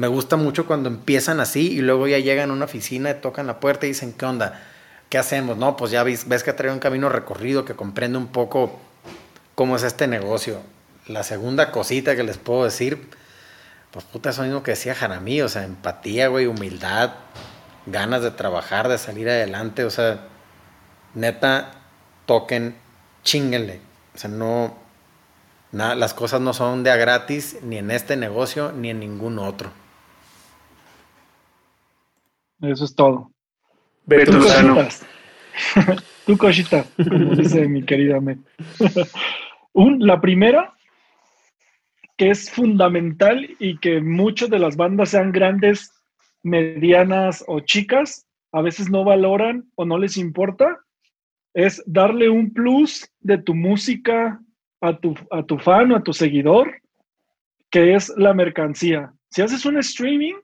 [0.00, 3.60] me gusta mucho cuando empiezan así y luego ya llegan a una oficina, tocan la
[3.60, 4.58] puerta y dicen, ¿qué onda?
[5.10, 5.58] ¿Qué hacemos?
[5.58, 8.80] No, pues ya ves, ves que trae un camino recorrido que comprende un poco
[9.54, 10.62] cómo es este negocio.
[11.06, 13.10] La segunda cosita que les puedo decir,
[13.90, 17.10] pues puta, eso mismo que decía Jaramí, o sea, empatía, güey, humildad,
[17.84, 20.20] ganas de trabajar, de salir adelante, o sea,
[21.12, 21.72] neta,
[22.24, 22.74] toquen,
[23.22, 23.82] chinguenle.
[24.14, 24.78] O sea, no,
[25.72, 29.78] las cosas no son de a gratis, ni en este negocio, ni en ningún otro.
[32.62, 33.30] Eso es todo.
[34.06, 35.06] Beto Tú cositas.
[36.26, 38.38] Tú cosita, como dice mi querida Met.
[39.72, 40.74] Un, la primera,
[42.16, 45.92] que es fundamental y que muchas de las bandas sean grandes,
[46.42, 50.78] medianas o chicas, a veces no valoran o no les importa,
[51.54, 54.40] es darle un plus de tu música
[54.80, 56.80] a tu, a tu fan o a tu seguidor,
[57.70, 59.12] que es la mercancía.
[59.30, 60.34] Si haces un streaming,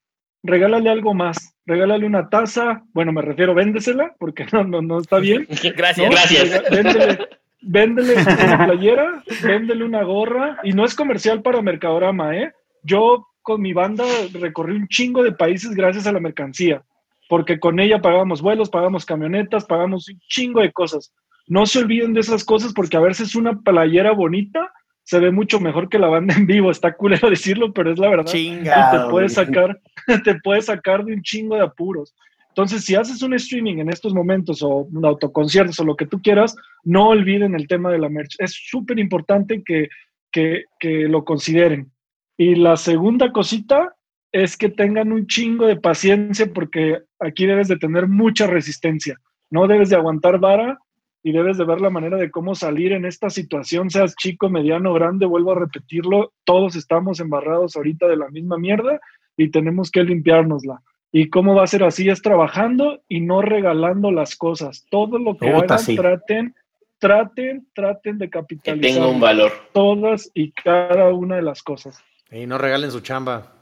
[0.47, 1.55] regálale algo más.
[1.66, 5.47] Regálale una taza, bueno, me refiero, véndesela, porque no, no, no está bien.
[5.77, 6.12] Gracias, ¿no?
[6.12, 6.62] gracias.
[6.70, 7.18] Véndele,
[7.60, 12.52] véndele una playera, véndele una gorra, y no es comercial para Mercadorama, ¿eh?
[12.82, 16.82] Yo con mi banda recorrí un chingo de países gracias a la mercancía,
[17.28, 21.12] porque con ella pagamos vuelos, pagamos camionetas, pagamos un chingo de cosas.
[21.48, 24.73] No se olviden de esas cosas porque a veces una playera bonita
[25.07, 26.70] se ve mucho mejor que la banda en vivo.
[26.70, 28.33] Está culero decirlo, pero es la verdad.
[28.33, 29.81] Chingado, Y te puede sacar,
[30.24, 32.15] te puede sacar de un chingo de apuros.
[32.49, 36.20] Entonces, si haces un streaming en estos momentos o un autoconciertos o lo que tú
[36.20, 38.35] quieras, no olviden el tema de la merch.
[38.39, 39.89] Es súper importante que,
[40.33, 41.93] que, que lo consideren.
[42.37, 43.95] Y la segunda cosita
[44.33, 49.16] es que tengan un chingo de paciencia porque aquí debes de tener mucha resistencia.
[49.51, 50.78] No debes de aguantar vara
[51.27, 54.93] y debes de ver la manera de cómo salir en esta situación, seas chico, mediano,
[54.93, 59.01] grande, vuelvo a repetirlo, todos estamos embarrados ahorita de la misma mierda
[59.36, 60.82] y tenemos que limpiárnosla.
[61.11, 62.09] ¿Y cómo va a ser así?
[62.09, 64.86] Es trabajando y no regalando las cosas.
[64.89, 65.97] Todo lo que Puta, hagan, sí.
[65.97, 66.55] traten,
[67.01, 69.51] traten, traten de Que capitalizar tenga un valor.
[69.73, 71.98] todas y cada una de las cosas.
[72.31, 73.53] Y no regalen su chamba.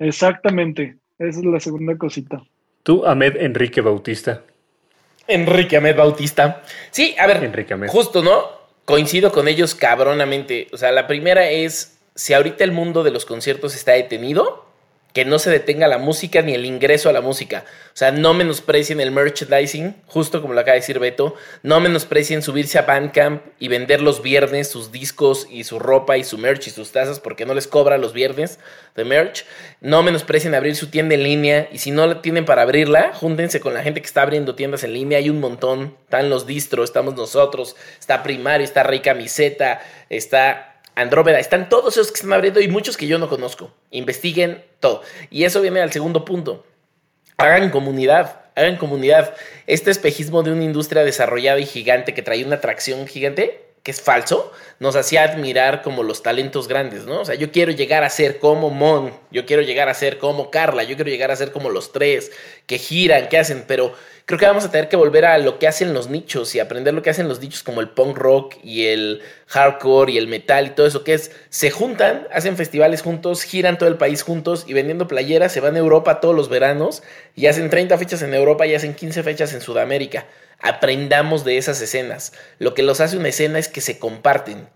[0.00, 0.96] Exactamente.
[1.20, 2.42] Esa es la segunda cosita.
[2.82, 4.42] Tú, Ahmed Enrique Bautista.
[5.26, 6.62] Enrique Ahmed Bautista.
[6.90, 7.88] Sí, a ver, Enrique Ahmed.
[7.88, 8.50] justo, ¿no?
[8.84, 10.68] Coincido con ellos cabronamente.
[10.72, 14.66] O sea, la primera es, si ahorita el mundo de los conciertos está detenido,
[15.12, 17.64] que no se detenga la música ni el ingreso a la música.
[17.88, 21.34] O sea, no menosprecien el merchandising, justo como lo acaba de decir Beto.
[21.62, 26.24] No menosprecien subirse a Bandcamp y vender los viernes sus discos y su ropa y
[26.24, 28.58] su merch y sus tazas porque no les cobra los viernes
[28.96, 29.44] de merch.
[29.80, 33.60] No menosprecien abrir su tienda en línea y si no la tienen para abrirla, júntense
[33.60, 35.18] con la gente que está abriendo tiendas en línea.
[35.18, 35.96] Hay un montón.
[36.04, 39.80] Están los distros, estamos nosotros, está Primario, está Rey Camiseta,
[40.10, 43.72] está Andrómeda, están todos esos que están abriendo y muchos que yo no conozco.
[43.90, 45.02] Investiguen todo.
[45.30, 46.64] Y eso viene al segundo punto.
[47.38, 49.34] Hagan comunidad, hagan comunidad.
[49.66, 54.00] Este espejismo de una industria desarrollada y gigante que trae una atracción gigante, que es
[54.00, 57.20] falso, nos hacía admirar como los talentos grandes, ¿no?
[57.20, 60.50] O sea, yo quiero llegar a ser como Mon, yo quiero llegar a ser como
[60.50, 62.30] Carla, yo quiero llegar a ser como los tres,
[62.66, 63.92] que giran, que hacen, pero
[64.24, 66.94] creo que vamos a tener que volver a lo que hacen los nichos y aprender
[66.94, 70.66] lo que hacen los nichos como el punk rock y el hardcore y el metal
[70.66, 74.64] y todo eso, que es, se juntan, hacen festivales juntos, giran todo el país juntos
[74.68, 77.02] y vendiendo playeras, se van a Europa todos los veranos
[77.34, 80.26] y hacen 30 fechas en Europa y hacen 15 fechas en Sudamérica
[80.62, 82.32] aprendamos de esas escenas.
[82.58, 84.68] Lo que los hace una escena es que se comparten.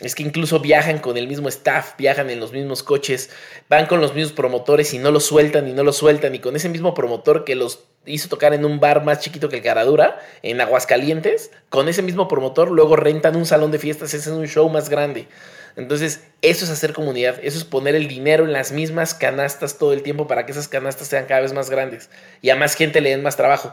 [0.00, 3.30] Es que incluso viajan con el mismo staff, viajan en los mismos coches,
[3.68, 6.34] van con los mismos promotores y no los sueltan y no los sueltan.
[6.34, 9.56] Y con ese mismo promotor que los hizo tocar en un bar más chiquito que
[9.56, 14.34] el Caradura, en Aguascalientes, con ese mismo promotor luego rentan un salón de fiestas, hacen
[14.34, 15.28] un show más grande.
[15.76, 19.92] Entonces, eso es hacer comunidad, eso es poner el dinero en las mismas canastas todo
[19.92, 22.10] el tiempo para que esas canastas sean cada vez más grandes
[22.42, 23.72] y a más gente le den más trabajo.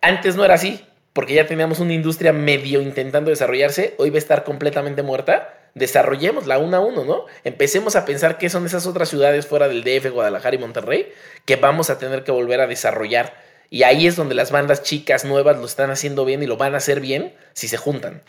[0.00, 0.84] Antes no era así,
[1.20, 5.54] porque ya teníamos una industria medio intentando desarrollarse, hoy va a estar completamente muerta.
[5.74, 7.26] Desarrollémosla una a uno, ¿no?
[7.44, 11.12] Empecemos a pensar qué son esas otras ciudades fuera del DF, Guadalajara y Monterrey
[11.44, 13.34] que vamos a tener que volver a desarrollar.
[13.68, 16.72] Y ahí es donde las bandas chicas nuevas lo están haciendo bien y lo van
[16.72, 18.22] a hacer bien si se juntan.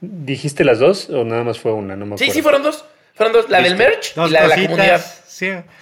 [0.00, 1.96] ¿Dijiste las dos o nada más fue una?
[1.96, 2.84] No me Sí, sí, fueron dos.
[3.20, 3.50] Fueron dos.
[3.50, 5.04] La del merch y la de la comunidad.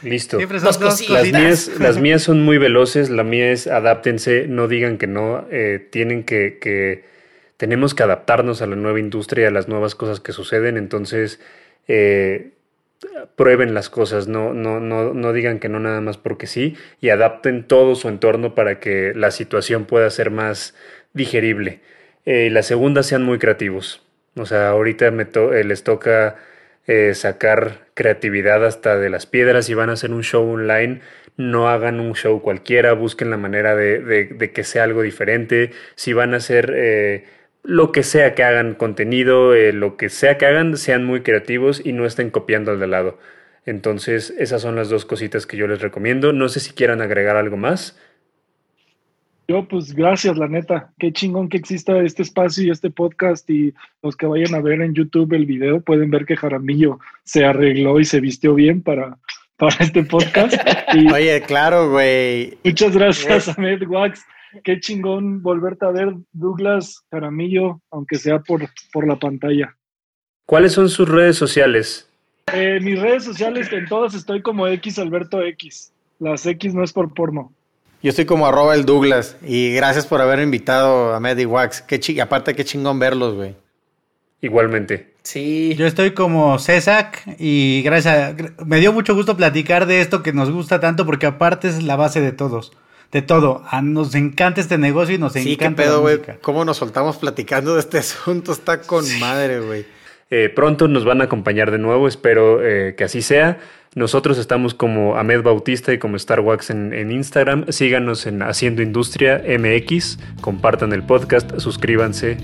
[0.03, 0.41] Listo.
[0.41, 3.11] las, mías, las mías son muy veloces.
[3.11, 5.47] La mía es adáptense, no digan que no.
[5.53, 7.05] Eh, tienen que, que,
[7.57, 10.77] Tenemos que adaptarnos a la nueva industria, a las nuevas cosas que suceden.
[10.77, 11.39] Entonces,
[11.87, 12.51] eh,
[13.37, 16.77] prueben las cosas, no, no, no, no digan que no nada más porque sí.
[17.01, 20.75] Y adapten todo su entorno para que la situación pueda ser más
[21.13, 21.83] digerible.
[22.27, 24.03] Eh, y la segunda, sean muy creativos.
[24.35, 25.29] O sea, ahorita me
[25.63, 26.35] les toca
[26.89, 29.69] eh, sacar creatividad hasta de las piedras.
[29.69, 31.01] y van a hacer un show online,
[31.37, 35.73] no hagan un show cualquiera, busquen la manera de, que sea algo diferente.
[35.97, 37.27] Si van a hacer eh,
[37.63, 41.83] lo que sea que hagan contenido, eh, lo que sea que hagan, sean muy creativos
[41.85, 43.19] y no estén copiando al de lado.
[43.67, 46.33] Entonces, esas son las dos cositas que yo les recomiendo.
[46.33, 47.99] No sé si quieran agregar algo más.
[49.51, 50.93] Yo, pues gracias, la neta.
[50.99, 53.49] Qué chingón que exista este espacio y este podcast.
[53.49, 53.73] Y
[54.03, 57.99] los que vayan a ver en YouTube el video pueden ver que Jaramillo se arregló
[57.99, 59.17] y se vistió bien para,
[59.57, 60.53] para este podcast.
[61.15, 62.59] Oye, claro, güey.
[62.63, 64.23] Muchas gracias, Ahmed Wax.
[64.65, 69.75] Qué chingón volverte a ver, Douglas Jaramillo, aunque sea por, por la pantalla.
[70.45, 72.07] ¿Cuáles son sus redes sociales?
[72.53, 75.91] Eh, mis redes sociales, en todas estoy como X Alberto X.
[76.19, 77.51] Las X no es por porno.
[78.01, 81.83] Yo estoy como arroba el Douglas y gracias por haber invitado a Medi Wax.
[81.83, 83.57] Qué aparte, qué chingón verlos, güey.
[84.41, 85.15] Igualmente.
[85.25, 85.75] Sí.
[85.77, 88.37] Yo estoy como Cesac y gracias.
[88.65, 91.97] me dio mucho gusto platicar de esto que nos gusta tanto porque aparte es la
[91.97, 92.73] base de todos.
[93.11, 93.65] De todo.
[93.83, 95.83] nos encanta este negocio y nos sí, encanta.
[95.83, 96.21] Sí, qué pedo, güey.
[96.41, 98.53] ¿Cómo nos soltamos platicando de este asunto?
[98.53, 99.87] Está con madre, güey.
[100.31, 103.59] Eh, pronto nos van a acompañar de nuevo, espero eh, que así sea.
[103.95, 107.67] Nosotros estamos como Ahmed Bautista y como Starwax en, en Instagram.
[107.71, 112.37] Síganos en Haciendo Industria MX, compartan el podcast, suscríbanse,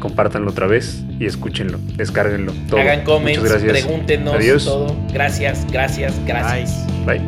[0.00, 2.52] compártanlo otra vez y escúchenlo, descárguenlo.
[2.68, 2.80] Todo.
[2.80, 4.64] Hagan comments, pregúntenos Adiós.
[4.64, 4.96] todo.
[5.12, 6.86] Gracias, gracias, gracias.
[7.04, 7.20] Bye.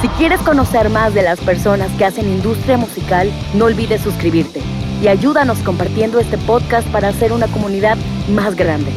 [0.00, 4.62] Si quieres conocer más de las personas que hacen industria musical, no olvides suscribirte
[5.02, 7.98] y ayúdanos compartiendo este podcast para hacer una comunidad
[8.30, 8.90] más grande.